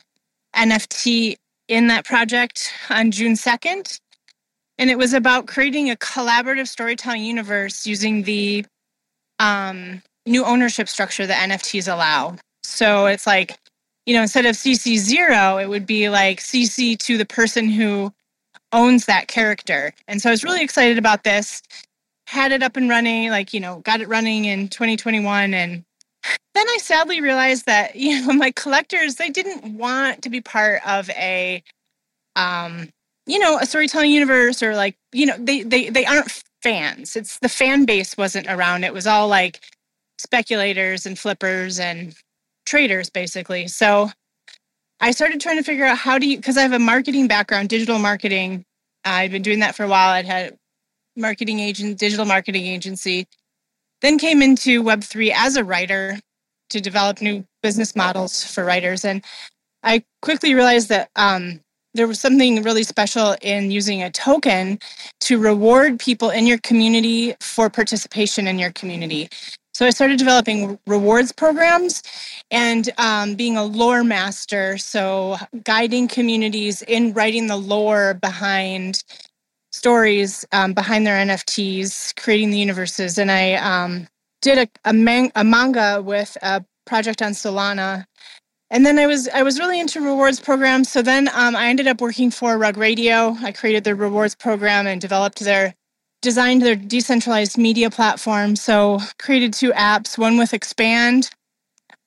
NFT 0.56 1.36
in 1.70 1.86
that 1.86 2.04
project 2.04 2.72
on 2.90 3.12
June 3.12 3.34
2nd. 3.34 4.00
And 4.76 4.90
it 4.90 4.98
was 4.98 5.14
about 5.14 5.46
creating 5.46 5.88
a 5.88 5.96
collaborative 5.96 6.66
storytelling 6.66 7.22
universe 7.24 7.86
using 7.86 8.24
the 8.24 8.66
um, 9.38 10.02
new 10.26 10.44
ownership 10.44 10.88
structure 10.88 11.26
that 11.26 11.48
NFTs 11.48 11.90
allow. 11.90 12.36
So 12.64 13.06
it's 13.06 13.26
like, 13.26 13.56
you 14.04 14.14
know, 14.14 14.22
instead 14.22 14.46
of 14.46 14.56
CC 14.56 14.96
zero, 14.96 15.58
it 15.58 15.68
would 15.68 15.86
be 15.86 16.08
like 16.08 16.40
CC 16.40 16.98
to 16.98 17.16
the 17.16 17.24
person 17.24 17.68
who 17.68 18.12
owns 18.72 19.06
that 19.06 19.28
character. 19.28 19.92
And 20.08 20.20
so 20.20 20.28
I 20.28 20.32
was 20.32 20.42
really 20.42 20.64
excited 20.64 20.98
about 20.98 21.22
this. 21.22 21.62
Had 22.26 22.50
it 22.50 22.64
up 22.64 22.76
and 22.76 22.88
running, 22.88 23.30
like, 23.30 23.54
you 23.54 23.60
know, 23.60 23.78
got 23.80 24.00
it 24.00 24.08
running 24.08 24.44
in 24.44 24.68
2021. 24.68 25.54
And 25.54 25.84
then 26.54 26.68
I 26.68 26.78
sadly 26.80 27.20
realized 27.20 27.66
that, 27.66 27.96
you 27.96 28.26
know, 28.26 28.32
my 28.32 28.50
collectors, 28.52 29.16
they 29.16 29.30
didn't 29.30 29.76
want 29.78 30.22
to 30.22 30.30
be 30.30 30.40
part 30.40 30.86
of 30.86 31.08
a, 31.10 31.62
um, 32.36 32.88
you 33.26 33.38
know, 33.38 33.58
a 33.58 33.66
storytelling 33.66 34.10
universe 34.10 34.62
or 34.62 34.74
like, 34.74 34.96
you 35.12 35.26
know, 35.26 35.36
they, 35.38 35.62
they, 35.62 35.88
they 35.90 36.04
aren't 36.04 36.42
fans. 36.62 37.16
It's 37.16 37.38
the 37.38 37.48
fan 37.48 37.84
base 37.84 38.16
wasn't 38.16 38.46
around. 38.48 38.84
It 38.84 38.92
was 38.92 39.06
all 39.06 39.28
like 39.28 39.60
speculators 40.18 41.06
and 41.06 41.18
flippers 41.18 41.78
and 41.78 42.14
traders 42.66 43.10
basically. 43.10 43.68
So 43.68 44.10
I 45.00 45.12
started 45.12 45.40
trying 45.40 45.56
to 45.56 45.62
figure 45.62 45.86
out 45.86 45.96
how 45.96 46.18
do 46.18 46.28
you 46.28 46.36
because 46.36 46.58
I 46.58 46.62
have 46.62 46.72
a 46.72 46.78
marketing 46.78 47.26
background, 47.26 47.70
digital 47.70 47.98
marketing. 47.98 48.64
I've 49.04 49.30
been 49.30 49.42
doing 49.42 49.60
that 49.60 49.74
for 49.74 49.84
a 49.84 49.88
while. 49.88 50.10
I'd 50.10 50.26
had 50.26 50.56
marketing 51.16 51.58
agent, 51.58 51.98
digital 51.98 52.26
marketing 52.26 52.66
agency. 52.66 53.26
Then 54.02 54.18
came 54.18 54.42
into 54.42 54.82
Web3 54.82 55.32
as 55.34 55.56
a 55.56 55.64
writer 55.64 56.18
to 56.70 56.80
develop 56.80 57.20
new 57.20 57.44
business 57.62 57.94
models 57.94 58.44
for 58.44 58.64
writers. 58.64 59.04
And 59.04 59.24
I 59.82 60.04
quickly 60.22 60.54
realized 60.54 60.88
that 60.88 61.10
um, 61.16 61.60
there 61.94 62.06
was 62.06 62.20
something 62.20 62.62
really 62.62 62.84
special 62.84 63.36
in 63.42 63.70
using 63.70 64.02
a 64.02 64.10
token 64.10 64.78
to 65.20 65.38
reward 65.38 65.98
people 65.98 66.30
in 66.30 66.46
your 66.46 66.58
community 66.58 67.34
for 67.40 67.68
participation 67.68 68.46
in 68.46 68.58
your 68.58 68.72
community. 68.72 69.28
So 69.74 69.86
I 69.86 69.90
started 69.90 70.18
developing 70.18 70.78
rewards 70.86 71.32
programs 71.32 72.02
and 72.50 72.90
um, 72.98 73.34
being 73.34 73.56
a 73.56 73.64
lore 73.64 74.04
master. 74.04 74.76
So 74.76 75.36
guiding 75.64 76.06
communities 76.06 76.82
in 76.82 77.12
writing 77.14 77.46
the 77.46 77.56
lore 77.56 78.14
behind 78.14 79.02
stories 79.80 80.44
um, 80.52 80.74
behind 80.74 81.06
their 81.06 81.16
NFTs, 81.16 82.14
creating 82.22 82.50
the 82.50 82.58
universes. 82.58 83.16
And 83.16 83.30
I 83.30 83.54
um, 83.54 84.08
did 84.42 84.58
a, 84.58 84.90
a, 84.90 84.92
man- 84.92 85.32
a 85.34 85.42
manga 85.42 86.02
with 86.04 86.36
a 86.42 86.62
project 86.84 87.22
on 87.22 87.32
Solana 87.32 88.04
and 88.70 88.86
then 88.86 88.98
I 88.98 89.06
was 89.06 89.28
I 89.28 89.42
was 89.42 89.58
really 89.58 89.80
into 89.80 90.00
rewards 90.00 90.38
programs. 90.40 90.90
So 90.90 91.02
then 91.02 91.28
um, 91.34 91.56
I 91.56 91.68
ended 91.68 91.88
up 91.88 92.00
working 92.00 92.30
for 92.30 92.56
Rug 92.56 92.76
Radio. 92.76 93.36
I 93.42 93.52
created 93.52 93.84
their 93.84 93.96
rewards 93.96 94.34
program 94.34 94.86
and 94.86 95.00
developed 95.00 95.40
their 95.40 95.74
designed 96.22 96.62
their 96.62 96.76
decentralized 96.76 97.58
media 97.58 97.90
platform. 97.90 98.54
So 98.54 99.00
created 99.18 99.54
two 99.54 99.72
apps, 99.72 100.16
one 100.18 100.38
with 100.38 100.52
Xpand, 100.52 101.30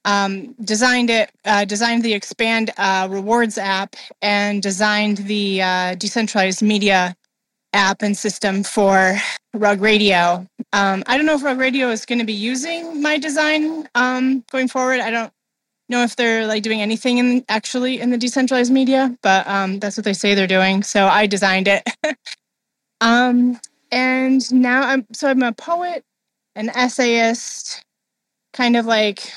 um, 0.06 0.54
designed 0.64 1.10
it, 1.10 1.32
uh, 1.44 1.66
designed 1.66 2.04
the 2.04 2.14
Xpand 2.14 2.70
uh, 2.78 3.08
Rewards 3.10 3.58
app, 3.58 3.96
and 4.22 4.62
designed 4.62 5.18
the 5.18 5.62
uh, 5.62 5.96
decentralized 5.96 6.62
media 6.62 7.16
app 7.74 8.02
and 8.02 8.16
system 8.16 8.64
for 8.64 9.18
Rug 9.54 9.82
Radio. 9.82 10.48
Um, 10.72 11.04
I 11.08 11.18
don't 11.18 11.26
know 11.26 11.36
if 11.36 11.44
Rug 11.44 11.58
Radio 11.60 11.90
is 11.90 12.06
going 12.06 12.20
to 12.20 12.26
be 12.26 12.34
using 12.34 13.02
my 13.02 13.18
design 13.18 13.88
um, 13.96 14.44
going 14.52 14.68
forward. 14.68 15.00
I 15.00 15.10
don't 15.10 15.34
know 15.90 16.04
if 16.04 16.16
they're 16.16 16.48
like 16.48 16.64
doing 16.64 16.82
anything 16.82 17.18
in 17.18 17.44
actually 17.50 18.00
in 18.00 18.10
the 18.10 18.18
decentralized 18.18 18.72
media, 18.72 19.16
but 19.22 19.48
um, 19.48 19.80
that's 19.80 19.98
what 19.98 20.06
they 20.06 20.14
say 20.14 20.34
they're 20.34 20.48
doing. 20.48 20.84
So 20.84 21.08
I 21.08 21.28
designed 21.28 21.68
it. 21.68 21.88
um, 23.02 23.60
and 23.92 24.52
now 24.54 24.88
I'm 24.88 25.06
so 25.14 25.28
I'm 25.28 25.44
a 25.44 25.52
poet, 25.52 26.04
an 26.56 26.70
essayist, 26.70 27.84
kind 28.54 28.76
of 28.76 28.86
like, 28.86 29.32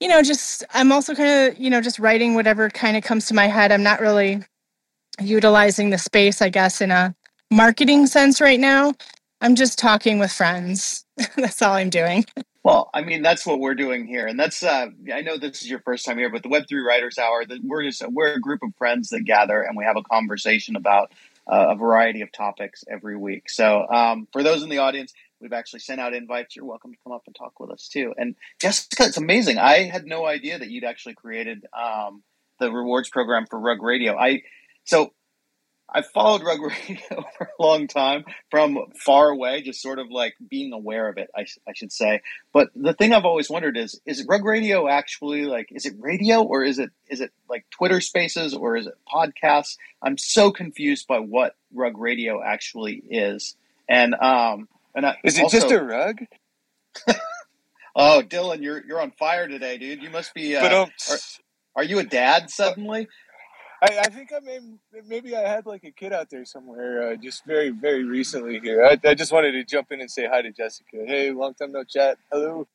you 0.00 0.08
know, 0.08 0.22
just 0.22 0.64
I'm 0.74 0.92
also 0.92 1.14
kind 1.14 1.52
of 1.52 1.58
you 1.58 1.70
know 1.70 1.80
just 1.80 1.98
writing 1.98 2.34
whatever 2.34 2.68
kind 2.68 2.96
of 2.96 3.02
comes 3.02 3.26
to 3.26 3.34
my 3.34 3.46
head. 3.46 3.72
I'm 3.72 3.82
not 3.82 4.00
really 4.00 4.42
utilizing 5.20 5.90
the 5.90 5.98
space, 5.98 6.42
I 6.42 6.50
guess, 6.50 6.80
in 6.80 6.90
a 6.90 7.14
marketing 7.50 8.06
sense 8.06 8.40
right 8.40 8.60
now. 8.60 8.94
I'm 9.40 9.54
just 9.54 9.78
talking 9.78 10.18
with 10.18 10.32
friends. 10.32 11.04
that's 11.36 11.62
all 11.62 11.74
I'm 11.74 11.90
doing. 11.90 12.24
Well, 12.64 12.90
I 12.92 13.02
mean, 13.02 13.22
that's 13.22 13.46
what 13.46 13.60
we're 13.60 13.76
doing 13.76 14.06
here, 14.06 14.26
and 14.26 14.40
that's. 14.40 14.62
Uh, 14.62 14.88
I 15.14 15.20
know 15.20 15.36
this 15.38 15.62
is 15.62 15.70
your 15.70 15.78
first 15.80 16.04
time 16.04 16.18
here, 16.18 16.30
but 16.30 16.42
the 16.42 16.48
Web 16.48 16.64
three 16.68 16.80
Writers 16.80 17.16
Hour. 17.16 17.44
The, 17.44 17.60
we're 17.62 17.84
just 17.84 18.02
we're 18.10 18.32
a 18.32 18.40
group 18.40 18.62
of 18.64 18.74
friends 18.76 19.10
that 19.10 19.20
gather 19.20 19.62
and 19.62 19.76
we 19.76 19.84
have 19.84 19.96
a 19.96 20.02
conversation 20.02 20.74
about 20.74 21.12
uh, 21.46 21.66
a 21.70 21.76
variety 21.76 22.22
of 22.22 22.32
topics 22.32 22.82
every 22.90 23.16
week. 23.16 23.48
So, 23.48 23.86
um, 23.88 24.26
for 24.32 24.42
those 24.42 24.64
in 24.64 24.68
the 24.68 24.78
audience, 24.78 25.14
we've 25.40 25.52
actually 25.52 25.80
sent 25.80 26.00
out 26.00 26.12
invites. 26.12 26.56
You're 26.56 26.64
welcome 26.64 26.92
to 26.92 26.98
come 27.04 27.12
up 27.12 27.22
and 27.26 27.36
talk 27.36 27.60
with 27.60 27.70
us 27.70 27.86
too. 27.86 28.12
And 28.16 28.34
Jessica, 28.60 29.04
it's 29.04 29.16
amazing. 29.16 29.58
I 29.58 29.84
had 29.84 30.04
no 30.04 30.26
idea 30.26 30.58
that 30.58 30.68
you'd 30.68 30.82
actually 30.82 31.14
created 31.14 31.66
um, 31.72 32.24
the 32.58 32.72
rewards 32.72 33.08
program 33.10 33.46
for 33.46 33.60
Rug 33.60 33.80
Radio. 33.82 34.16
I 34.16 34.42
so 34.84 35.12
I 35.88 36.02
followed 36.02 36.42
Rug 36.42 36.60
Radio 36.88 37.24
for 37.38 37.50
a 37.58 37.62
long 37.62 37.86
time 37.86 38.24
from 38.50 38.78
far 39.04 39.30
away, 39.30 39.62
just 39.62 39.80
sort 39.80 39.98
of 39.98 40.10
like 40.10 40.34
being 40.48 40.72
aware 40.72 41.08
of 41.08 41.16
it, 41.18 41.30
I, 41.34 41.46
I, 41.66 41.72
should 41.74 41.92
say. 41.92 42.22
But 42.52 42.70
the 42.74 42.92
thing 42.92 43.12
I've 43.12 43.24
always 43.24 43.48
wondered 43.48 43.76
is, 43.76 44.00
is 44.04 44.26
Rug 44.28 44.44
Radio 44.44 44.88
actually 44.88 45.46
like, 45.46 45.68
is 45.70 45.86
it 45.86 45.94
radio 45.98 46.42
or 46.42 46.64
is 46.64 46.78
it, 46.78 46.90
is 47.08 47.20
it 47.20 47.32
like 47.48 47.66
Twitter 47.70 48.00
spaces 48.00 48.54
or 48.54 48.76
is 48.76 48.86
it 48.86 48.94
podcasts? 49.08 49.76
I'm 50.02 50.18
so 50.18 50.50
confused 50.50 51.06
by 51.06 51.20
what 51.20 51.54
Rug 51.72 51.98
Radio 51.98 52.42
actually 52.42 53.02
is. 53.08 53.56
And, 53.88 54.14
um, 54.14 54.68
and 54.94 55.06
I, 55.06 55.16
is 55.22 55.38
it 55.38 55.44
also, 55.44 55.58
just 55.58 55.70
a 55.70 55.82
rug? 55.82 56.18
oh, 57.96 58.22
Dylan, 58.26 58.62
you're, 58.62 58.84
you're 58.84 59.00
on 59.00 59.12
fire 59.12 59.46
today, 59.46 59.78
dude. 59.78 60.02
You 60.02 60.10
must 60.10 60.34
be, 60.34 60.56
uh, 60.56 60.62
but, 60.62 60.72
um, 60.72 60.90
are, 61.10 61.18
are 61.76 61.84
you 61.84 62.00
a 62.00 62.04
dad 62.04 62.50
suddenly? 62.50 63.06
I, 63.82 63.98
I 64.04 64.08
think 64.08 64.32
I 64.34 64.40
may, 64.40 64.58
maybe 65.06 65.36
I 65.36 65.40
had 65.40 65.66
like 65.66 65.84
a 65.84 65.90
kid 65.90 66.12
out 66.12 66.30
there 66.30 66.44
somewhere 66.44 67.10
uh, 67.10 67.16
just 67.16 67.44
very 67.44 67.70
very 67.70 68.04
recently 68.04 68.58
here. 68.58 68.84
I, 68.84 68.98
I 69.08 69.14
just 69.14 69.32
wanted 69.32 69.52
to 69.52 69.64
jump 69.64 69.92
in 69.92 70.00
and 70.00 70.10
say 70.10 70.26
hi 70.26 70.42
to 70.42 70.50
Jessica. 70.50 71.04
Hey, 71.06 71.30
long 71.30 71.54
time 71.54 71.72
no 71.72 71.84
chat. 71.84 72.18
Hello. 72.32 72.66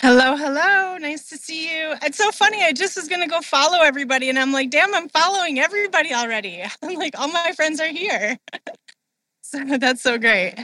Hello, 0.00 0.36
hello. 0.36 0.98
Nice 0.98 1.28
to 1.28 1.36
see 1.36 1.70
you. 1.70 1.94
It's 2.02 2.18
so 2.18 2.32
funny. 2.32 2.60
I 2.64 2.72
just 2.72 2.96
was 2.96 3.08
going 3.08 3.20
to 3.20 3.28
go 3.28 3.40
follow 3.40 3.78
everybody, 3.78 4.28
and 4.28 4.36
I'm 4.36 4.52
like, 4.52 4.68
damn, 4.68 4.92
I'm 4.94 5.08
following 5.08 5.60
everybody 5.60 6.12
already. 6.12 6.60
I'm 6.82 6.96
like, 6.96 7.16
all 7.16 7.28
my 7.28 7.52
friends 7.52 7.80
are 7.80 7.86
here. 7.86 8.36
so 9.42 9.64
that's 9.78 10.02
so 10.02 10.18
great. 10.18 10.56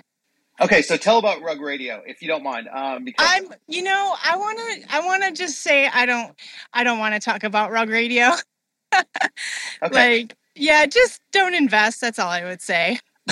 Okay, 0.60 0.82
so 0.82 0.96
tell 0.96 1.18
about 1.18 1.40
Rug 1.40 1.60
Radio, 1.60 2.02
if 2.04 2.20
you 2.20 2.26
don't 2.26 2.42
mind. 2.42 2.68
Um, 2.74 3.04
because 3.04 3.24
I'm, 3.30 3.46
you 3.68 3.84
know, 3.84 4.16
I 4.24 4.34
want 4.34 4.58
to, 4.58 4.92
I 4.92 5.06
want 5.06 5.22
to 5.22 5.30
just 5.30 5.60
say, 5.60 5.86
I 5.86 6.04
don't, 6.04 6.34
I 6.72 6.82
don't 6.82 6.98
want 6.98 7.14
to 7.14 7.20
talk 7.20 7.44
about 7.44 7.70
Rug 7.70 7.90
Radio. 7.90 8.32
okay. 8.94 9.04
Like, 9.90 10.36
yeah, 10.54 10.86
just 10.86 11.20
don't 11.32 11.54
invest. 11.54 12.00
That's 12.00 12.18
all 12.18 12.30
I 12.30 12.44
would 12.44 12.60
say. 12.60 12.98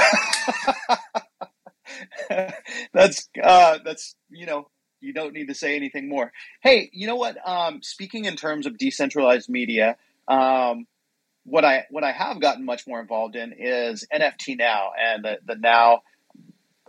that's 2.93 3.29
uh, 3.43 3.79
that's 3.85 4.15
you 4.31 4.47
know 4.47 4.69
you 5.01 5.13
don't 5.13 5.33
need 5.33 5.49
to 5.49 5.55
say 5.55 5.77
anything 5.77 6.09
more. 6.09 6.33
Hey, 6.61 6.91
you 6.93 7.07
know 7.07 7.17
what? 7.17 7.37
Um, 7.47 7.83
speaking 7.83 8.25
in 8.25 8.37
terms 8.37 8.67
of 8.67 8.79
decentralized 8.79 9.49
media, 9.49 9.97
um, 10.29 10.87
what 11.45 11.65
I 11.65 11.87
what 11.91 12.05
I 12.05 12.13
have 12.13 12.41
gotten 12.41 12.65
much 12.65 12.87
more 12.87 13.01
involved 13.01 13.37
in 13.37 13.55
is 13.59 14.07
NFT 14.13 14.59
now 14.59 14.91
and 14.99 15.25
the 15.25 15.39
the 15.47 15.57
now. 15.57 16.03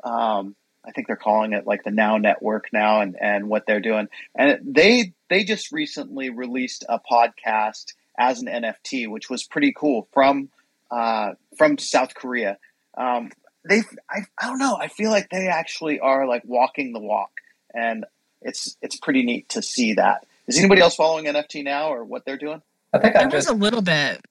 Um, 0.03 0.55
I 0.85 0.91
think 0.91 1.07
they're 1.07 1.17
calling 1.17 1.51
it 1.51 1.67
like 1.67 1.83
the 1.83 1.91
Now 1.91 2.17
Network 2.17 2.67
now, 2.71 3.01
and 3.01 3.15
and 3.19 3.49
what 3.49 3.65
they're 3.67 3.81
doing. 3.81 4.07
And 4.35 4.59
they 4.75 5.13
they 5.29 5.43
just 5.43 5.71
recently 5.71 6.29
released 6.29 6.85
a 6.87 6.99
podcast 6.99 7.93
as 8.17 8.41
an 8.41 8.47
NFT, 8.47 9.09
which 9.09 9.29
was 9.29 9.43
pretty 9.43 9.73
cool 9.75 10.07
from 10.13 10.49
uh, 10.91 11.33
from 11.57 11.77
South 11.77 12.15
Korea. 12.15 12.57
Um, 12.97 13.31
they, 13.67 13.81
I, 14.09 14.19
I 14.39 14.47
don't 14.47 14.59
know. 14.59 14.75
I 14.75 14.87
feel 14.87 15.11
like 15.11 15.29
they 15.29 15.47
actually 15.47 15.99
are 15.99 16.27
like 16.27 16.43
walking 16.45 16.93
the 16.93 16.99
walk, 16.99 17.31
and 17.73 18.05
it's 18.41 18.77
it's 18.81 18.97
pretty 18.97 19.23
neat 19.23 19.49
to 19.49 19.61
see 19.61 19.93
that. 19.93 20.25
Is 20.47 20.57
anybody 20.57 20.81
else 20.81 20.95
following 20.95 21.25
NFT 21.25 21.63
now 21.63 21.89
or 21.89 22.05
what 22.05 22.25
they're 22.25 22.37
doing? 22.37 22.61
I 22.93 22.99
think 22.99 23.15
I'm 23.15 23.29
just 23.29 23.49
a 23.49 23.53
little 23.53 23.81
bit. 23.81 24.21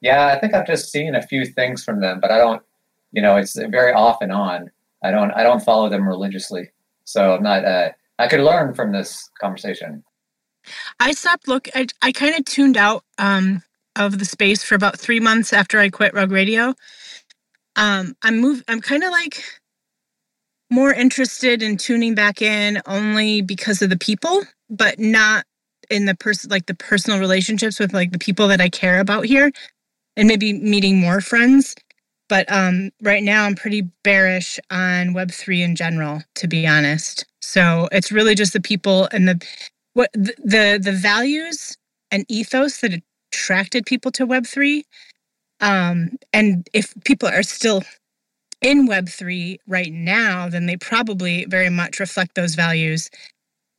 Yeah, 0.00 0.26
I 0.26 0.38
think 0.38 0.54
I've 0.54 0.66
just 0.66 0.90
seen 0.90 1.14
a 1.14 1.22
few 1.22 1.44
things 1.44 1.84
from 1.84 2.00
them, 2.00 2.20
but 2.20 2.30
I 2.30 2.38
don't. 2.38 2.62
You 3.12 3.22
know, 3.22 3.36
it's 3.36 3.56
very 3.56 3.92
off 3.92 4.18
and 4.20 4.32
on. 4.32 4.70
I 5.02 5.10
don't. 5.10 5.30
I 5.32 5.42
don't 5.42 5.62
follow 5.62 5.88
them 5.88 6.08
religiously, 6.08 6.70
so 7.04 7.34
I'm 7.34 7.42
not. 7.42 7.64
Uh, 7.64 7.90
I 8.18 8.28
could 8.28 8.40
learn 8.40 8.74
from 8.74 8.92
this 8.92 9.30
conversation. 9.40 10.02
I 11.00 11.12
stopped 11.12 11.48
look. 11.48 11.68
I, 11.74 11.86
I 12.02 12.12
kind 12.12 12.34
of 12.34 12.44
tuned 12.44 12.76
out 12.76 13.04
um, 13.18 13.62
of 13.94 14.18
the 14.18 14.24
space 14.24 14.62
for 14.62 14.74
about 14.74 14.98
three 14.98 15.20
months 15.20 15.52
after 15.52 15.78
I 15.78 15.88
quit 15.90 16.14
Rug 16.14 16.30
Radio. 16.30 16.74
Um, 17.76 18.16
I'm 18.22 18.40
move. 18.40 18.62
I'm 18.68 18.80
kind 18.80 19.04
of 19.04 19.10
like 19.10 19.42
more 20.70 20.92
interested 20.92 21.62
in 21.62 21.76
tuning 21.76 22.14
back 22.14 22.42
in 22.42 22.80
only 22.86 23.40
because 23.40 23.82
of 23.82 23.90
the 23.90 23.98
people, 23.98 24.42
but 24.68 24.98
not 24.98 25.44
in 25.90 26.06
the 26.06 26.14
person 26.14 26.50
like 26.50 26.66
the 26.66 26.74
personal 26.74 27.20
relationships 27.20 27.78
with 27.78 27.94
like 27.94 28.10
the 28.10 28.18
people 28.18 28.48
that 28.48 28.60
I 28.60 28.68
care 28.68 29.00
about 29.00 29.26
here, 29.26 29.52
and 30.16 30.26
maybe 30.28 30.52
meeting 30.52 30.98
more 30.98 31.20
friends. 31.20 31.74
But 32.28 32.50
um, 32.50 32.90
right 33.02 33.22
now, 33.22 33.44
I'm 33.44 33.54
pretty 33.54 33.82
bearish 34.02 34.58
on 34.70 35.12
Web 35.12 35.30
three 35.30 35.62
in 35.62 35.76
general, 35.76 36.22
to 36.36 36.48
be 36.48 36.66
honest. 36.66 37.24
So 37.40 37.88
it's 37.92 38.10
really 38.10 38.34
just 38.34 38.52
the 38.52 38.60
people 38.60 39.08
and 39.12 39.28
the 39.28 39.40
what 39.96 40.12
the 40.14 40.80
the 40.82 40.92
values 40.92 41.76
and 42.12 42.26
ethos 42.28 42.80
that 42.82 42.92
attracted 43.32 43.86
people 43.86 44.12
to 44.12 44.26
web3 44.26 44.82
um, 45.60 46.10
and 46.32 46.68
if 46.74 46.94
people 47.04 47.28
are 47.28 47.42
still 47.42 47.82
in 48.62 48.88
web3 48.88 49.58
right 49.66 49.92
now 49.92 50.48
then 50.48 50.66
they 50.66 50.76
probably 50.76 51.46
very 51.46 51.70
much 51.70 52.00
reflect 52.00 52.34
those 52.34 52.54
values. 52.56 53.10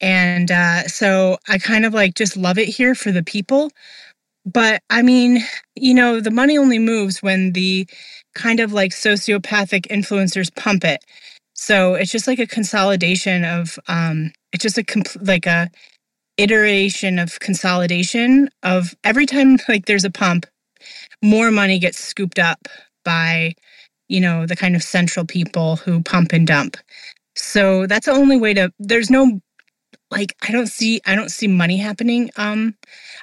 And 0.01 0.51
uh, 0.51 0.83
so 0.87 1.37
i 1.49 1.57
kind 1.59 1.85
of 1.85 1.93
like 1.93 2.15
just 2.15 2.37
love 2.37 2.57
it 2.57 2.69
here 2.69 2.95
for 2.95 3.11
the 3.11 3.23
people. 3.23 3.71
But 4.45 4.81
i 4.89 5.01
mean 5.03 5.43
you 5.75 5.93
know 5.93 6.21
the 6.21 6.31
money 6.31 6.57
only 6.57 6.79
moves 6.79 7.23
when 7.23 7.53
the 7.53 7.87
kind 8.35 8.59
of 8.59 8.73
like 8.73 8.91
sociopathic 8.91 9.87
influencers 9.87 10.55
pump 10.55 10.85
it. 10.85 11.03
So 11.55 11.95
it's 11.95 12.11
just 12.11 12.27
like 12.27 12.39
a 12.39 12.47
consolidation 12.47 13.45
of 13.45 13.79
um 13.87 14.31
it's 14.53 14.63
just 14.63 14.77
a 14.79 14.83
compl- 14.83 15.27
like 15.27 15.45
a 15.47 15.69
iteration 16.37 17.19
of 17.19 17.39
consolidation 17.39 18.49
of 18.63 18.95
every 19.03 19.25
time 19.25 19.57
like 19.69 19.85
there's 19.85 20.05
a 20.05 20.11
pump 20.11 20.45
more 21.23 21.51
money 21.51 21.79
gets 21.79 21.99
scooped 21.99 22.39
up 22.39 22.69
by 23.05 23.55
you 24.09 24.21
know 24.21 24.47
the 24.47 24.57
kind 24.57 24.75
of 24.75 24.83
central 24.83 25.25
people 25.25 25.77
who 25.77 26.03
pump 26.03 26.33
and 26.33 26.47
dump. 26.47 26.77
So 27.35 27.87
that's 27.87 28.07
the 28.07 28.13
only 28.13 28.37
way 28.37 28.55
to 28.55 28.73
there's 28.79 29.09
no 29.11 29.39
like 30.11 30.35
i 30.47 30.51
don't 30.51 30.67
see 30.67 31.01
i 31.05 31.15
don't 31.15 31.31
see 31.31 31.47
money 31.47 31.77
happening. 31.77 32.31
Um 32.37 32.75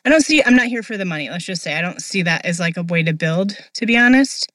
i 0.04 0.10
don't 0.10 0.22
see 0.22 0.42
i'm 0.44 0.56
not 0.56 0.66
here 0.68 0.82
for 0.82 0.96
the 0.96 1.04
money 1.04 1.30
let's 1.30 1.44
just 1.46 1.62
say. 1.62 1.74
I 1.76 1.82
don't 1.82 2.02
see 2.02 2.22
that 2.22 2.44
as 2.46 2.60
like 2.60 2.76
a 2.76 2.82
way 2.84 3.02
to 3.02 3.12
build 3.12 3.56
to 3.74 3.86
be 3.86 3.96
honest. 3.98 4.50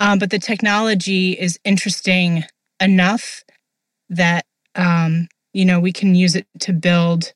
Um, 0.00 0.18
but 0.18 0.30
the 0.30 0.38
technology 0.40 1.32
is 1.32 1.58
interesting 1.64 2.44
enough 2.80 3.44
that 4.10 4.46
um 4.76 5.28
you 5.54 5.64
know 5.64 5.80
we 5.80 5.92
can 5.92 6.14
use 6.14 6.36
it 6.36 6.46
to 6.60 6.72
build 6.72 7.32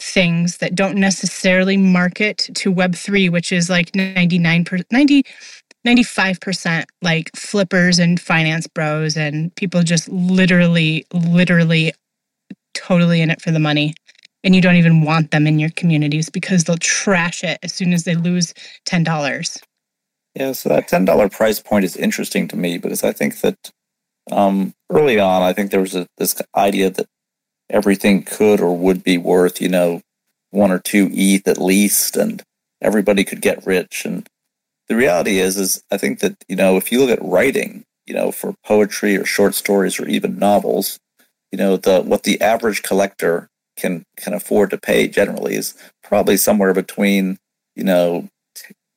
things 0.00 0.58
that 0.58 0.74
don't 0.74 0.96
necessarily 0.96 1.76
market 1.76 2.38
to 2.54 2.72
web3 2.72 3.30
which 3.30 3.52
is 3.52 3.70
like 3.70 3.94
99 3.94 4.64
per, 4.64 4.78
90 4.90 5.24
95% 5.86 6.84
like 7.00 7.30
flippers 7.36 7.98
and 7.98 8.20
finance 8.20 8.66
bros 8.66 9.16
and 9.16 9.54
people 9.54 9.82
just 9.82 10.08
literally 10.08 11.06
literally 11.12 11.92
totally 12.74 13.20
in 13.20 13.30
it 13.30 13.40
for 13.40 13.52
the 13.52 13.60
money. 13.60 13.94
And 14.42 14.54
you 14.54 14.60
don't 14.60 14.76
even 14.76 15.02
want 15.02 15.30
them 15.30 15.46
in 15.46 15.58
your 15.58 15.70
communities 15.70 16.28
because 16.28 16.64
they'll 16.64 16.76
trash 16.76 17.42
it 17.42 17.58
as 17.62 17.72
soon 17.72 17.92
as 17.92 18.04
they 18.04 18.14
lose 18.14 18.52
$10 18.86 19.62
yeah 20.34 20.52
so 20.52 20.68
that 20.68 20.88
$10 20.88 21.32
price 21.32 21.60
point 21.60 21.84
is 21.84 21.96
interesting 21.96 22.46
to 22.46 22.56
me 22.56 22.76
because 22.76 23.02
i 23.02 23.10
think 23.10 23.40
that 23.40 23.72
um, 24.30 24.74
early 24.90 25.18
on, 25.18 25.42
I 25.42 25.52
think 25.52 25.70
there 25.70 25.80
was 25.80 25.94
a, 25.94 26.06
this 26.18 26.40
idea 26.56 26.90
that 26.90 27.06
everything 27.70 28.22
could 28.22 28.60
or 28.60 28.76
would 28.76 29.02
be 29.02 29.18
worth, 29.18 29.60
you 29.60 29.68
know, 29.68 30.00
one 30.50 30.70
or 30.70 30.78
two 30.78 31.10
ETH 31.12 31.46
at 31.48 31.58
least, 31.58 32.16
and 32.16 32.42
everybody 32.80 33.24
could 33.24 33.40
get 33.40 33.66
rich. 33.66 34.04
And 34.04 34.28
the 34.88 34.96
reality 34.96 35.38
is, 35.38 35.56
is 35.56 35.82
I 35.90 35.96
think 35.96 36.20
that 36.20 36.36
you 36.48 36.56
know, 36.56 36.76
if 36.76 36.90
you 36.92 37.00
look 37.00 37.10
at 37.10 37.24
writing, 37.24 37.84
you 38.06 38.14
know, 38.14 38.32
for 38.32 38.54
poetry 38.64 39.16
or 39.16 39.24
short 39.24 39.54
stories 39.54 39.98
or 39.98 40.06
even 40.06 40.38
novels, 40.38 40.98
you 41.52 41.58
know, 41.58 41.76
the 41.76 42.02
what 42.02 42.22
the 42.22 42.40
average 42.40 42.82
collector 42.82 43.48
can 43.76 44.04
can 44.16 44.32
afford 44.32 44.70
to 44.70 44.78
pay 44.78 45.08
generally 45.08 45.54
is 45.54 45.74
probably 46.02 46.36
somewhere 46.36 46.72
between 46.72 47.38
you 47.74 47.84
know 47.84 48.28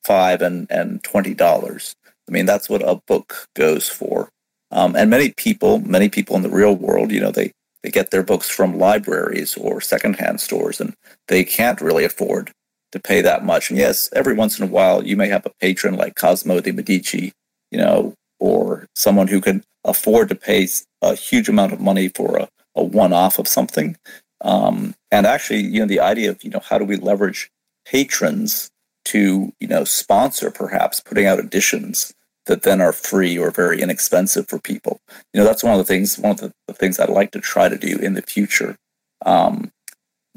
five 0.04 0.42
and 0.42 0.70
and 0.70 1.02
twenty 1.02 1.34
dollars. 1.34 1.94
I 2.28 2.32
mean, 2.32 2.46
that's 2.46 2.70
what 2.70 2.82
a 2.82 3.00
book 3.06 3.48
goes 3.56 3.88
for. 3.88 4.28
Um, 4.70 4.94
and 4.94 5.10
many 5.10 5.32
people, 5.32 5.80
many 5.80 6.08
people 6.08 6.36
in 6.36 6.42
the 6.42 6.48
real 6.48 6.76
world, 6.76 7.10
you 7.10 7.20
know, 7.20 7.32
they 7.32 7.52
they 7.82 7.90
get 7.90 8.10
their 8.10 8.22
books 8.22 8.48
from 8.48 8.78
libraries 8.78 9.56
or 9.56 9.80
secondhand 9.80 10.40
stores, 10.40 10.80
and 10.80 10.94
they 11.28 11.44
can't 11.44 11.80
really 11.80 12.04
afford 12.04 12.52
to 12.92 12.98
pay 12.98 13.20
that 13.22 13.44
much. 13.44 13.70
And 13.70 13.78
yes, 13.78 14.08
every 14.14 14.34
once 14.34 14.58
in 14.58 14.64
a 14.64 14.70
while, 14.70 15.04
you 15.04 15.16
may 15.16 15.28
have 15.28 15.46
a 15.46 15.52
patron 15.60 15.94
like 15.94 16.16
Cosmo 16.16 16.60
de 16.60 16.72
Medici, 16.72 17.32
you 17.70 17.78
know, 17.78 18.14
or 18.38 18.86
someone 18.94 19.28
who 19.28 19.40
can 19.40 19.62
afford 19.84 20.28
to 20.28 20.34
pay 20.34 20.68
a 21.02 21.14
huge 21.14 21.48
amount 21.48 21.72
of 21.72 21.80
money 21.80 22.08
for 22.08 22.36
a, 22.36 22.48
a 22.74 22.82
one-off 22.82 23.38
of 23.38 23.48
something. 23.48 23.96
Um, 24.42 24.94
and 25.10 25.26
actually, 25.26 25.60
you 25.60 25.80
know, 25.80 25.86
the 25.86 26.00
idea 26.00 26.30
of 26.30 26.42
you 26.42 26.50
know 26.50 26.60
how 26.60 26.78
do 26.78 26.84
we 26.84 26.96
leverage 26.96 27.50
patrons 27.86 28.70
to 29.06 29.52
you 29.60 29.66
know 29.66 29.84
sponsor 29.84 30.50
perhaps 30.50 31.00
putting 31.00 31.26
out 31.26 31.38
editions 31.38 32.12
that 32.50 32.62
then 32.62 32.80
are 32.80 32.92
free 32.92 33.38
or 33.38 33.52
very 33.52 33.80
inexpensive 33.80 34.48
for 34.48 34.58
people. 34.58 35.00
You 35.32 35.38
know, 35.38 35.46
that's 35.46 35.62
one 35.62 35.72
of 35.72 35.78
the 35.78 35.84
things 35.84 36.18
one 36.18 36.32
of 36.32 36.38
the, 36.38 36.52
the 36.66 36.74
things 36.74 36.98
I'd 36.98 37.08
like 37.08 37.30
to 37.30 37.40
try 37.40 37.68
to 37.68 37.78
do 37.78 37.96
in 37.96 38.14
the 38.14 38.22
future. 38.22 38.76
Um, 39.24 39.70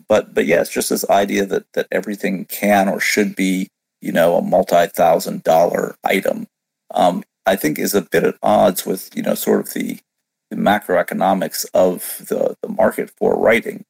but 0.07 0.32
but 0.32 0.45
yeah, 0.45 0.61
it's 0.61 0.70
just 0.70 0.91
this 0.91 1.09
idea 1.09 1.43
that 1.47 1.66
that 1.74 1.88
everything 1.91 2.45
can 2.45 2.88
or 2.88 2.99
should 2.99 3.36
be 3.36 3.70
you 3.99 4.11
know 4.11 4.38
a 4.38 4.43
multi 4.43 4.86
thousand 4.86 5.41
dollar 5.41 5.95
item. 6.03 6.45
Um, 6.93 7.24
I 7.47 7.55
think 7.55 7.80
is 7.80 7.95
a 7.95 8.03
bit 8.03 8.24
at 8.24 8.36
odds 8.43 8.86
with 8.86 9.09
you 9.16 9.24
know 9.24 9.34
sort 9.34 9.61
of 9.61 9.74
the, 9.74 9.99
the 10.51 10.55
macroeconomics 10.55 11.66
of 11.74 12.28
the 12.30 12.55
the 12.61 12.70
market 12.70 13.09
for 13.09 13.36
writing. 13.36 13.86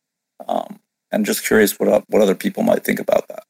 Um, 0.48 0.80
and 1.12 1.26
just 1.26 1.46
curious 1.46 1.78
what 1.78 2.06
what 2.08 2.22
other 2.22 2.36
people 2.36 2.64
might 2.64 2.86
think 2.86 3.02
about 3.02 3.28
that. 3.28 3.44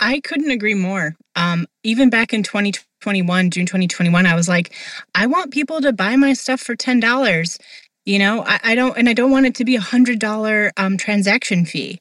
I 0.00 0.20
couldn't 0.20 0.50
agree 0.50 0.74
more. 0.74 1.16
Um, 1.36 1.66
even 1.82 2.10
back 2.10 2.32
in 2.32 2.42
2021, 2.42 3.50
June 3.50 3.66
2021, 3.66 4.26
I 4.26 4.34
was 4.34 4.48
like, 4.48 4.74
I 5.14 5.26
want 5.26 5.52
people 5.52 5.80
to 5.80 5.92
buy 5.92 6.16
my 6.16 6.32
stuff 6.34 6.60
for 6.60 6.76
ten 6.76 7.00
dollars. 7.00 7.58
You 8.04 8.18
know, 8.18 8.44
I, 8.46 8.60
I, 8.62 8.74
don't, 8.74 8.96
and 8.96 9.08
I 9.08 9.12
don't 9.12 9.30
want 9.30 9.46
it 9.46 9.54
to 9.56 9.64
be 9.64 9.76
a 9.76 9.80
hundred 9.80 10.18
dollar 10.18 10.72
um, 10.76 10.96
transaction 10.96 11.64
fee. 11.64 11.98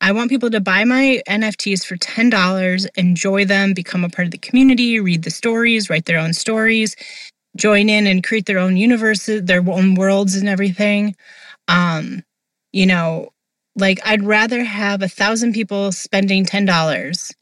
I 0.00 0.12
want 0.12 0.30
people 0.30 0.50
to 0.50 0.60
buy 0.60 0.84
my 0.84 1.22
NFTs 1.28 1.84
for 1.86 1.96
ten 1.96 2.30
dollars, 2.30 2.86
enjoy 2.96 3.44
them, 3.46 3.74
become 3.74 4.04
a 4.04 4.10
part 4.10 4.26
of 4.26 4.32
the 4.32 4.38
community, 4.38 5.00
read 5.00 5.24
the 5.24 5.30
stories, 5.30 5.90
write 5.90 6.06
their 6.06 6.18
own 6.20 6.34
stories, 6.34 6.96
join 7.56 7.88
in 7.88 8.06
and 8.06 8.24
create 8.24 8.46
their 8.46 8.58
own 8.58 8.76
universes, 8.76 9.44
their 9.44 9.64
own 9.68 9.94
worlds, 9.94 10.36
and 10.36 10.48
everything. 10.48 11.16
Um, 11.68 12.22
you 12.72 12.86
know, 12.86 13.30
like 13.78 14.00
I'd 14.04 14.24
rather 14.24 14.64
have 14.64 15.02
a 15.02 15.08
thousand 15.08 15.52
people 15.54 15.92
spending 15.92 16.44
ten 16.44 16.64
dollars 16.64 17.32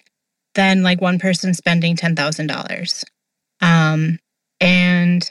than 0.54 0.82
like 0.82 1.00
one 1.00 1.18
person 1.18 1.54
spending 1.54 1.96
ten 1.96 2.16
thousand 2.16 2.48
dollars. 2.48 3.04
Um, 3.60 4.18
and 4.60 5.28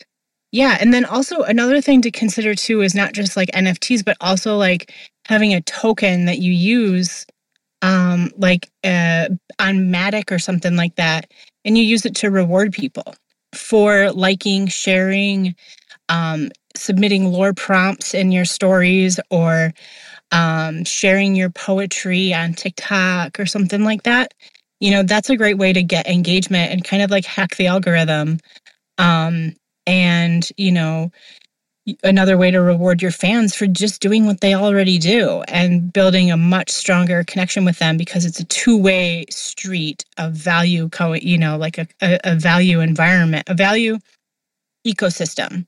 yeah, 0.51 0.77
and 0.79 0.93
then 0.93 1.05
also 1.05 1.41
another 1.41 1.81
thing 1.81 2.01
to 2.03 2.11
consider 2.11 2.55
too 2.55 2.81
is 2.81 2.95
not 2.95 3.13
just 3.13 3.35
like 3.35 3.51
NFTs, 3.51 4.05
but 4.05 4.17
also 4.21 4.55
like 4.57 4.93
having 5.25 5.53
a 5.53 5.61
token 5.61 6.25
that 6.25 6.39
you 6.39 6.51
use, 6.51 7.25
um, 7.81 8.31
like 8.37 8.69
uh, 8.83 9.27
on 9.59 9.91
Matic 9.91 10.31
or 10.31 10.39
something 10.39 10.75
like 10.75 10.95
that, 10.95 11.31
and 11.65 11.77
you 11.77 11.83
use 11.83 12.05
it 12.05 12.15
to 12.17 12.31
reward 12.31 12.73
people 12.73 13.15
for 13.53 14.11
liking, 14.11 14.67
sharing, 14.67 15.55
um, 16.09 16.51
submitting 16.75 17.25
lore 17.25 17.53
prompts 17.53 18.13
in 18.13 18.31
your 18.31 18.45
stories, 18.45 19.19
or 19.29 19.73
um, 20.31 20.83
sharing 20.85 21.35
your 21.35 21.49
poetry 21.49 22.33
on 22.33 22.53
TikTok 22.53 23.39
or 23.39 23.45
something 23.45 23.83
like 23.83 24.03
that, 24.03 24.33
you 24.79 24.91
know, 24.91 25.03
that's 25.03 25.29
a 25.29 25.37
great 25.37 25.57
way 25.57 25.73
to 25.73 25.83
get 25.83 26.07
engagement 26.07 26.71
and 26.71 26.83
kind 26.83 27.03
of 27.03 27.11
like 27.11 27.25
hack 27.25 27.55
the 27.55 27.67
algorithm. 27.67 28.39
Um, 28.97 29.55
and, 29.87 30.47
you 30.57 30.71
know, 30.71 31.11
another 32.03 32.37
way 32.37 32.49
to 32.49 32.61
reward 32.61 33.01
your 33.01 33.11
fans 33.11 33.53
for 33.55 33.67
just 33.67 34.01
doing 34.01 34.25
what 34.25 34.41
they 34.41 34.55
already 34.55 34.97
do 34.97 35.43
and 35.47 35.93
building 35.93 36.31
a 36.31 36.37
much 36.37 36.69
stronger 36.69 37.23
connection 37.23 37.63
with 37.63 37.77
them 37.77 37.95
because 37.95 38.25
it's 38.25 38.39
a 38.39 38.45
two-way 38.45 39.25
street 39.29 40.03
of 40.17 40.33
value 40.33 40.89
co 40.89 41.13
you 41.13 41.37
know 41.37 41.57
like 41.57 41.77
a, 41.77 41.87
a, 42.01 42.19
a 42.23 42.35
value 42.35 42.79
environment 42.79 43.43
a 43.47 43.53
value 43.53 43.99
ecosystem 44.87 45.67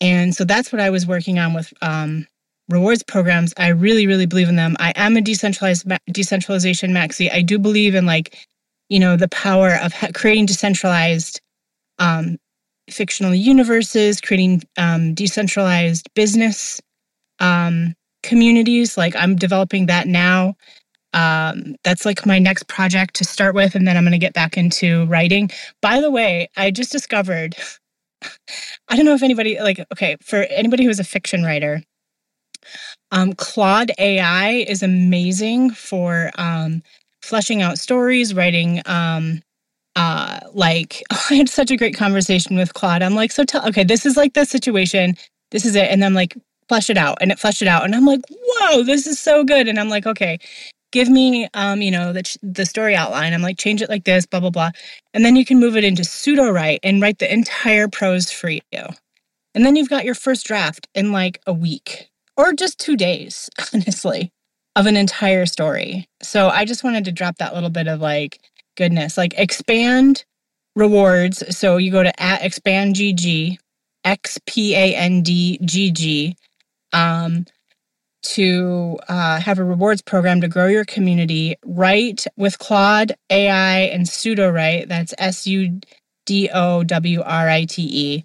and 0.00 0.34
so 0.34 0.44
that's 0.44 0.72
what 0.72 0.80
i 0.80 0.90
was 0.90 1.06
working 1.06 1.38
on 1.38 1.54
with 1.54 1.72
um, 1.82 2.26
rewards 2.68 3.02
programs 3.02 3.52
i 3.58 3.68
really 3.68 4.06
really 4.06 4.26
believe 4.26 4.48
in 4.48 4.56
them. 4.56 4.76
I 4.80 4.92
am 4.96 5.16
a 5.16 5.20
decentralized 5.20 5.86
decentralization 6.10 6.92
maxi. 6.92 7.30
I 7.32 7.42
do 7.42 7.58
believe 7.58 7.94
in 7.94 8.06
like 8.06 8.46
you 8.88 8.98
know 8.98 9.16
the 9.16 9.28
power 9.28 9.76
of 9.82 9.94
creating 10.14 10.46
decentralized 10.46 11.40
um, 11.98 12.38
fictional 12.90 13.34
universes 13.34 14.20
creating 14.20 14.62
um, 14.78 15.14
decentralized 15.14 16.08
business 16.14 16.80
um, 17.40 17.94
communities. 18.22 18.96
Like 18.96 19.14
i'm 19.16 19.36
developing 19.36 19.86
that 19.86 20.06
now. 20.06 20.54
Um, 21.12 21.76
that's 21.84 22.04
like 22.04 22.26
my 22.26 22.40
next 22.40 22.66
project 22.66 23.14
to 23.16 23.24
start 23.24 23.54
with 23.54 23.74
and 23.76 23.86
then 23.86 23.96
i'm 23.96 24.04
going 24.04 24.12
to 24.12 24.18
get 24.18 24.34
back 24.34 24.56
into 24.56 25.06
writing. 25.06 25.50
By 25.82 26.00
the 26.00 26.10
way 26.10 26.48
i 26.56 26.70
just 26.70 26.92
discovered 26.92 27.56
i 28.88 28.96
don't 28.96 29.04
know 29.04 29.14
if 29.14 29.22
anybody 29.22 29.60
like 29.60 29.80
okay 29.92 30.16
for 30.22 30.38
anybody 30.44 30.84
who's 30.84 31.00
a 31.00 31.04
fiction 31.04 31.42
writer 31.44 31.82
um, 33.14 33.32
Claude 33.34 33.92
AI 33.98 34.50
is 34.68 34.82
amazing 34.82 35.70
for 35.70 36.32
um, 36.36 36.82
fleshing 37.22 37.62
out 37.62 37.78
stories, 37.78 38.34
writing. 38.34 38.82
Um, 38.86 39.40
uh, 39.96 40.40
like 40.52 41.02
I 41.30 41.34
had 41.34 41.48
such 41.48 41.70
a 41.70 41.76
great 41.76 41.96
conversation 41.96 42.56
with 42.56 42.74
Claude. 42.74 43.02
I'm 43.02 43.14
like, 43.14 43.32
so 43.32 43.44
tell, 43.44 43.66
okay, 43.68 43.84
this 43.84 44.04
is 44.04 44.16
like 44.16 44.34
the 44.34 44.44
situation. 44.44 45.16
This 45.52 45.64
is 45.64 45.76
it, 45.76 45.90
and 45.92 46.02
then 46.02 46.14
like 46.14 46.36
flesh 46.68 46.90
it 46.90 46.98
out, 46.98 47.18
and 47.20 47.30
it 47.30 47.38
fleshed 47.38 47.62
it 47.62 47.68
out, 47.68 47.84
and 47.84 47.94
I'm 47.94 48.04
like, 48.06 48.22
whoa, 48.30 48.82
this 48.82 49.06
is 49.06 49.20
so 49.20 49.44
good. 49.44 49.68
And 49.68 49.78
I'm 49.78 49.88
like, 49.90 50.06
okay, 50.06 50.38
give 50.92 51.08
me, 51.08 51.48
um, 51.54 51.82
you 51.82 51.92
know, 51.92 52.12
the 52.12 52.38
the 52.42 52.66
story 52.66 52.96
outline. 52.96 53.32
I'm 53.32 53.42
like, 53.42 53.58
change 53.58 53.80
it 53.80 53.88
like 53.90 54.04
this, 54.04 54.26
blah 54.26 54.40
blah 54.40 54.50
blah, 54.50 54.72
and 55.14 55.24
then 55.24 55.36
you 55.36 55.44
can 55.44 55.60
move 55.60 55.76
it 55.76 55.84
into 55.84 56.02
Sudowrite 56.02 56.80
and 56.82 57.00
write 57.00 57.20
the 57.20 57.32
entire 57.32 57.86
prose 57.86 58.32
for 58.32 58.50
you, 58.50 58.62
and 59.54 59.64
then 59.64 59.76
you've 59.76 59.90
got 59.90 60.04
your 60.04 60.16
first 60.16 60.46
draft 60.46 60.88
in 60.96 61.12
like 61.12 61.40
a 61.46 61.52
week 61.52 62.10
or 62.36 62.52
just 62.52 62.78
two 62.78 62.96
days, 62.96 63.48
honestly, 63.74 64.32
of 64.76 64.86
an 64.86 64.96
entire 64.96 65.46
story. 65.46 66.08
So 66.22 66.48
I 66.48 66.64
just 66.64 66.84
wanted 66.84 67.04
to 67.04 67.12
drop 67.12 67.36
that 67.38 67.54
little 67.54 67.70
bit 67.70 67.86
of 67.88 68.00
like 68.00 68.40
goodness, 68.76 69.16
like 69.16 69.34
Xpand 69.34 70.24
rewards. 70.76 71.56
So 71.56 71.76
you 71.76 71.90
go 71.90 72.02
to 72.02 72.22
at 72.22 72.42
Xpand 72.42 72.94
GG, 72.94 73.58
X 74.04 74.38
P 74.46 74.74
A 74.74 74.94
N 74.94 75.22
D 75.22 75.58
G 75.64 75.90
G, 75.90 76.36
um, 76.92 77.46
to 78.22 78.98
uh, 79.08 79.38
have 79.40 79.58
a 79.58 79.64
rewards 79.64 80.02
program 80.02 80.40
to 80.40 80.48
grow 80.48 80.66
your 80.66 80.84
community. 80.84 81.56
Write 81.64 82.26
with 82.36 82.58
Claude 82.58 83.12
AI 83.30 83.80
and 83.80 84.06
Sudowrite. 84.06 84.88
That's 84.88 85.14
S 85.18 85.46
U 85.46 85.80
D 86.26 86.50
O 86.52 86.82
W 86.84 87.22
R 87.22 87.48
I 87.48 87.64
T 87.66 87.82
E. 87.82 88.24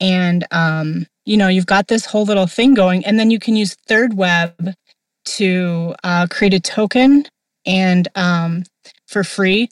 And 0.00 0.46
um, 0.52 1.06
you 1.28 1.36
know, 1.36 1.48
you've 1.48 1.66
got 1.66 1.88
this 1.88 2.06
whole 2.06 2.24
little 2.24 2.46
thing 2.46 2.72
going, 2.72 3.04
and 3.04 3.20
then 3.20 3.30
you 3.30 3.38
can 3.38 3.54
use 3.54 3.76
thirdweb 3.86 4.74
to 5.26 5.94
uh, 6.02 6.26
create 6.30 6.54
a 6.54 6.60
token 6.60 7.26
and 7.66 8.08
um, 8.14 8.64
for 9.06 9.22
free 9.22 9.68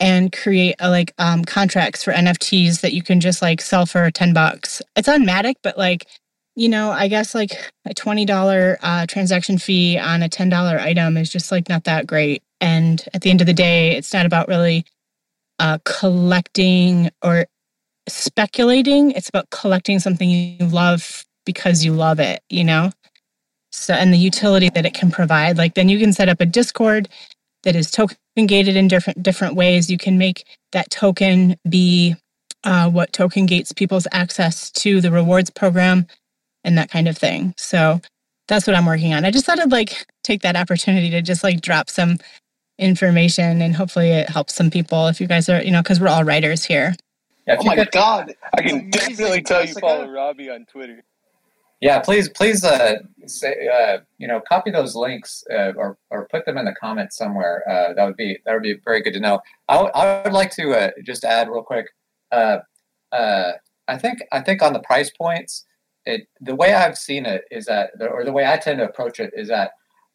and 0.00 0.32
create 0.32 0.76
a, 0.78 0.88
like 0.88 1.12
um, 1.18 1.44
contracts 1.44 2.02
for 2.02 2.14
NFTs 2.14 2.80
that 2.80 2.94
you 2.94 3.02
can 3.02 3.20
just 3.20 3.42
like 3.42 3.60
sell 3.60 3.84
for 3.84 4.10
10 4.10 4.32
bucks. 4.32 4.80
It's 4.96 5.06
on 5.06 5.26
Matic, 5.26 5.56
but 5.62 5.76
like, 5.76 6.06
you 6.56 6.70
know, 6.70 6.90
I 6.90 7.08
guess 7.08 7.34
like 7.34 7.52
a 7.84 7.92
$20 7.92 8.78
uh, 8.80 9.06
transaction 9.06 9.58
fee 9.58 9.98
on 9.98 10.22
a 10.22 10.28
$10 10.30 10.80
item 10.80 11.18
is 11.18 11.30
just 11.30 11.52
like 11.52 11.68
not 11.68 11.84
that 11.84 12.06
great. 12.06 12.42
And 12.62 13.04
at 13.12 13.20
the 13.20 13.28
end 13.28 13.42
of 13.42 13.46
the 13.46 13.52
day, 13.52 13.94
it's 13.94 14.14
not 14.14 14.24
about 14.24 14.48
really 14.48 14.86
uh, 15.58 15.78
collecting 15.84 17.10
or 17.22 17.46
speculating. 18.08 19.10
It's 19.12 19.28
about 19.28 19.50
collecting 19.50 19.98
something 19.98 20.28
you 20.28 20.66
love 20.66 21.24
because 21.44 21.84
you 21.84 21.92
love 21.92 22.20
it, 22.20 22.42
you 22.48 22.64
know? 22.64 22.90
So, 23.72 23.94
and 23.94 24.12
the 24.12 24.18
utility 24.18 24.68
that 24.70 24.86
it 24.86 24.94
can 24.94 25.10
provide. 25.10 25.58
Like, 25.58 25.74
then 25.74 25.88
you 25.88 25.98
can 25.98 26.12
set 26.12 26.28
up 26.28 26.40
a 26.40 26.46
Discord 26.46 27.08
that 27.64 27.74
is 27.74 27.90
token 27.90 28.16
gated 28.46 28.76
in 28.76 28.88
different 28.88 29.22
different 29.22 29.56
ways. 29.56 29.90
You 29.90 29.98
can 29.98 30.16
make 30.18 30.44
that 30.72 30.90
token 30.90 31.56
be 31.68 32.14
uh, 32.62 32.88
what 32.88 33.12
token 33.12 33.46
gates 33.46 33.72
people's 33.72 34.06
access 34.12 34.70
to 34.70 35.00
the 35.00 35.10
rewards 35.10 35.50
program 35.50 36.06
and 36.62 36.78
that 36.78 36.90
kind 36.90 37.08
of 37.08 37.18
thing. 37.18 37.54
So 37.56 38.00
that's 38.48 38.66
what 38.66 38.76
I'm 38.76 38.86
working 38.86 39.12
on. 39.12 39.24
I 39.24 39.30
just 39.30 39.46
thought 39.46 39.60
I'd 39.60 39.72
like 39.72 40.06
take 40.22 40.42
that 40.42 40.56
opportunity 40.56 41.10
to 41.10 41.22
just 41.22 41.42
like 41.42 41.60
drop 41.60 41.90
some 41.90 42.18
information 42.78 43.62
and 43.62 43.76
hopefully 43.76 44.10
it 44.10 44.28
helps 44.28 44.54
some 44.54 44.70
people 44.70 45.06
if 45.08 45.20
you 45.20 45.26
guys 45.26 45.48
are, 45.48 45.62
you 45.62 45.70
know, 45.70 45.82
because 45.82 46.00
we're 46.00 46.08
all 46.08 46.24
writers 46.24 46.64
here. 46.64 46.94
Yeah, 47.46 47.56
oh 47.58 47.64
my 47.64 47.76
could, 47.76 47.90
god! 47.90 48.34
I 48.56 48.62
can 48.62 48.90
definitely 48.90 49.42
tell 49.42 49.60
Jessica. 49.60 49.86
you 49.86 49.92
follow 49.92 50.10
Robbie 50.10 50.50
on 50.50 50.64
Twitter. 50.64 51.04
Yeah, 51.80 51.98
please, 52.00 52.30
please, 52.30 52.64
uh, 52.64 53.00
say, 53.26 53.68
uh, 53.68 53.98
you 54.16 54.26
know, 54.26 54.40
copy 54.40 54.70
those 54.70 54.96
links 54.96 55.44
uh, 55.52 55.72
or 55.76 55.98
or 56.08 56.26
put 56.30 56.46
them 56.46 56.56
in 56.56 56.64
the 56.64 56.74
comments 56.74 57.16
somewhere. 57.16 57.62
Uh, 57.68 57.92
that 57.92 58.04
would 58.06 58.16
be 58.16 58.38
that 58.46 58.54
would 58.54 58.62
be 58.62 58.76
very 58.84 59.02
good 59.02 59.12
to 59.12 59.20
know. 59.20 59.40
I, 59.68 59.74
w- 59.74 59.92
I 59.94 60.22
would 60.24 60.32
like 60.32 60.50
to 60.52 60.72
uh, 60.72 60.90
just 61.04 61.24
add 61.24 61.48
real 61.50 61.62
quick. 61.62 61.86
Uh, 62.32 62.58
uh, 63.12 63.52
I 63.88 63.98
think 63.98 64.20
I 64.32 64.40
think 64.40 64.62
on 64.62 64.72
the 64.72 64.80
price 64.80 65.10
points, 65.10 65.66
it 66.06 66.26
the 66.40 66.54
way 66.54 66.72
I've 66.72 66.96
seen 66.96 67.26
it 67.26 67.44
is 67.50 67.66
that, 67.66 67.90
or 68.00 68.24
the 68.24 68.32
way 68.32 68.46
I 68.46 68.56
tend 68.56 68.78
to 68.78 68.88
approach 68.88 69.20
it 69.20 69.32
is 69.36 69.48
that 69.48 69.72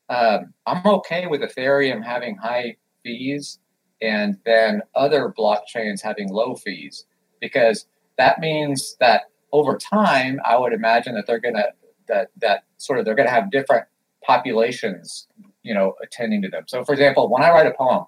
um, 0.09 0.53
I'm 0.65 0.85
okay 0.85 1.27
with 1.27 1.41
Ethereum 1.41 2.03
having 2.03 2.35
high 2.37 2.77
fees 3.03 3.59
and 4.01 4.37
then 4.45 4.81
other 4.95 5.33
blockchains 5.37 6.01
having 6.01 6.29
low 6.29 6.55
fees 6.55 7.05
because 7.39 7.85
that 8.17 8.39
means 8.39 8.95
that 8.99 9.23
over 9.51 9.77
time, 9.77 10.39
I 10.45 10.57
would 10.57 10.73
imagine 10.73 11.15
that 11.15 11.25
they're 11.25 11.39
gonna 11.39 11.65
that 12.07 12.29
that 12.41 12.63
sort 12.77 12.99
of 12.99 13.05
they're 13.05 13.15
gonna 13.15 13.29
have 13.29 13.51
different 13.51 13.85
populations, 14.23 15.27
you 15.63 15.73
know, 15.73 15.95
attending 16.03 16.41
to 16.43 16.49
them. 16.49 16.63
So, 16.67 16.83
for 16.83 16.93
example, 16.93 17.29
when 17.29 17.41
I 17.41 17.49
write 17.49 17.67
a 17.67 17.71
poem, 17.71 18.05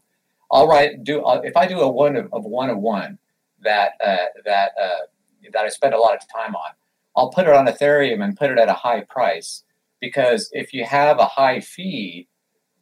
I'll 0.52 0.68
write 0.68 1.04
do 1.04 1.22
uh, 1.24 1.42
if 1.44 1.56
I 1.56 1.66
do 1.68 1.80
a 1.80 1.90
one 1.90 2.16
of, 2.16 2.32
of 2.34 2.44
one 2.44 2.70
of 2.70 2.78
one 2.78 3.18
that 3.64 3.94
uh, 4.06 4.18
that 4.46 4.72
uh, 4.80 5.06
that 5.54 5.64
I 5.64 5.70
spend 5.70 5.94
a 5.94 6.00
lot 6.00 6.16
of 6.16 6.22
time 6.32 6.56
on, 6.56 6.72
I'll 7.16 7.30
put 7.30 7.48
it 7.48 7.54
on 7.54 7.66
Ethereum 7.66 8.24
and 8.24 8.38
put 8.38 8.52
it 8.52 8.58
at 8.58 8.70
a 8.70 8.74
high 8.74 9.02
price 9.02 9.64
because 10.00 10.50
if 10.52 10.74
you 10.74 10.86
have 10.86 11.20
a 11.20 11.26
high 11.26 11.60
fee, 11.60 12.28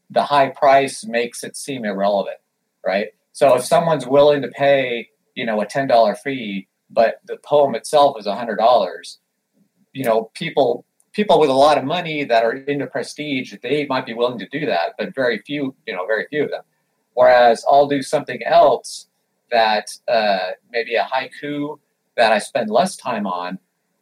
the 0.09 0.23
high 0.23 0.49
price 0.49 1.05
makes 1.05 1.43
it 1.43 1.55
seem 1.55 1.85
irrelevant, 1.85 2.37
right? 2.85 3.09
So 3.33 3.55
if 3.55 3.65
someone's 3.65 4.07
willing 4.07 4.41
to 4.41 4.47
pay, 4.47 5.09
you 5.39 5.45
know, 5.45 5.61
a 5.61 5.65
ten 5.65 5.87
dollar 5.87 6.15
fee 6.15 6.67
but 6.89 7.19
the 7.25 7.37
poem 7.37 7.75
itself 7.75 8.17
is 8.19 8.25
a 8.25 8.35
hundred 8.35 8.57
dollars. 8.57 9.19
You 9.93 10.03
know, 10.05 10.31
people 10.33 10.85
people 11.13 11.39
with 11.39 11.49
a 11.49 11.53
lot 11.53 11.77
of 11.77 11.83
money 11.83 12.23
that 12.23 12.43
are 12.43 12.53
into 12.53 12.87
prestige, 12.87 13.53
they 13.61 13.85
might 13.87 14.05
be 14.05 14.13
willing 14.13 14.39
to 14.39 14.47
do 14.47 14.65
that, 14.65 14.93
but 14.97 15.13
very 15.15 15.39
few, 15.39 15.75
you 15.87 15.95
know, 15.95 16.05
very 16.05 16.27
few 16.29 16.43
of 16.43 16.51
them. 16.51 16.63
Whereas 17.13 17.65
I'll 17.67 17.87
do 17.87 18.01
something 18.01 18.41
else 18.43 19.07
that 19.51 19.87
uh, 20.07 20.51
maybe 20.71 20.95
a 20.95 21.03
haiku 21.03 21.79
that 22.15 22.31
I 22.31 22.37
spend 22.37 22.69
less 22.69 22.95
time 22.95 23.25
on, 23.25 23.57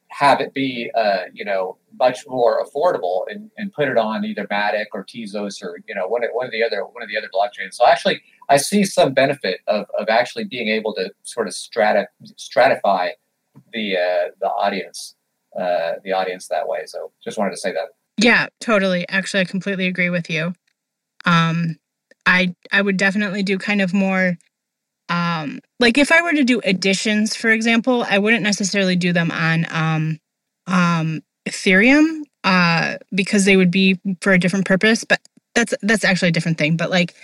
have 0.09 0.39
it 0.39 0.53
be, 0.53 0.89
uh, 0.95 1.23
you 1.33 1.43
know, 1.43 1.77
much 1.99 2.25
more 2.27 2.63
affordable 2.63 3.23
and, 3.27 3.51
and 3.57 3.73
put 3.73 3.87
it 3.87 3.97
on 3.97 4.23
either 4.23 4.47
Matic 4.47 4.85
or 4.93 5.05
Tezos 5.05 5.61
or, 5.61 5.79
you 5.87 5.93
know, 5.93 6.07
one 6.07 6.23
of, 6.23 6.29
one 6.31 6.45
of 6.45 6.51
the 6.51 6.63
other, 6.63 6.83
one 6.83 7.03
of 7.03 7.09
the 7.09 7.17
other 7.17 7.29
blockchains. 7.33 7.73
So 7.73 7.85
actually 7.85 8.21
I 8.49 8.57
see 8.57 8.85
some 8.85 9.13
benefit 9.13 9.59
of, 9.67 9.85
of 9.99 10.07
actually 10.09 10.45
being 10.45 10.69
able 10.69 10.93
to 10.95 11.11
sort 11.23 11.47
of 11.47 11.53
strata, 11.53 12.07
stratify 12.35 13.11
the 13.73 13.97
uh, 13.97 14.31
the 14.39 14.47
audience 14.47 15.15
uh, 15.59 15.93
the 16.03 16.11
audience 16.11 16.47
that 16.47 16.67
way. 16.67 16.83
So 16.85 17.11
just 17.23 17.37
wanted 17.37 17.51
to 17.51 17.57
say 17.57 17.71
that. 17.71 17.89
Yeah, 18.17 18.47
totally. 18.59 19.07
Actually, 19.09 19.41
I 19.41 19.45
completely 19.45 19.87
agree 19.87 20.09
with 20.09 20.29
you. 20.29 20.53
Um, 21.25 21.77
I 22.25 22.55
I 22.71 22.81
would 22.81 22.97
definitely 22.97 23.43
do 23.43 23.57
kind 23.57 23.81
of 23.81 23.93
more. 23.93 24.37
Um, 25.09 25.59
like 25.79 25.97
if 25.97 26.11
I 26.11 26.21
were 26.21 26.33
to 26.33 26.43
do 26.43 26.61
additions, 26.63 27.35
for 27.35 27.49
example, 27.49 28.05
I 28.09 28.17
wouldn't 28.17 28.43
necessarily 28.43 28.95
do 28.95 29.13
them 29.13 29.31
on 29.31 29.65
um, 29.69 30.19
um, 30.67 31.21
Ethereum 31.47 32.23
uh, 32.43 32.97
because 33.13 33.45
they 33.45 33.57
would 33.57 33.71
be 33.71 33.99
for 34.21 34.33
a 34.33 34.39
different 34.39 34.65
purpose. 34.65 35.03
But 35.03 35.21
that's 35.55 35.73
that's 35.81 36.03
actually 36.03 36.29
a 36.29 36.33
different 36.33 36.57
thing. 36.57 36.77
But 36.77 36.89
like 36.89 37.15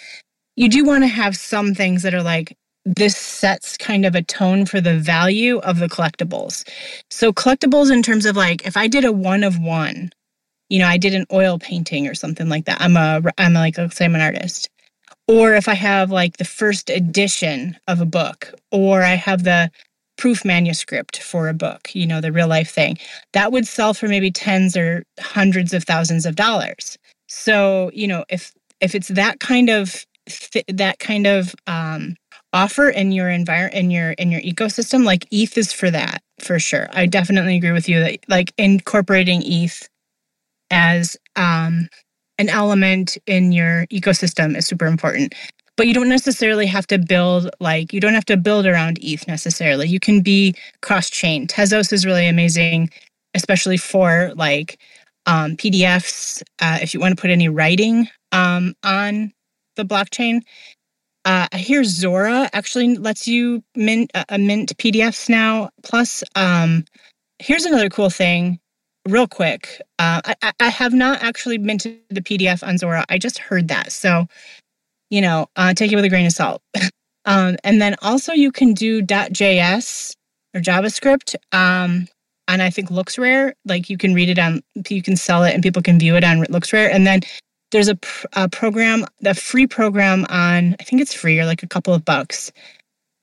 you 0.56 0.70
do 0.70 0.86
want 0.86 1.04
to 1.04 1.08
have 1.08 1.36
some 1.36 1.74
things 1.74 2.04
that 2.04 2.14
are 2.14 2.24
like 2.24 2.58
this 2.86 3.16
sets 3.16 3.78
kind 3.78 4.06
of 4.06 4.16
a 4.16 4.22
tone 4.22 4.66
for 4.66 4.82
the 4.82 4.98
value 4.98 5.60
of 5.60 5.80
the 5.80 5.88
collectibles. 5.88 6.68
So 7.10 7.32
collectibles 7.32 7.92
in 7.92 8.04
terms 8.04 8.26
of 8.26 8.36
like 8.36 8.66
if 8.66 8.76
I 8.76 8.88
did 8.88 9.06
a 9.06 9.12
one 9.12 9.44
of 9.44 9.60
one, 9.60 10.12
you 10.70 10.80
know, 10.80 10.88
I 10.88 10.98
did 10.98 11.14
an 11.14 11.26
oil 11.32 11.60
painting 11.60 12.08
or 12.08 12.16
something 12.16 12.50
like 12.50 12.66
that. 12.66 12.82
I'm 12.82 12.98
a 12.98 13.22
I'm 13.38 13.54
like 13.54 13.78
let's 13.78 13.96
say 13.96 14.06
I'm 14.06 14.16
an 14.16 14.22
artist. 14.22 14.70
Or 15.28 15.54
if 15.54 15.68
I 15.68 15.74
have 15.76 16.12
like 16.12 16.38
the 16.38 16.46
first 16.46 16.90
edition 16.90 17.78
of 17.88 18.02
a 18.02 18.06
book, 18.06 18.54
or 18.72 19.04
I 19.04 19.16
have 19.16 19.44
the 19.44 19.72
proof 20.18 20.46
manuscript 20.46 21.22
for 21.22 21.48
a 21.48 21.54
book, 21.54 21.94
you 21.96 22.06
know, 22.06 22.22
the 22.22 22.32
real 22.32 22.48
life 22.48 22.70
thing, 22.70 22.98
that 23.32 23.52
would 23.52 23.68
sell 23.68 23.94
for 23.94 24.08
maybe 24.08 24.32
tens 24.32 24.76
or 24.76 25.04
hundreds 25.20 25.74
of 25.74 25.84
thousands 25.86 26.26
of 26.26 26.36
dollars. 26.36 26.98
So, 27.28 27.90
you 27.94 28.08
know, 28.08 28.26
if 28.30 28.52
if 28.82 28.96
it's 28.96 29.08
that 29.10 29.40
kind 29.40 29.70
of 29.70 30.06
that 30.68 31.00
kind 31.00 31.28
of 31.28 31.56
um, 31.68 32.16
offer 32.54 32.90
in 32.90 33.12
your 33.12 33.30
environment 33.30 33.76
in 33.76 33.92
your 33.92 34.12
in 34.12 34.32
your 34.32 34.42
ecosystem 34.42 35.04
like 35.04 35.28
eth 35.32 35.58
is 35.58 35.74
for 35.74 35.90
that 35.90 36.22
for 36.40 36.60
sure 36.60 36.88
i 36.94 37.06
definitely 37.06 37.58
agree 37.58 37.72
with 37.72 37.90
you 37.90 38.00
that 38.00 38.20
like 38.30 38.54
incorporating 38.58 39.42
eth 39.44 39.90
as 40.70 41.18
um, 41.36 41.90
an 42.38 42.50
element 42.50 43.18
in 43.28 43.52
your 43.52 43.86
ecosystem 43.88 44.56
is 44.58 44.66
super 44.68 44.86
important 44.86 45.34
but 45.76 45.88
you 45.88 45.94
don't 45.94 46.10
necessarily 46.10 46.68
have 46.68 46.86
to 46.86 47.00
build 47.00 47.50
like 47.60 47.94
you 47.94 48.00
don't 48.00 48.14
have 48.14 48.26
to 48.26 48.38
build 48.38 48.66
around 48.66 49.00
eth 49.04 49.28
necessarily 49.28 49.88
you 49.88 50.00
can 50.00 50.22
be 50.22 50.56
cross 50.82 51.10
chain 51.10 51.48
tezos 51.48 51.92
is 51.94 52.06
really 52.06 52.28
amazing 52.28 52.90
especially 53.34 53.78
for 53.78 54.32
like 54.36 54.78
um, 55.26 55.56
pdfs 55.56 56.42
uh, 56.60 56.80
if 56.82 56.94
you 56.94 57.00
want 57.00 57.16
to 57.16 57.22
put 57.22 57.30
any 57.32 57.50
writing 57.50 58.08
um, 58.34 58.74
on 58.84 59.32
the 59.76 59.84
blockchain. 59.86 60.42
Uh, 61.26 61.48
I 61.52 61.58
hear 61.58 61.86
Zora 61.86 62.50
actually 62.52 62.98
lets 62.98 63.28
you 63.28 63.64
mint 63.76 64.12
uh, 64.14 64.38
mint 64.38 64.78
PDFs 64.78 65.30
now. 65.30 65.70
Plus, 65.84 66.24
um, 66.36 66.84
here's 67.40 67.66
another 67.66 67.90
cool 67.90 68.10
thing, 68.10 68.60
real 69.08 69.28
quick. 69.28 69.82
Uh, 70.00 70.22
I, 70.42 70.54
I 70.60 70.70
have 70.70 70.94
not 70.94 71.24
actually 71.24 71.58
minted 71.58 72.00
the 72.10 72.22
PDF 72.22 72.66
on 72.66 72.78
Zora. 72.78 73.06
I 73.10 73.18
just 73.18 73.38
heard 73.38 73.68
that, 73.70 73.92
so 73.92 74.28
you 75.14 75.22
know, 75.22 75.46
uh, 75.56 75.76
take 75.76 75.92
it 75.92 75.96
with 75.96 76.06
a 76.06 76.10
grain 76.10 76.26
of 76.26 76.32
salt. 76.32 76.64
um, 77.26 77.56
and 77.64 77.80
then 77.80 77.96
also 78.02 78.34
you 78.34 78.52
can 78.52 78.74
do 78.74 79.04
.js 79.04 80.16
or 80.56 80.60
JavaScript. 80.60 81.36
Um, 81.52 82.08
and 82.48 82.64
I 82.64 82.72
think 82.72 82.90
LooksRare, 82.90 83.54
like 83.66 83.92
you 83.92 83.98
can 83.98 84.16
read 84.16 84.30
it 84.30 84.40
on, 84.40 84.64
you 84.90 85.04
can 85.04 85.16
sell 85.16 85.44
it 85.44 85.54
and 85.54 85.62
people 85.62 85.84
can 85.84 86.00
view 86.00 86.16
it 86.16 86.24
on 86.24 86.40
LooksRare. 86.46 86.90
And 86.92 87.06
then 87.06 87.22
there's 87.72 87.90
a, 87.90 87.98
a 88.34 88.50
program, 88.50 89.06
the 89.22 89.36
free 89.36 89.68
program 89.68 90.26
on, 90.30 90.76
I 90.80 90.84
think 90.84 91.00
it's 91.00 91.14
free 91.14 91.40
or 91.40 91.46
like 91.46 91.62
a 91.62 91.68
couple 91.68 91.94
of 91.94 92.04
bucks 92.04 92.52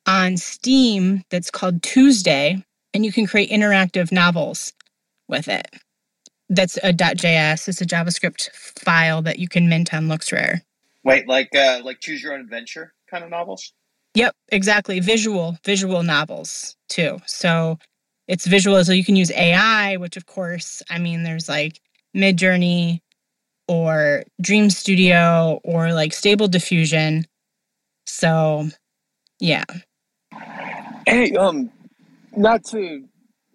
on 0.07 0.37
Steam 0.37 1.25
that's 1.31 1.51
called 1.51 1.83
Tuesday, 1.83 2.65
and 2.95 3.05
you 3.05 3.13
can 3.13 3.27
create 3.27 3.51
interactive 3.51 4.11
novels 4.13 4.73
with 5.31 5.49
it. 5.49 5.69
That's 6.49 6.77
a 6.79 6.93
.js. 6.93 7.69
It's 7.69 7.81
a 7.81 7.87
JavaScript 7.87 8.51
file 8.55 9.23
that 9.23 9.39
you 9.39 9.49
can 9.49 9.69
mint 9.69 9.95
on 9.95 10.09
LooksRare. 10.09 10.63
Wait, 11.05 11.29
like 11.29 11.55
uh, 11.55 11.81
like 11.85 12.01
choose 12.01 12.23
your 12.23 12.35
own 12.35 12.41
adventure 12.41 12.93
kind 13.11 13.25
of 13.25 13.31
novels? 13.31 13.73
Yep, 14.15 14.35
exactly. 14.51 15.01
Visual 15.01 15.57
visual 15.65 16.03
novels 16.03 16.77
too. 16.89 17.19
So 17.27 17.79
it's 18.29 18.47
visual, 18.47 18.85
so 18.85 18.93
you 18.93 19.05
can 19.05 19.17
use 19.17 19.31
AI, 19.33 19.97
which 19.97 20.17
of 20.17 20.27
course, 20.27 20.83
I 20.91 20.99
mean, 20.99 21.23
there's 21.23 21.49
like 21.49 21.81
Midjourney, 22.15 23.01
or 23.71 24.25
Dream 24.41 24.69
Studio 24.69 25.61
or 25.63 25.93
like 25.93 26.13
Stable 26.13 26.49
Diffusion. 26.49 27.25
So, 28.05 28.69
yeah. 29.39 29.63
Hey, 31.07 31.37
um, 31.37 31.71
not 32.37 32.65
to 32.65 33.05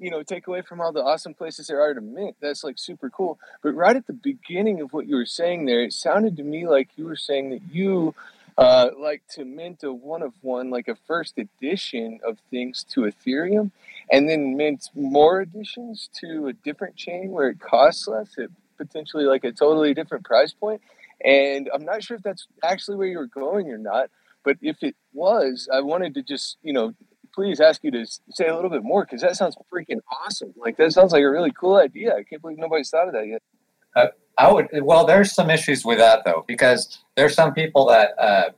you 0.05 0.11
know 0.11 0.21
take 0.21 0.45
away 0.45 0.61
from 0.61 0.79
all 0.79 0.91
the 0.91 1.03
awesome 1.03 1.33
places 1.33 1.65
there 1.65 1.81
are 1.81 1.95
to 1.95 1.99
mint. 1.99 2.35
That's 2.39 2.63
like 2.63 2.77
super 2.77 3.09
cool. 3.09 3.39
But 3.63 3.73
right 3.73 3.95
at 3.95 4.05
the 4.05 4.13
beginning 4.13 4.79
of 4.79 4.93
what 4.93 5.07
you 5.07 5.15
were 5.15 5.25
saying 5.25 5.65
there, 5.65 5.81
it 5.81 5.93
sounded 5.93 6.37
to 6.37 6.43
me 6.43 6.67
like 6.67 6.89
you 6.95 7.05
were 7.05 7.15
saying 7.15 7.49
that 7.49 7.61
you 7.71 8.13
uh, 8.55 8.91
like 8.99 9.23
to 9.29 9.43
mint 9.43 9.83
a 9.83 9.91
one 9.91 10.21
of 10.21 10.33
one, 10.41 10.69
like 10.69 10.87
a 10.87 10.95
first 11.07 11.39
edition 11.39 12.19
of 12.23 12.37
things 12.51 12.85
to 12.91 13.01
Ethereum, 13.01 13.71
and 14.11 14.29
then 14.29 14.55
mint 14.55 14.89
more 14.93 15.41
editions 15.41 16.07
to 16.21 16.49
a 16.49 16.53
different 16.53 16.95
chain 16.95 17.31
where 17.31 17.49
it 17.49 17.59
costs 17.59 18.07
less. 18.07 18.37
It 18.37 18.51
potentially 18.77 19.25
like 19.25 19.43
a 19.43 19.51
totally 19.51 19.95
different 19.95 20.23
price 20.23 20.53
point. 20.53 20.81
And 21.23 21.67
I'm 21.73 21.83
not 21.83 22.03
sure 22.03 22.17
if 22.17 22.21
that's 22.21 22.45
actually 22.63 22.97
where 22.97 23.07
you 23.07 23.17
were 23.17 23.25
going 23.25 23.71
or 23.71 23.79
not. 23.79 24.11
But 24.43 24.57
if 24.61 24.83
it 24.83 24.95
was, 25.13 25.67
I 25.73 25.81
wanted 25.81 26.13
to 26.13 26.21
just, 26.21 26.57
you 26.61 26.73
know, 26.73 26.93
please 27.35 27.59
ask 27.59 27.83
you 27.83 27.91
to 27.91 28.05
say 28.31 28.47
a 28.47 28.55
little 28.55 28.69
bit 28.69 28.83
more 28.83 29.03
because 29.03 29.21
that 29.21 29.35
sounds 29.35 29.55
freaking 29.71 29.99
awesome. 30.23 30.53
Like 30.55 30.77
that 30.77 30.93
sounds 30.93 31.11
like 31.11 31.21
a 31.21 31.29
really 31.29 31.51
cool 31.51 31.75
idea. 31.75 32.15
I 32.15 32.23
can't 32.23 32.41
believe 32.41 32.57
nobody's 32.57 32.89
thought 32.89 33.07
of 33.07 33.13
that 33.13 33.27
yet. 33.27 33.43
Uh, 33.95 34.07
I 34.37 34.51
would. 34.51 34.67
Well, 34.81 35.05
there's 35.05 35.33
some 35.33 35.49
issues 35.49 35.85
with 35.85 35.97
that 35.99 36.23
though 36.25 36.45
because 36.47 36.99
there's 37.15 37.35
some 37.35 37.53
people 37.53 37.85
that 37.87 38.11
uh, 38.17 38.49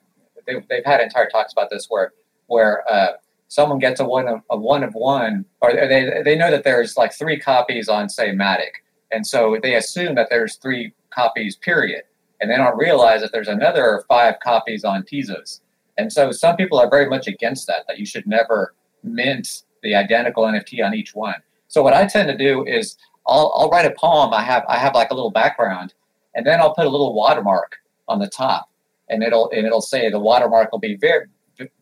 they, 0.45 0.53
they've 0.69 0.85
had 0.85 1.01
entire 1.01 1.27
talks 1.27 1.51
about 1.51 1.69
this 1.69 1.87
where 1.89 2.13
where 2.45 2.83
uh, 2.91 3.13
someone 3.47 3.79
gets 3.79 3.99
a 3.99 4.05
one 4.05 4.27
of 4.27 4.41
a 4.49 4.57
one 4.57 4.83
of 4.83 4.93
one, 4.93 5.45
or 5.61 5.73
they 5.73 6.21
they 6.23 6.35
know 6.35 6.51
that 6.51 6.63
there's 6.63 6.97
like 6.97 7.13
three 7.13 7.39
copies 7.39 7.89
on 7.89 8.09
say 8.09 8.29
Matic, 8.29 8.81
and 9.11 9.25
so 9.25 9.57
they 9.61 9.75
assume 9.75 10.15
that 10.15 10.27
there's 10.29 10.55
three 10.55 10.93
copies 11.09 11.55
period, 11.55 12.03
and 12.39 12.49
they 12.49 12.57
don't 12.57 12.77
realize 12.77 13.21
that 13.21 13.31
there's 13.31 13.47
another 13.47 14.03
five 14.07 14.35
copies 14.43 14.83
on 14.83 15.03
Tezos. 15.03 15.61
And 15.97 16.11
so 16.11 16.31
some 16.31 16.55
people 16.55 16.79
are 16.79 16.89
very 16.89 17.09
much 17.09 17.27
against 17.27 17.67
that, 17.67 17.85
that 17.87 17.97
you 17.97 18.05
should 18.05 18.27
never 18.27 18.73
mint 19.03 19.63
the 19.83 19.95
identical 19.95 20.43
NFT 20.43 20.85
on 20.85 20.93
each 20.93 21.15
one. 21.15 21.35
So 21.67 21.81
what 21.81 21.93
I 21.93 22.05
tend 22.05 22.29
to 22.29 22.37
do 22.37 22.65
is 22.65 22.97
I'll, 23.27 23.51
I'll 23.55 23.69
write 23.69 23.85
a 23.85 23.93
poem. 23.97 24.33
I 24.33 24.43
have 24.43 24.63
I 24.67 24.77
have 24.77 24.95
like 24.95 25.11
a 25.11 25.13
little 25.13 25.31
background, 25.31 25.93
and 26.33 26.45
then 26.45 26.59
I'll 26.59 26.73
put 26.73 26.85
a 26.85 26.89
little 26.89 27.13
watermark 27.13 27.77
on 28.07 28.19
the 28.19 28.27
top, 28.27 28.69
and 29.09 29.21
it'll 29.21 29.49
and 29.51 29.65
it'll 29.65 29.81
say 29.81 30.09
the 30.09 30.19
watermark 30.19 30.71
will 30.71 30.79
be 30.79 30.95
very 30.95 31.27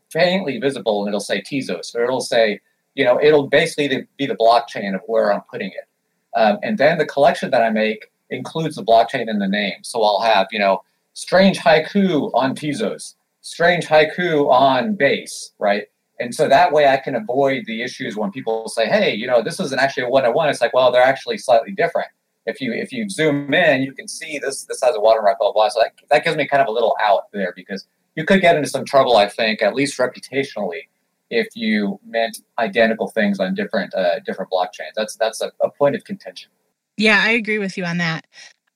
faintly 0.10 0.60
visible, 0.60 1.02
and 1.02 1.10
it'll 1.10 1.20
say 1.20 1.42
Tezos, 1.42 1.96
or 1.96 2.04
it'll 2.04 2.22
say 2.22 2.60
you 2.96 3.06
know 3.06 3.20
it'll 3.22 3.48
basically 3.48 4.08
be 4.18 4.26
the 4.26 4.36
blockchain 4.36 4.96
of 4.96 5.02
where 5.06 5.32
I'm 5.32 5.42
putting 5.42 5.70
it. 5.70 5.88
Um, 6.36 6.58
and 6.64 6.78
then 6.78 6.98
the 6.98 7.06
collection 7.06 7.52
that 7.52 7.62
I 7.62 7.70
make 7.70 8.12
includes 8.30 8.76
the 8.76 8.84
blockchain 8.84 9.30
in 9.30 9.40
the 9.40 9.48
name. 9.48 9.84
So 9.84 10.04
I'll 10.04 10.22
have 10.22 10.48
you 10.52 10.60
know 10.60 10.84
strange 11.14 11.60
haiku 11.60 12.32
on 12.34 12.56
Tezos, 12.56 13.14
strange 13.46 13.86
haiku 13.86 14.50
on 14.50 14.96
base, 14.96 15.52
right? 15.60 15.84
And 16.20 16.34
so 16.34 16.48
that 16.48 16.72
way 16.72 16.88
I 16.88 16.98
can 16.98 17.16
avoid 17.16 17.66
the 17.68 17.84
issues 17.84 18.16
when 18.16 18.32
people 18.32 18.68
say, 18.68 18.88
hey, 18.88 19.14
you 19.14 19.28
know, 19.28 19.44
this 19.44 19.60
isn't 19.60 19.80
actually 19.80 20.04
a 20.04 20.10
one 20.10 20.26
on 20.26 20.34
one. 20.34 20.50
It's 20.50 20.62
like, 20.62 20.74
well, 20.74 20.92
they're 20.92 21.04
actually 21.04 21.38
slightly 21.38 21.72
different. 21.72 22.08
If 22.48 22.60
you 22.60 22.74
if 22.74 22.92
you 22.92 23.08
zoom 23.10 23.54
in, 23.54 23.84
you 23.84 23.94
can 23.94 24.08
see 24.08 24.40
this 24.40 24.64
this 24.64 24.82
has 24.84 24.96
a 24.96 25.00
watermark, 25.00 25.40
blah, 25.40 25.52
blah. 25.52 25.70
So 25.70 25.82
that, 25.82 25.94
that 26.10 26.24
gives 26.24 26.38
me 26.38 26.48
kind 26.48 26.62
of 26.62 26.68
a 26.68 26.72
little 26.72 26.96
out 27.04 27.32
there 27.34 27.54
because 27.56 27.88
you 28.16 28.26
could 28.26 28.42
get 28.42 28.56
into 28.56 28.70
some 28.70 28.86
trouble, 28.86 29.18
I 29.18 29.28
think, 29.28 29.62
at 29.62 29.76
least 29.76 29.98
reputationally, 29.98 30.88
if 31.30 31.48
you 31.56 32.00
meant 32.06 32.40
identical 32.58 33.10
things 33.10 33.40
on 33.40 33.54
different 33.54 33.94
uh, 33.94 34.20
different 34.22 34.52
blockchains. 34.52 34.94
That's 34.96 35.16
that's 35.18 35.42
a, 35.42 35.52
a 35.62 35.70
point 35.70 35.96
of 35.96 36.04
contention. 36.04 36.50
Yeah, 36.98 37.22
I 37.24 37.32
agree 37.32 37.60
with 37.60 37.78
you 37.78 37.86
on 37.86 37.98
that. 37.98 38.26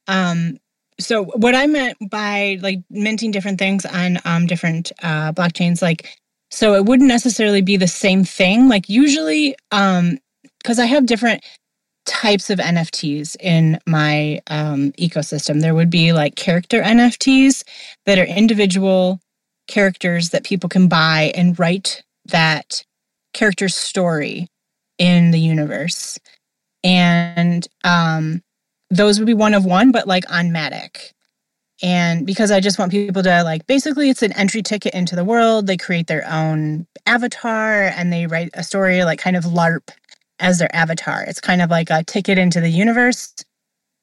Um, 0.07 0.57
so 0.99 1.23
what 1.23 1.55
I 1.55 1.67
meant 1.67 1.97
by 2.09 2.59
like 2.61 2.79
minting 2.89 3.31
different 3.31 3.59
things 3.59 3.85
on 3.85 4.19
um, 4.25 4.45
different 4.45 4.91
uh, 5.01 5.31
blockchains, 5.31 5.81
like 5.81 6.17
so 6.51 6.73
it 6.75 6.85
wouldn't 6.85 7.07
necessarily 7.07 7.61
be 7.61 7.77
the 7.77 7.87
same 7.87 8.23
thing. 8.23 8.67
Like 8.67 8.89
usually, 8.89 9.55
um, 9.71 10.17
because 10.57 10.79
I 10.79 10.85
have 10.85 11.05
different 11.05 11.43
types 12.05 12.49
of 12.49 12.59
NFTs 12.59 13.37
in 13.39 13.79
my 13.85 14.41
um, 14.47 14.91
ecosystem. 14.93 15.61
There 15.61 15.75
would 15.75 15.89
be 15.89 16.11
like 16.11 16.35
character 16.35 16.81
NFTs 16.81 17.63
that 18.05 18.17
are 18.17 18.23
individual 18.23 19.19
characters 19.67 20.31
that 20.31 20.43
people 20.43 20.69
can 20.69 20.87
buy 20.87 21.31
and 21.35 21.57
write 21.59 22.03
that 22.25 22.83
character's 23.33 23.75
story 23.75 24.47
in 24.97 25.31
the 25.31 25.39
universe. 25.39 26.19
And 26.83 27.67
um, 27.83 28.41
those 28.89 29.19
would 29.19 29.25
be 29.25 29.33
one 29.33 29.53
of 29.53 29.65
one, 29.65 29.91
but 29.91 30.07
like 30.07 30.29
on 30.31 30.49
Matic. 30.49 31.13
And 31.81 32.25
because 32.25 32.51
i 32.51 32.59
just 32.59 32.77
want 32.77 32.91
people 32.91 33.23
to 33.23 33.43
like 33.43 33.65
basically 33.65 34.09
it's 34.09 34.21
an 34.21 34.33
entry 34.33 34.61
ticket 34.61 34.93
into 34.93 35.15
the 35.15 35.23
world. 35.23 35.67
They 35.67 35.77
create 35.77 36.07
their 36.07 36.27
own 36.29 36.87
avatar 37.05 37.83
and 37.83 38.11
they 38.11 38.27
write 38.27 38.49
a 38.53 38.63
story 38.63 39.03
like 39.03 39.19
kind 39.19 39.37
of 39.37 39.45
larp 39.45 39.89
as 40.39 40.59
their 40.59 40.73
avatar. 40.75 41.23
It's 41.23 41.39
kind 41.39 41.61
of 41.61 41.69
like 41.69 41.89
a 41.89 42.03
ticket 42.03 42.37
into 42.37 42.59
the 42.59 42.69
universe 42.69 43.33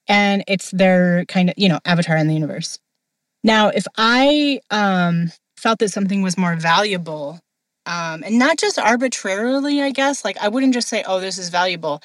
and 0.09 0.43
it's 0.49 0.71
their 0.71 1.25
kind 1.27 1.51
of 1.51 1.55
you 1.59 1.69
know 1.69 1.81
avatar 1.85 2.17
in 2.17 2.29
the 2.29 2.35
universe. 2.35 2.79
Now 3.45 3.69
if 3.69 3.87
i 3.99 4.61
um 4.71 5.31
felt 5.59 5.79
that 5.81 5.91
something 5.91 6.23
was 6.23 6.39
more 6.39 6.57
valuable 6.57 7.41
um 7.85 8.23
and 8.25 8.39
not 8.39 8.59
just 8.59 8.79
arbitrarily 8.79 9.81
i 9.83 9.91
guess 9.91 10.25
like 10.25 10.37
i 10.39 10.49
wouldn't 10.49 10.75
just 10.75 10.89
say 10.89 11.05
oh 11.07 11.21
this 11.21 11.37
is 11.37 11.51
valuable. 11.51 12.01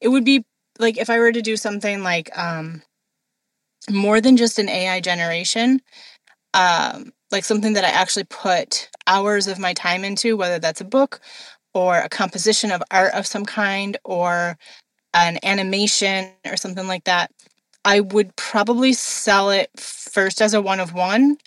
It 0.00 0.08
would 0.08 0.24
be 0.24 0.44
like 0.80 0.98
if 0.98 1.10
i 1.10 1.18
were 1.18 1.32
to 1.32 1.42
do 1.42 1.56
something 1.56 2.02
like 2.02 2.30
um 2.38 2.82
more 3.90 4.20
than 4.20 4.36
just 4.36 4.58
an 4.58 4.68
AI 4.68 5.00
generation, 5.00 5.80
um, 6.54 7.12
like 7.30 7.44
something 7.44 7.74
that 7.74 7.84
I 7.84 7.90
actually 7.90 8.24
put 8.24 8.90
hours 9.06 9.46
of 9.46 9.58
my 9.58 9.74
time 9.74 10.04
into, 10.04 10.36
whether 10.36 10.58
that's 10.58 10.80
a 10.80 10.84
book 10.86 11.20
or 11.74 11.98
a 11.98 12.08
composition 12.08 12.72
of 12.72 12.82
art 12.90 13.14
of 13.14 13.26
some 13.26 13.46
kind 13.46 13.96
or 14.04 14.58
an 15.14 15.38
animation 15.44 16.30
or 16.46 16.56
something 16.56 16.88
like 16.88 17.04
that, 17.04 17.30
I 17.84 18.00
would 18.00 18.34
probably 18.36 18.92
sell 18.92 19.50
it 19.50 19.70
first 19.78 20.42
as 20.42 20.54
a 20.54 20.62
one 20.62 20.80
of 20.80 20.94
one 20.94 21.38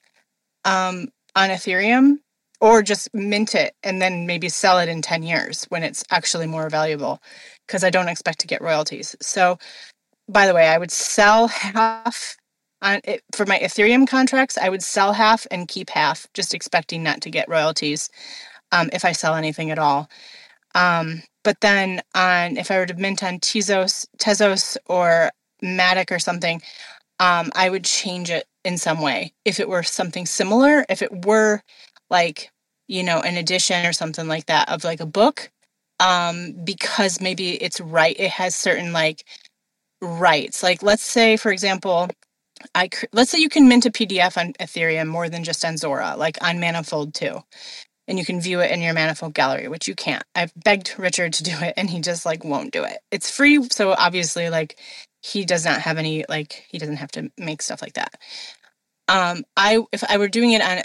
um, 0.65 1.09
on 1.35 1.49
Ethereum 1.49 2.19
or 2.61 2.83
just 2.83 3.13
mint 3.13 3.55
it 3.55 3.75
and 3.83 4.01
then 4.01 4.25
maybe 4.27 4.49
sell 4.49 4.79
it 4.79 4.89
in 4.89 5.01
10 5.01 5.23
years 5.23 5.65
when 5.69 5.83
it's 5.83 6.03
actually 6.11 6.47
more 6.47 6.69
valuable 6.69 7.21
because 7.67 7.83
I 7.83 7.89
don't 7.89 8.09
expect 8.09 8.39
to 8.39 8.47
get 8.47 8.61
royalties. 8.61 9.15
So 9.21 9.57
by 10.29 10.47
the 10.47 10.53
way, 10.53 10.67
I 10.67 10.77
would 10.77 10.91
sell 10.91 11.47
half 11.47 12.37
on 12.81 12.99
it, 13.03 13.23
for 13.33 13.45
my 13.45 13.59
Ethereum 13.59 14.07
contracts. 14.07 14.57
I 14.57 14.69
would 14.69 14.83
sell 14.83 15.13
half 15.13 15.47
and 15.51 15.67
keep 15.67 15.89
half, 15.89 16.27
just 16.33 16.53
expecting 16.53 17.03
not 17.03 17.21
to 17.21 17.29
get 17.29 17.49
royalties 17.49 18.09
um, 18.71 18.89
if 18.93 19.05
I 19.05 19.11
sell 19.11 19.35
anything 19.35 19.71
at 19.71 19.79
all. 19.79 20.09
Um, 20.75 21.23
but 21.43 21.59
then 21.61 22.01
on 22.15 22.57
if 22.57 22.71
I 22.71 22.77
were 22.77 22.85
to 22.85 22.93
mint 22.95 23.23
on 23.23 23.39
Tezos, 23.39 24.07
Tezos 24.17 24.77
or 24.87 25.31
Matic 25.63 26.11
or 26.11 26.19
something, 26.19 26.61
um, 27.19 27.51
I 27.55 27.69
would 27.69 27.83
change 27.83 28.29
it 28.29 28.45
in 28.65 28.77
some 28.77 29.01
way. 29.01 29.33
If 29.45 29.59
it 29.59 29.69
were 29.69 29.83
something 29.83 30.25
similar, 30.25 30.85
if 30.89 31.01
it 31.01 31.25
were 31.25 31.61
like 32.09 32.51
you 32.87 33.03
know 33.03 33.19
an 33.21 33.37
edition 33.37 33.85
or 33.85 33.93
something 33.93 34.27
like 34.27 34.47
that 34.47 34.69
of 34.69 34.83
like 34.83 34.99
a 34.99 35.05
book, 35.05 35.51
um, 36.03 36.53
because 36.65 37.21
maybe 37.21 37.51
it's 37.63 37.79
right. 37.79 38.15
It 38.19 38.31
has 38.31 38.53
certain 38.55 38.91
like 38.91 39.23
rights. 40.01 40.61
Like 40.61 40.83
let's 40.83 41.03
say, 41.03 41.37
for 41.37 41.51
example, 41.51 42.09
I 42.75 42.89
let's 43.13 43.31
say 43.31 43.39
you 43.39 43.49
can 43.49 43.69
mint 43.69 43.85
a 43.85 43.91
PDF 43.91 44.37
on 44.37 44.53
Ethereum 44.53 45.07
more 45.07 45.29
than 45.29 45.45
just 45.45 45.63
on 45.65 45.77
Zora, 45.77 46.15
like 46.17 46.37
on 46.43 46.59
Manifold 46.59 47.13
too. 47.15 47.39
And 48.07 48.19
you 48.19 48.25
can 48.25 48.41
view 48.41 48.59
it 48.59 48.71
in 48.71 48.81
your 48.81 48.93
Manifold 48.93 49.33
gallery, 49.33 49.69
which 49.69 49.87
you 49.87 49.95
can't. 49.95 50.23
I've 50.35 50.51
begged 50.55 50.93
Richard 50.99 51.33
to 51.33 51.43
do 51.51 51.53
it 51.61 51.73
and 51.77 51.89
he 51.89 52.01
just 52.01 52.25
like 52.25 52.43
won't 52.43 52.73
do 52.73 52.83
it. 52.83 52.99
It's 53.11 53.31
free, 53.31 53.63
so 53.71 53.93
obviously 53.97 54.49
like 54.49 54.77
he 55.21 55.45
does 55.45 55.63
not 55.63 55.81
have 55.81 55.97
any 55.97 56.25
like 56.27 56.65
he 56.69 56.77
doesn't 56.79 56.97
have 56.97 57.11
to 57.13 57.31
make 57.37 57.61
stuff 57.61 57.81
like 57.81 57.93
that. 57.93 58.17
Um 59.07 59.45
I 59.55 59.79
if 59.93 60.03
I 60.09 60.17
were 60.17 60.27
doing 60.27 60.51
it 60.51 60.61
on 60.61 60.81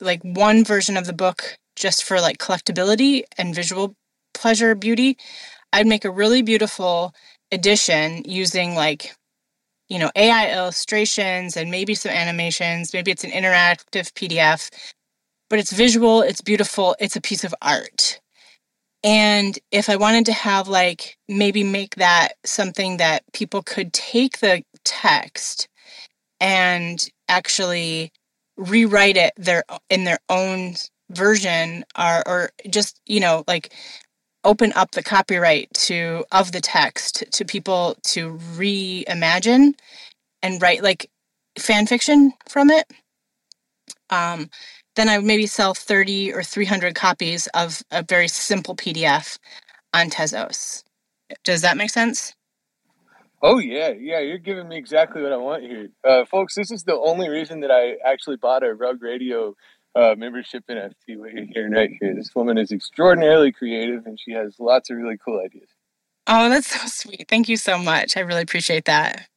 like 0.00 0.22
one 0.24 0.64
version 0.64 0.96
of 0.96 1.06
the 1.06 1.12
book 1.12 1.58
just 1.76 2.02
for 2.02 2.20
like 2.20 2.38
collectability 2.38 3.22
and 3.38 3.54
visual 3.54 3.94
pleasure 4.38 4.74
beauty, 4.74 5.18
I'd 5.72 5.86
make 5.86 6.04
a 6.04 6.10
really 6.10 6.42
beautiful 6.42 7.14
edition 7.52 8.22
using 8.24 8.74
like 8.74 9.14
you 9.88 9.98
know 9.98 10.10
AI 10.16 10.52
illustrations 10.52 11.56
and 11.56 11.70
maybe 11.70 11.94
some 11.94 12.12
animations, 12.12 12.92
maybe 12.92 13.10
it's 13.10 13.24
an 13.24 13.30
interactive 13.30 14.12
PDF, 14.14 14.70
but 15.50 15.58
it's 15.58 15.72
visual, 15.72 16.22
it's 16.22 16.40
beautiful, 16.40 16.96
it's 17.00 17.16
a 17.16 17.20
piece 17.20 17.44
of 17.44 17.54
art. 17.62 18.20
And 19.04 19.58
if 19.70 19.88
I 19.88 19.96
wanted 19.96 20.26
to 20.26 20.32
have 20.32 20.68
like 20.68 21.16
maybe 21.28 21.64
make 21.64 21.96
that 21.96 22.34
something 22.44 22.96
that 22.98 23.22
people 23.32 23.62
could 23.62 23.92
take 23.92 24.40
the 24.40 24.62
text 24.84 25.68
and 26.40 27.08
actually 27.28 28.12
rewrite 28.56 29.16
it 29.16 29.32
their 29.36 29.64
in 29.88 30.04
their 30.04 30.18
own 30.28 30.74
version 31.10 31.84
or 31.98 32.22
or 32.26 32.50
just 32.70 33.00
you 33.06 33.20
know 33.20 33.44
like 33.46 33.72
open 34.48 34.72
up 34.76 34.92
the 34.92 35.02
copyright 35.02 35.68
to 35.74 36.24
of 36.32 36.52
the 36.52 36.60
text 36.60 37.22
to 37.30 37.44
people 37.44 37.94
to 38.02 38.38
reimagine 38.56 39.74
and 40.42 40.62
write 40.62 40.82
like 40.82 41.10
fan 41.58 41.86
fiction 41.86 42.32
from 42.48 42.70
it. 42.70 42.90
Um, 44.08 44.48
then 44.96 45.10
i 45.10 45.18
would 45.18 45.26
maybe 45.26 45.46
sell 45.46 45.74
30 45.74 46.32
or 46.32 46.42
300 46.42 46.94
copies 46.94 47.46
of 47.48 47.82
a 47.90 48.02
very 48.02 48.26
simple 48.26 48.74
pdf 48.74 49.38
on 49.92 50.08
tezos. 50.08 50.82
Does 51.44 51.60
that 51.60 51.76
make 51.76 51.90
sense? 51.90 52.34
Oh 53.42 53.58
yeah, 53.58 53.90
yeah, 53.90 54.20
you're 54.20 54.38
giving 54.38 54.66
me 54.66 54.78
exactly 54.78 55.22
what 55.22 55.32
I 55.32 55.36
want 55.36 55.62
here, 55.62 55.90
uh, 56.08 56.24
folks. 56.24 56.54
This 56.54 56.72
is 56.72 56.84
the 56.84 56.96
only 56.98 57.28
reason 57.28 57.60
that 57.60 57.70
I 57.70 57.96
actually 58.04 58.36
bought 58.36 58.64
a 58.64 58.74
Rug 58.74 59.02
Radio 59.02 59.54
uh, 59.98 60.14
membership 60.16 60.64
in 60.68 60.76
NFT. 60.76 61.18
What 61.18 61.32
you're 61.32 61.46
hearing 61.52 61.72
right 61.72 61.90
here. 62.00 62.14
This 62.14 62.34
woman 62.34 62.56
is 62.56 62.70
extraordinarily 62.70 63.50
creative, 63.50 64.06
and 64.06 64.18
she 64.18 64.32
has 64.32 64.54
lots 64.60 64.90
of 64.90 64.96
really 64.96 65.18
cool 65.22 65.40
ideas. 65.44 65.68
Oh, 66.26 66.48
that's 66.48 66.68
so 66.68 66.86
sweet. 66.86 67.26
Thank 67.28 67.48
you 67.48 67.56
so 67.56 67.78
much. 67.78 68.16
I 68.16 68.20
really 68.20 68.42
appreciate 68.42 68.84
that. 68.84 69.28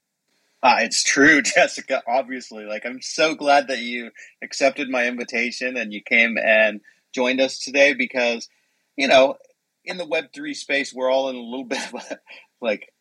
Uh, 0.62 0.78
it's 0.82 1.04
true, 1.04 1.42
Jessica. 1.42 2.04
Obviously, 2.08 2.66
like 2.66 2.86
I'm 2.86 3.02
so 3.02 3.34
glad 3.34 3.70
that 3.70 3.80
you 3.80 4.12
accepted 4.44 4.90
my 4.90 5.08
invitation 5.08 5.78
and 5.78 5.92
you 5.92 6.02
came 6.04 6.38
and 6.38 6.82
joined 7.14 7.42
us 7.42 7.58
today 7.58 7.94
because, 7.94 8.48
you 8.96 9.08
know, 9.08 9.38
in 9.84 9.98
the 9.98 10.06
Web 10.06 10.26
three 10.34 10.54
space, 10.54 10.94
we're 10.94 11.10
all 11.10 11.30
in 11.30 11.36
a 11.36 11.40
little 11.40 11.66
bit 11.68 11.88
of 11.88 11.96
a, 11.96 12.20
like 12.62 12.94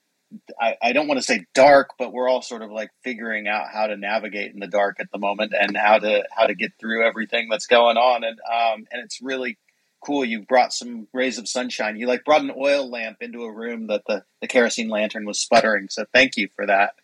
I, 0.60 0.76
I 0.82 0.92
don't 0.92 1.08
want 1.08 1.18
to 1.18 1.24
say 1.24 1.46
dark, 1.54 1.90
but 1.98 2.12
we're 2.12 2.28
all 2.28 2.42
sort 2.42 2.62
of 2.62 2.70
like 2.70 2.90
figuring 3.02 3.48
out 3.48 3.68
how 3.72 3.86
to 3.86 3.96
navigate 3.96 4.52
in 4.52 4.60
the 4.60 4.66
dark 4.66 4.96
at 5.00 5.10
the 5.12 5.18
moment 5.18 5.52
and 5.58 5.76
how 5.76 5.98
to 5.98 6.24
how 6.30 6.46
to 6.46 6.54
get 6.54 6.72
through 6.78 7.06
everything 7.06 7.48
that's 7.48 7.66
going 7.66 7.96
on. 7.96 8.24
And 8.24 8.38
um, 8.40 8.86
and 8.92 9.02
it's 9.04 9.20
really 9.20 9.58
cool. 10.04 10.24
You 10.24 10.42
brought 10.42 10.72
some 10.72 11.08
rays 11.12 11.38
of 11.38 11.48
sunshine. 11.48 11.96
You 11.96 12.06
like 12.06 12.24
brought 12.24 12.42
an 12.42 12.52
oil 12.56 12.88
lamp 12.88 13.18
into 13.20 13.42
a 13.42 13.52
room 13.52 13.88
that 13.88 14.02
the, 14.06 14.24
the 14.40 14.48
kerosene 14.48 14.88
lantern 14.88 15.26
was 15.26 15.40
sputtering. 15.40 15.88
So 15.90 16.04
thank 16.12 16.36
you 16.36 16.48
for 16.54 16.66
that. 16.66 16.94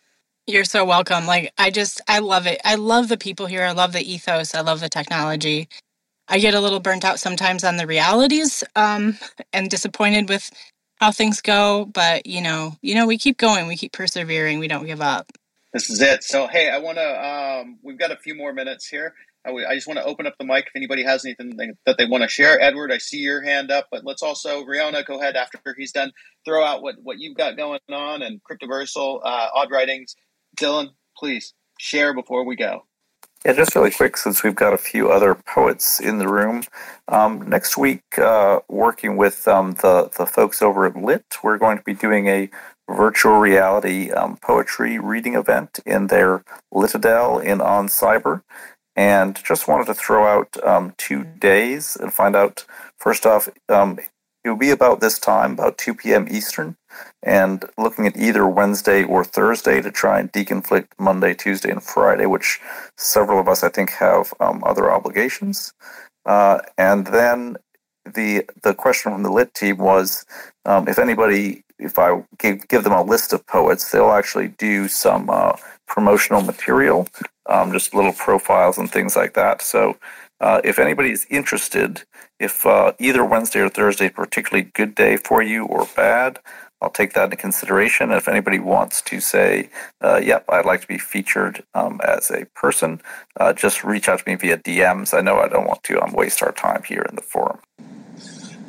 You're 0.45 0.63
so 0.63 0.85
welcome. 0.85 1.25
Like 1.25 1.53
I 1.57 1.69
just 1.71 2.01
I 2.07 2.19
love 2.19 2.47
it. 2.47 2.61
I 2.63 2.75
love 2.75 3.09
the 3.09 3.17
people 3.17 3.45
here. 3.45 3.63
I 3.63 3.73
love 3.73 3.91
the 3.93 4.01
ethos. 4.01 4.55
I 4.55 4.61
love 4.61 4.79
the 4.79 4.89
technology. 4.89 5.67
I 6.29 6.39
get 6.39 6.53
a 6.53 6.59
little 6.59 6.79
burnt 6.79 7.05
out 7.05 7.19
sometimes 7.19 7.63
on 7.63 7.77
the 7.77 7.87
realities 7.87 8.63
um, 8.75 9.17
and 9.53 9.69
disappointed 9.69 10.27
with 10.27 10.51
how 10.99 11.11
things 11.11 11.41
go. 11.41 11.85
But 11.85 12.25
you 12.25 12.41
know, 12.41 12.75
you 12.81 12.95
know, 12.95 13.05
we 13.05 13.17
keep 13.17 13.37
going. 13.37 13.67
We 13.67 13.77
keep 13.77 13.93
persevering. 13.93 14.59
We 14.59 14.67
don't 14.67 14.85
give 14.85 15.01
up. 15.01 15.31
This 15.73 15.89
is 15.89 16.01
it. 16.01 16.23
So 16.23 16.47
hey, 16.47 16.69
I 16.69 16.79
want 16.79 16.97
to. 16.97 17.27
Um, 17.27 17.79
we've 17.83 17.99
got 17.99 18.11
a 18.11 18.17
few 18.17 18.35
more 18.35 18.53
minutes 18.53 18.87
here. 18.87 19.13
I, 19.45 19.51
I 19.51 19.75
just 19.75 19.87
want 19.87 19.99
to 19.99 20.05
open 20.05 20.27
up 20.27 20.35
the 20.37 20.45
mic 20.45 20.65
if 20.67 20.75
anybody 20.75 21.03
has 21.03 21.23
anything 21.23 21.57
that 21.85 21.97
they 21.97 22.05
want 22.05 22.23
to 22.23 22.29
share. 22.29 22.59
Edward, 22.61 22.91
I 22.91 22.97
see 22.97 23.19
your 23.19 23.41
hand 23.41 23.71
up, 23.71 23.87
but 23.91 24.03
let's 24.03 24.21
also 24.21 24.63
Rionna 24.63 25.05
go 25.05 25.19
ahead 25.19 25.35
after 25.35 25.59
he's 25.77 25.91
done. 25.91 26.11
Throw 26.45 26.63
out 26.63 26.81
what 26.81 26.95
what 27.03 27.19
you've 27.19 27.37
got 27.37 27.57
going 27.57 27.79
on 27.89 28.21
and 28.21 28.41
Cryptoversal, 28.43 29.21
uh, 29.23 29.47
Odd 29.53 29.71
Writings. 29.71 30.15
Dylan, 30.57 30.89
please 31.15 31.53
share 31.79 32.13
before 32.13 32.43
we 32.43 32.55
go. 32.55 32.86
Yeah, 33.47 33.53
just 33.53 33.75
really 33.75 33.91
quick, 33.91 34.17
since 34.17 34.43
we've 34.43 34.55
got 34.55 34.73
a 34.73 34.77
few 34.77 35.09
other 35.09 35.33
poets 35.33 36.01
in 36.01 36.19
the 36.19 36.27
room. 36.27 36.63
Um, 37.07 37.49
next 37.49 37.77
week, 37.77 38.03
uh, 38.19 38.59
working 38.67 39.15
with 39.15 39.47
um, 39.47 39.75
the 39.75 40.11
the 40.17 40.25
folks 40.25 40.61
over 40.61 40.85
at 40.85 40.97
Lit, 40.97 41.23
we're 41.43 41.57
going 41.57 41.77
to 41.77 41.83
be 41.85 41.93
doing 41.93 42.27
a 42.27 42.49
virtual 42.91 43.37
reality 43.37 44.11
um, 44.11 44.37
poetry 44.37 44.99
reading 44.99 45.35
event 45.35 45.79
in 45.85 46.07
their 46.07 46.43
Litadel 46.73 47.41
in 47.41 47.59
Oncyber, 47.59 48.43
and 48.97 49.41
just 49.45 49.65
wanted 49.69 49.87
to 49.87 49.95
throw 49.95 50.27
out 50.27 50.57
um, 50.65 50.93
two 50.97 51.23
days 51.23 51.95
and 51.95 52.13
find 52.13 52.35
out 52.35 52.65
first 52.99 53.25
off. 53.25 53.47
It 54.47 54.51
will 54.51 54.55
be 54.55 54.71
about 54.71 55.01
this 55.01 55.19
time, 55.19 55.51
about 55.51 55.77
2 55.77 55.95
p.m. 55.95 56.25
Eastern, 56.31 56.77
and 57.21 57.65
looking 57.77 58.07
at 58.07 58.15
either 58.15 58.47
Wednesday 58.47 59.03
or 59.03 59.25
Thursday 59.25 59.81
to 59.81 59.91
try 59.91 60.21
and 60.21 60.31
deconflict 60.31 60.87
Monday, 60.97 61.33
Tuesday, 61.33 61.69
and 61.69 61.83
Friday, 61.83 62.27
which 62.27 62.61
several 62.95 63.41
of 63.41 63.49
us, 63.49 63.61
I 63.61 63.67
think, 63.67 63.89
have 63.89 64.33
um, 64.39 64.63
other 64.65 64.89
obligations. 64.89 65.73
Uh, 66.25 66.59
and 66.77 67.07
then 67.07 67.57
the 68.05 68.45
the 68.63 68.73
question 68.73 69.11
from 69.11 69.23
the 69.23 69.31
lit 69.33 69.53
team 69.53 69.79
was 69.79 70.25
um, 70.63 70.87
if 70.87 70.97
anybody, 70.97 71.65
if 71.77 71.99
I 71.99 72.23
give, 72.39 72.65
give 72.69 72.85
them 72.85 72.93
a 72.93 73.03
list 73.03 73.33
of 73.33 73.45
poets, 73.47 73.91
they'll 73.91 74.11
actually 74.11 74.47
do 74.47 74.87
some 74.87 75.29
uh, 75.29 75.57
promotional 75.89 76.39
material, 76.41 77.09
um, 77.47 77.73
just 77.73 77.93
little 77.93 78.13
profiles 78.13 78.77
and 78.77 78.89
things 78.89 79.17
like 79.17 79.33
that. 79.33 79.61
So 79.61 79.97
uh, 80.39 80.61
if 80.63 80.79
anybody 80.79 81.11
is 81.11 81.25
interested, 81.29 82.03
if 82.39 82.65
uh, 82.65 82.93
either 82.99 83.25
Wednesday 83.25 83.61
or 83.61 83.69
Thursday, 83.69 84.09
particularly 84.09 84.69
good 84.73 84.93
day 84.93 85.17
for 85.17 85.41
you 85.41 85.65
or 85.65 85.87
bad, 85.95 86.39
I'll 86.81 86.91
take 86.91 87.13
that 87.13 87.25
into 87.25 87.37
consideration. 87.37 88.11
If 88.11 88.27
anybody 88.27 88.59
wants 88.59 89.01
to 89.03 89.19
say, 89.19 89.69
uh, 90.01 90.21
"Yep, 90.23 90.45
I'd 90.49 90.65
like 90.65 90.81
to 90.81 90.87
be 90.87 90.99
featured 90.99 91.63
um, 91.73 91.99
as 92.07 92.29
a 92.29 92.45
person," 92.53 93.01
uh, 93.39 93.53
just 93.53 93.83
reach 93.83 94.07
out 94.07 94.19
to 94.19 94.29
me 94.29 94.35
via 94.35 94.57
DMs. 94.57 95.17
I 95.17 95.21
know 95.21 95.39
I 95.39 95.47
don't 95.47 95.67
want 95.67 95.83
to 95.83 96.01
um, 96.03 96.13
waste 96.13 96.43
our 96.43 96.51
time 96.51 96.83
here 96.83 97.03
in 97.09 97.15
the 97.15 97.23
forum. 97.23 97.59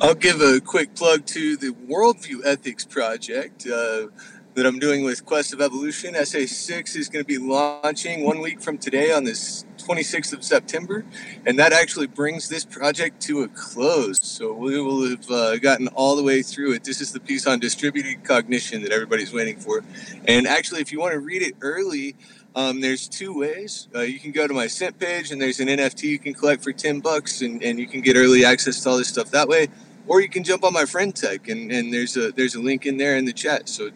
I'll 0.01 0.15
give 0.15 0.41
a 0.41 0.59
quick 0.59 0.95
plug 0.95 1.25
to 1.27 1.55
the 1.55 1.71
Worldview 1.87 2.45
Ethics 2.45 2.85
Project. 2.85 3.67
Uh, 3.67 4.07
that 4.55 4.65
I'm 4.65 4.79
doing 4.79 5.03
with 5.03 5.25
Quest 5.25 5.53
of 5.53 5.61
Evolution. 5.61 6.15
SA6 6.15 6.95
is 6.97 7.07
going 7.07 7.23
to 7.23 7.27
be 7.27 7.37
launching 7.37 8.25
one 8.25 8.41
week 8.41 8.59
from 8.59 8.77
today 8.77 9.11
on 9.11 9.23
this 9.23 9.63
26th 9.89 10.33
of 10.33 10.43
September, 10.43 11.03
and 11.45 11.57
that 11.57 11.73
actually 11.73 12.05
brings 12.05 12.47
this 12.47 12.63
project 12.63 13.21
to 13.21 13.41
a 13.41 13.47
close. 13.47 14.17
So 14.21 14.53
we 14.53 14.79
will 14.79 15.09
have 15.09 15.31
uh, 15.31 15.57
gotten 15.57 15.87
all 15.89 16.15
the 16.15 16.23
way 16.23 16.43
through 16.43 16.73
it. 16.73 16.83
This 16.83 17.01
is 17.01 17.11
the 17.11 17.19
piece 17.19 17.47
on 17.47 17.59
distributed 17.59 18.23
cognition 18.23 18.83
that 18.83 18.91
everybody's 18.91 19.33
waiting 19.33 19.57
for. 19.57 19.83
And 20.27 20.47
actually, 20.47 20.81
if 20.81 20.91
you 20.91 20.99
want 20.99 21.13
to 21.13 21.19
read 21.19 21.41
it 21.41 21.55
early, 21.61 22.15
um, 22.55 22.81
there's 22.81 23.07
two 23.07 23.33
ways. 23.37 23.87
Uh, 23.95 24.01
you 24.01 24.19
can 24.19 24.31
go 24.31 24.47
to 24.47 24.53
my 24.53 24.67
Cent 24.67 24.99
page, 24.99 25.31
and 25.31 25.41
there's 25.41 25.59
an 25.59 25.67
NFT 25.67 26.03
you 26.03 26.19
can 26.19 26.33
collect 26.35 26.63
for 26.63 26.71
10 26.71 26.99
bucks, 26.99 27.41
and, 27.41 27.63
and 27.63 27.79
you 27.79 27.87
can 27.87 28.01
get 28.01 28.15
early 28.15 28.45
access 28.45 28.81
to 28.83 28.89
all 28.89 28.97
this 28.97 29.07
stuff 29.07 29.31
that 29.31 29.47
way. 29.47 29.69
Or 30.07 30.21
you 30.21 30.29
can 30.29 30.43
jump 30.43 30.63
on 30.63 30.73
my 30.73 30.85
friend 30.85 31.15
tech, 31.15 31.47
and, 31.49 31.71
and 31.71 31.93
there's 31.93 32.17
a 32.17 32.31
there's 32.31 32.55
a 32.55 32.59
link 32.59 32.87
in 32.87 32.97
there 32.97 33.15
in 33.15 33.25
the 33.25 33.33
chat. 33.33 33.69
So 33.69 33.91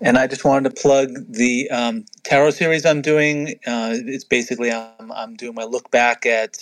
and 0.00 0.16
I 0.16 0.26
just 0.26 0.44
wanted 0.44 0.74
to 0.74 0.82
plug 0.82 1.10
the 1.28 1.70
um, 1.70 2.04
tarot 2.22 2.50
series 2.50 2.86
I'm 2.86 3.02
doing. 3.02 3.60
Uh, 3.66 3.94
it's 3.94 4.24
basically 4.24 4.72
I'm, 4.72 5.12
I'm 5.12 5.36
doing 5.36 5.54
my 5.54 5.64
look 5.64 5.90
back 5.90 6.24
at 6.24 6.58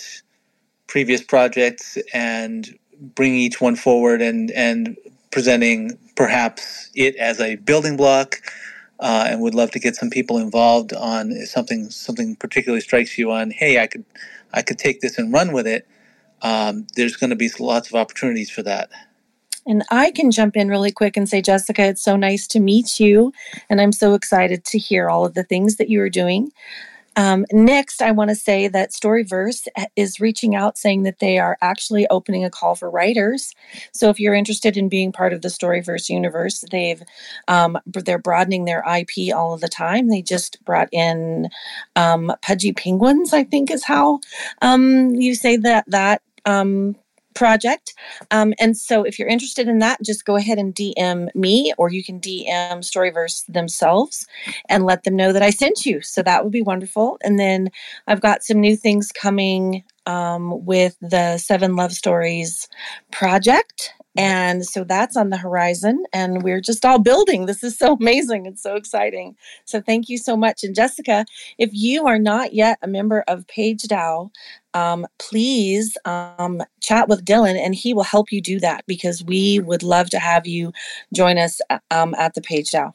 previous 0.87 1.23
projects 1.23 1.97
and 2.13 2.77
bringing 2.99 3.39
each 3.39 3.61
one 3.61 3.75
forward 3.75 4.21
and 4.21 4.51
and 4.51 4.97
presenting 5.31 5.97
perhaps 6.15 6.91
it 6.95 7.15
as 7.15 7.39
a 7.39 7.55
building 7.55 7.95
block. 7.95 8.41
Uh, 8.99 9.27
and 9.29 9.39
would 9.39 9.55
love 9.55 9.71
to 9.71 9.79
get 9.79 9.95
some 9.95 10.09
people 10.09 10.37
involved 10.37 10.91
on 10.91 11.33
something 11.45 11.89
something 11.89 12.35
particularly 12.35 12.81
strikes 12.81 13.17
you 13.17 13.31
on. 13.31 13.51
Hey, 13.51 13.81
I 13.81 13.87
could 13.87 14.03
I 14.51 14.61
could 14.61 14.77
take 14.77 14.99
this 14.99 15.17
and 15.17 15.31
run 15.31 15.53
with 15.53 15.65
it. 15.65 15.87
Um, 16.41 16.87
there's 16.95 17.15
going 17.15 17.29
to 17.29 17.35
be 17.37 17.49
lots 17.59 17.87
of 17.87 17.95
opportunities 17.95 18.49
for 18.49 18.63
that. 18.63 18.89
And 19.65 19.83
I 19.91 20.11
can 20.11 20.31
jump 20.31 20.55
in 20.55 20.69
really 20.69 20.91
quick 20.91 21.17
and 21.17 21.27
say, 21.27 21.41
Jessica, 21.41 21.83
it's 21.83 22.03
so 22.03 22.15
nice 22.15 22.47
to 22.47 22.59
meet 22.59 22.99
you. 22.99 23.33
And 23.69 23.79
I'm 23.79 23.91
so 23.91 24.13
excited 24.13 24.63
to 24.65 24.77
hear 24.77 25.09
all 25.09 25.25
of 25.25 25.33
the 25.33 25.43
things 25.43 25.75
that 25.77 25.89
you 25.89 26.01
are 26.01 26.09
doing. 26.09 26.51
Um, 27.15 27.45
next, 27.51 28.01
I 28.01 28.11
want 28.11 28.29
to 28.29 28.35
say 28.35 28.69
that 28.69 28.91
Storyverse 28.91 29.67
is 29.97 30.21
reaching 30.21 30.55
out 30.55 30.77
saying 30.77 31.03
that 31.03 31.19
they 31.19 31.37
are 31.37 31.57
actually 31.61 32.07
opening 32.07 32.45
a 32.45 32.49
call 32.49 32.75
for 32.75 32.89
writers. 32.89 33.53
So 33.91 34.09
if 34.09 34.21
you're 34.21 34.33
interested 34.33 34.77
in 34.77 34.87
being 34.87 35.11
part 35.11 35.33
of 35.33 35.41
the 35.41 35.49
Storyverse 35.49 36.07
universe, 36.07 36.63
they've 36.71 37.03
um, 37.49 37.77
they're 37.85 38.19
broadening 38.19 38.63
their 38.65 38.85
IP 38.87 39.35
all 39.35 39.53
of 39.53 39.59
the 39.59 39.67
time. 39.67 40.07
They 40.07 40.21
just 40.21 40.63
brought 40.63 40.87
in 40.93 41.49
um, 41.97 42.31
Pudgy 42.41 42.71
Penguins, 42.71 43.33
I 43.33 43.43
think 43.43 43.69
is 43.69 43.83
how 43.83 44.21
um, 44.61 45.15
you 45.15 45.35
say 45.35 45.57
that 45.57 45.85
that 45.87 46.21
um, 46.45 46.95
project. 47.39 47.93
Um, 48.31 48.53
and 48.59 48.75
so 48.75 49.03
if 49.03 49.17
you're 49.17 49.29
interested 49.29 49.69
in 49.69 49.79
that, 49.79 50.03
just 50.03 50.25
go 50.25 50.35
ahead 50.35 50.57
and 50.57 50.75
DM 50.75 51.33
me 51.33 51.73
or 51.77 51.89
you 51.89 52.03
can 52.03 52.19
DM 52.19 52.79
Storyverse 52.79 53.45
themselves 53.47 54.27
and 54.67 54.85
let 54.85 55.05
them 55.05 55.15
know 55.15 55.31
that 55.31 55.41
I 55.41 55.49
sent 55.49 55.85
you. 55.85 56.01
So 56.01 56.21
that 56.21 56.43
would 56.43 56.51
be 56.51 56.61
wonderful. 56.61 57.17
And 57.23 57.39
then 57.39 57.69
I've 58.07 58.19
got 58.19 58.43
some 58.43 58.59
new 58.59 58.75
things 58.75 59.13
coming 59.13 59.85
um, 60.05 60.65
with 60.65 60.97
the 60.99 61.37
Seven 61.37 61.77
Love 61.77 61.93
Stories 61.93 62.67
project. 63.09 63.93
And 64.17 64.65
so 64.65 64.83
that's 64.83 65.15
on 65.15 65.29
the 65.29 65.37
horizon, 65.37 66.03
and 66.11 66.43
we're 66.43 66.59
just 66.59 66.83
all 66.83 66.99
building. 66.99 67.45
This 67.45 67.63
is 67.63 67.77
so 67.77 67.93
amazing. 67.93 68.47
It's 68.47 68.61
so 68.61 68.75
exciting. 68.75 69.37
So 69.63 69.79
thank 69.79 70.09
you 70.09 70.17
so 70.17 70.35
much. 70.35 70.63
And 70.63 70.75
Jessica, 70.75 71.25
if 71.57 71.69
you 71.71 72.05
are 72.07 72.19
not 72.19 72.53
yet 72.53 72.79
a 72.81 72.87
member 72.87 73.23
of 73.27 73.47
Page 73.47 73.83
DAO, 73.83 74.31
um, 74.73 75.07
please 75.17 75.97
um, 76.05 76.61
chat 76.81 77.07
with 77.07 77.25
Dylan 77.25 77.57
and 77.57 77.75
he 77.75 77.93
will 77.93 78.03
help 78.03 78.31
you 78.31 78.41
do 78.41 78.59
that 78.59 78.85
because 78.87 79.23
we 79.23 79.59
would 79.59 79.83
love 79.83 80.09
to 80.11 80.19
have 80.19 80.47
you 80.47 80.71
join 81.13 81.37
us 81.37 81.61
um, 81.91 82.15
at 82.15 82.33
the 82.33 82.41
Page 82.41 82.71
DAO. 82.71 82.93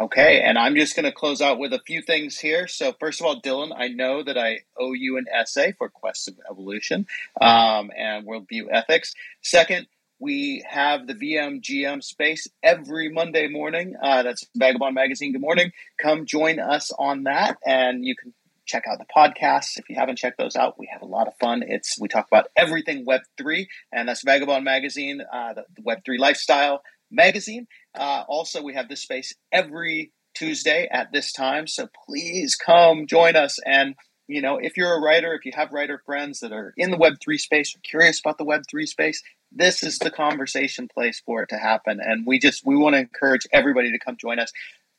Okay, 0.00 0.40
and 0.40 0.56
I'm 0.56 0.76
just 0.76 0.96
going 0.96 1.04
to 1.04 1.12
close 1.12 1.42
out 1.42 1.58
with 1.58 1.74
a 1.74 1.80
few 1.86 2.00
things 2.00 2.38
here. 2.38 2.66
So, 2.66 2.94
first 2.98 3.20
of 3.20 3.26
all, 3.26 3.38
Dylan, 3.38 3.70
I 3.76 3.88
know 3.88 4.22
that 4.22 4.38
I 4.38 4.60
owe 4.78 4.94
you 4.94 5.18
an 5.18 5.26
essay 5.30 5.72
for 5.76 5.90
Quest 5.90 6.26
of 6.28 6.40
Evolution 6.50 7.06
um, 7.38 7.90
and 7.94 8.26
Worldview 8.26 8.68
Ethics. 8.70 9.12
Second, 9.42 9.88
we 10.18 10.64
have 10.66 11.06
the 11.06 11.14
VMGM 11.14 12.02
space 12.02 12.48
every 12.62 13.10
Monday 13.10 13.48
morning. 13.48 13.94
Uh, 14.02 14.22
that's 14.22 14.46
Vagobond 14.58 14.94
Magazine. 14.94 15.32
Good 15.32 15.42
morning. 15.42 15.70
Come 16.00 16.24
join 16.24 16.60
us 16.60 16.90
on 16.98 17.24
that, 17.24 17.58
and 17.66 18.02
you 18.02 18.16
can 18.16 18.32
check 18.70 18.84
out 18.88 18.98
the 18.98 19.06
podcasts 19.14 19.76
if 19.76 19.88
you 19.88 19.96
haven't 19.96 20.16
checked 20.16 20.38
those 20.38 20.56
out. 20.56 20.78
We 20.78 20.88
have 20.92 21.02
a 21.02 21.06
lot 21.06 21.26
of 21.26 21.34
fun. 21.40 21.62
It's 21.66 21.98
we 22.00 22.08
talk 22.08 22.26
about 22.30 22.48
everything 22.56 23.04
Web 23.04 23.22
three, 23.36 23.68
and 23.92 24.08
that's 24.08 24.24
Vagobond 24.24 24.62
Magazine, 24.62 25.20
uh, 25.32 25.54
the, 25.54 25.64
the 25.76 25.82
Web 25.82 25.98
three 26.04 26.18
lifestyle 26.18 26.82
magazine. 27.10 27.66
Uh, 27.98 28.24
also, 28.28 28.62
we 28.62 28.74
have 28.74 28.88
this 28.88 29.02
space 29.02 29.34
every 29.52 30.12
Tuesday 30.34 30.88
at 30.90 31.12
this 31.12 31.32
time, 31.32 31.66
so 31.66 31.88
please 32.06 32.56
come 32.56 33.06
join 33.06 33.36
us. 33.36 33.58
And 33.66 33.94
you 34.28 34.40
know, 34.40 34.58
if 34.58 34.76
you're 34.76 34.94
a 34.94 35.00
writer, 35.00 35.34
if 35.34 35.44
you 35.44 35.52
have 35.56 35.72
writer 35.72 36.00
friends 36.06 36.38
that 36.40 36.52
are 36.52 36.72
in 36.76 36.92
the 36.92 36.96
Web 36.96 37.14
three 37.22 37.38
space 37.38 37.74
or 37.74 37.80
curious 37.80 38.20
about 38.20 38.38
the 38.38 38.44
Web 38.44 38.62
three 38.70 38.86
space, 38.86 39.22
this 39.50 39.82
is 39.82 39.98
the 39.98 40.10
conversation 40.10 40.86
place 40.86 41.20
for 41.26 41.42
it 41.42 41.48
to 41.48 41.56
happen. 41.56 41.98
And 42.00 42.24
we 42.24 42.38
just 42.38 42.64
we 42.64 42.76
want 42.76 42.94
to 42.94 43.00
encourage 43.00 43.46
everybody 43.52 43.90
to 43.90 43.98
come 43.98 44.16
join 44.16 44.38
us. 44.38 44.52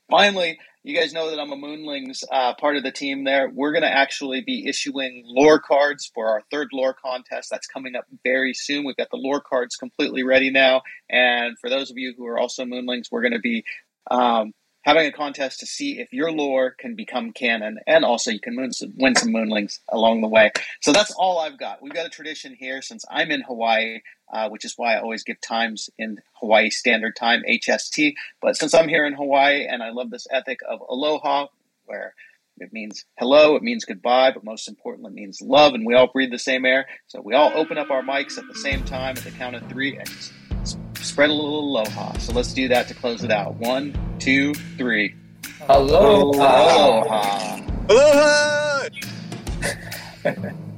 Finally, 0.10 0.60
you 0.84 0.98
guys 0.98 1.14
know 1.14 1.30
that 1.30 1.40
I'm 1.40 1.52
a 1.52 1.56
Moonlings 1.56 2.24
uh, 2.32 2.56
part 2.56 2.76
of 2.76 2.84
the 2.84 2.92
team 2.92 3.24
there. 3.24 3.50
We're 3.54 3.72
going 3.72 3.84
to 3.84 3.92
actually 3.92 4.42
be 4.42 4.68
issuing 4.68 5.24
lore 5.26 5.60
cards 5.60 6.10
for 6.14 6.28
our 6.28 6.42
third 6.50 6.70
lore 6.74 6.96
contest. 6.96 7.50
That's 7.52 7.68
coming 7.68 7.96
up 7.96 8.06
very 8.24 8.54
soon. 8.54 8.86
We've 8.86 8.98
got 8.98 9.12
the 9.12 9.18
lore 9.18 9.42
cards 9.42 9.76
completely 9.76 10.24
ready 10.24 10.50
now. 10.50 10.82
And 11.10 11.56
for 11.60 11.70
those 11.70 11.92
of 11.92 11.98
you 11.98 12.14
who 12.18 12.26
are 12.26 12.40
also 12.40 12.66
Moonlings, 12.66 13.12
we're 13.12 13.22
going 13.22 13.34
to 13.34 13.40
be 13.40 13.64
um, 14.10 14.54
having 14.84 15.06
a 15.06 15.12
contest 15.12 15.60
to 15.60 15.68
see 15.68 16.00
if 16.00 16.12
your 16.12 16.32
lore 16.32 16.72
can 16.72 16.96
become 16.96 17.32
canon. 17.32 17.78
And 17.86 18.04
also, 18.04 18.32
you 18.32 18.40
can 18.40 18.72
some, 18.72 18.94
win 18.98 19.16
some 19.16 19.32
Moonlings 19.32 19.80
along 19.90 20.22
the 20.22 20.28
way. 20.28 20.52
So 20.82 20.92
that's 20.92 21.12
all 21.12 21.40
I've 21.40 21.60
got. 21.60 21.84
We've 21.84 21.94
got 21.94 22.08
a 22.08 22.10
tradition 22.10 22.56
here 22.58 22.82
since 22.82 23.06
I'm 23.10 23.30
in 23.30 23.42
Hawaii. 23.42 24.00
Uh, 24.32 24.50
which 24.50 24.66
is 24.66 24.74
why 24.78 24.96
I 24.96 25.02
always 25.02 25.24
give 25.24 25.40
times 25.42 25.90
in 25.98 26.20
Hawaii 26.40 26.70
Standard 26.70 27.16
Time, 27.16 27.44
HST. 27.48 28.16
But 28.42 28.56
since 28.58 28.74
I'm 28.74 28.88
here 28.88 29.06
in 29.06 29.14
Hawaii 29.14 29.66
and 29.68 29.84
I 29.84 29.92
love 29.92 30.10
this 30.10 30.28
ethic 30.32 30.60
of 30.68 30.82
aloha, 30.90 31.48
where 31.86 32.14
it 32.58 32.72
means 32.72 33.06
hello, 33.18 33.56
it 33.56 33.64
means 33.64 33.86
goodbye, 33.86 34.32
but 34.32 34.44
most 34.44 34.68
importantly, 34.68 35.12
it 35.12 35.16
means 35.16 35.42
love, 35.42 35.74
and 35.74 35.86
we 35.86 35.96
all 35.96 36.08
breathe 36.08 36.32
the 36.32 36.40
same 36.40 36.66
air. 36.66 36.88
So 37.08 37.22
we 37.22 37.34
all 37.34 37.52
open 37.56 37.78
up 37.78 37.90
our 37.90 38.04
mics 38.04 38.38
at 38.38 38.48
the 38.48 38.56
same 38.56 38.84
time 38.84 39.18
at 39.18 39.24
the 39.24 39.32
count 39.32 39.56
of 39.56 39.68
three 39.68 39.98
and 39.98 40.10
spread 41.00 41.30
a 41.30 41.34
little 41.34 41.60
aloha. 41.60 42.18
So 42.20 42.34
let's 42.34 42.54
do 42.54 42.68
that 42.70 42.88
to 42.88 42.94
close 42.94 43.24
it 43.24 43.32
out. 43.32 43.56
One, 43.56 43.98
two, 44.20 44.54
three. 44.78 45.16
Aloha. 45.68 47.02
Aloha. 47.10 47.62
Aloha! 47.90 48.90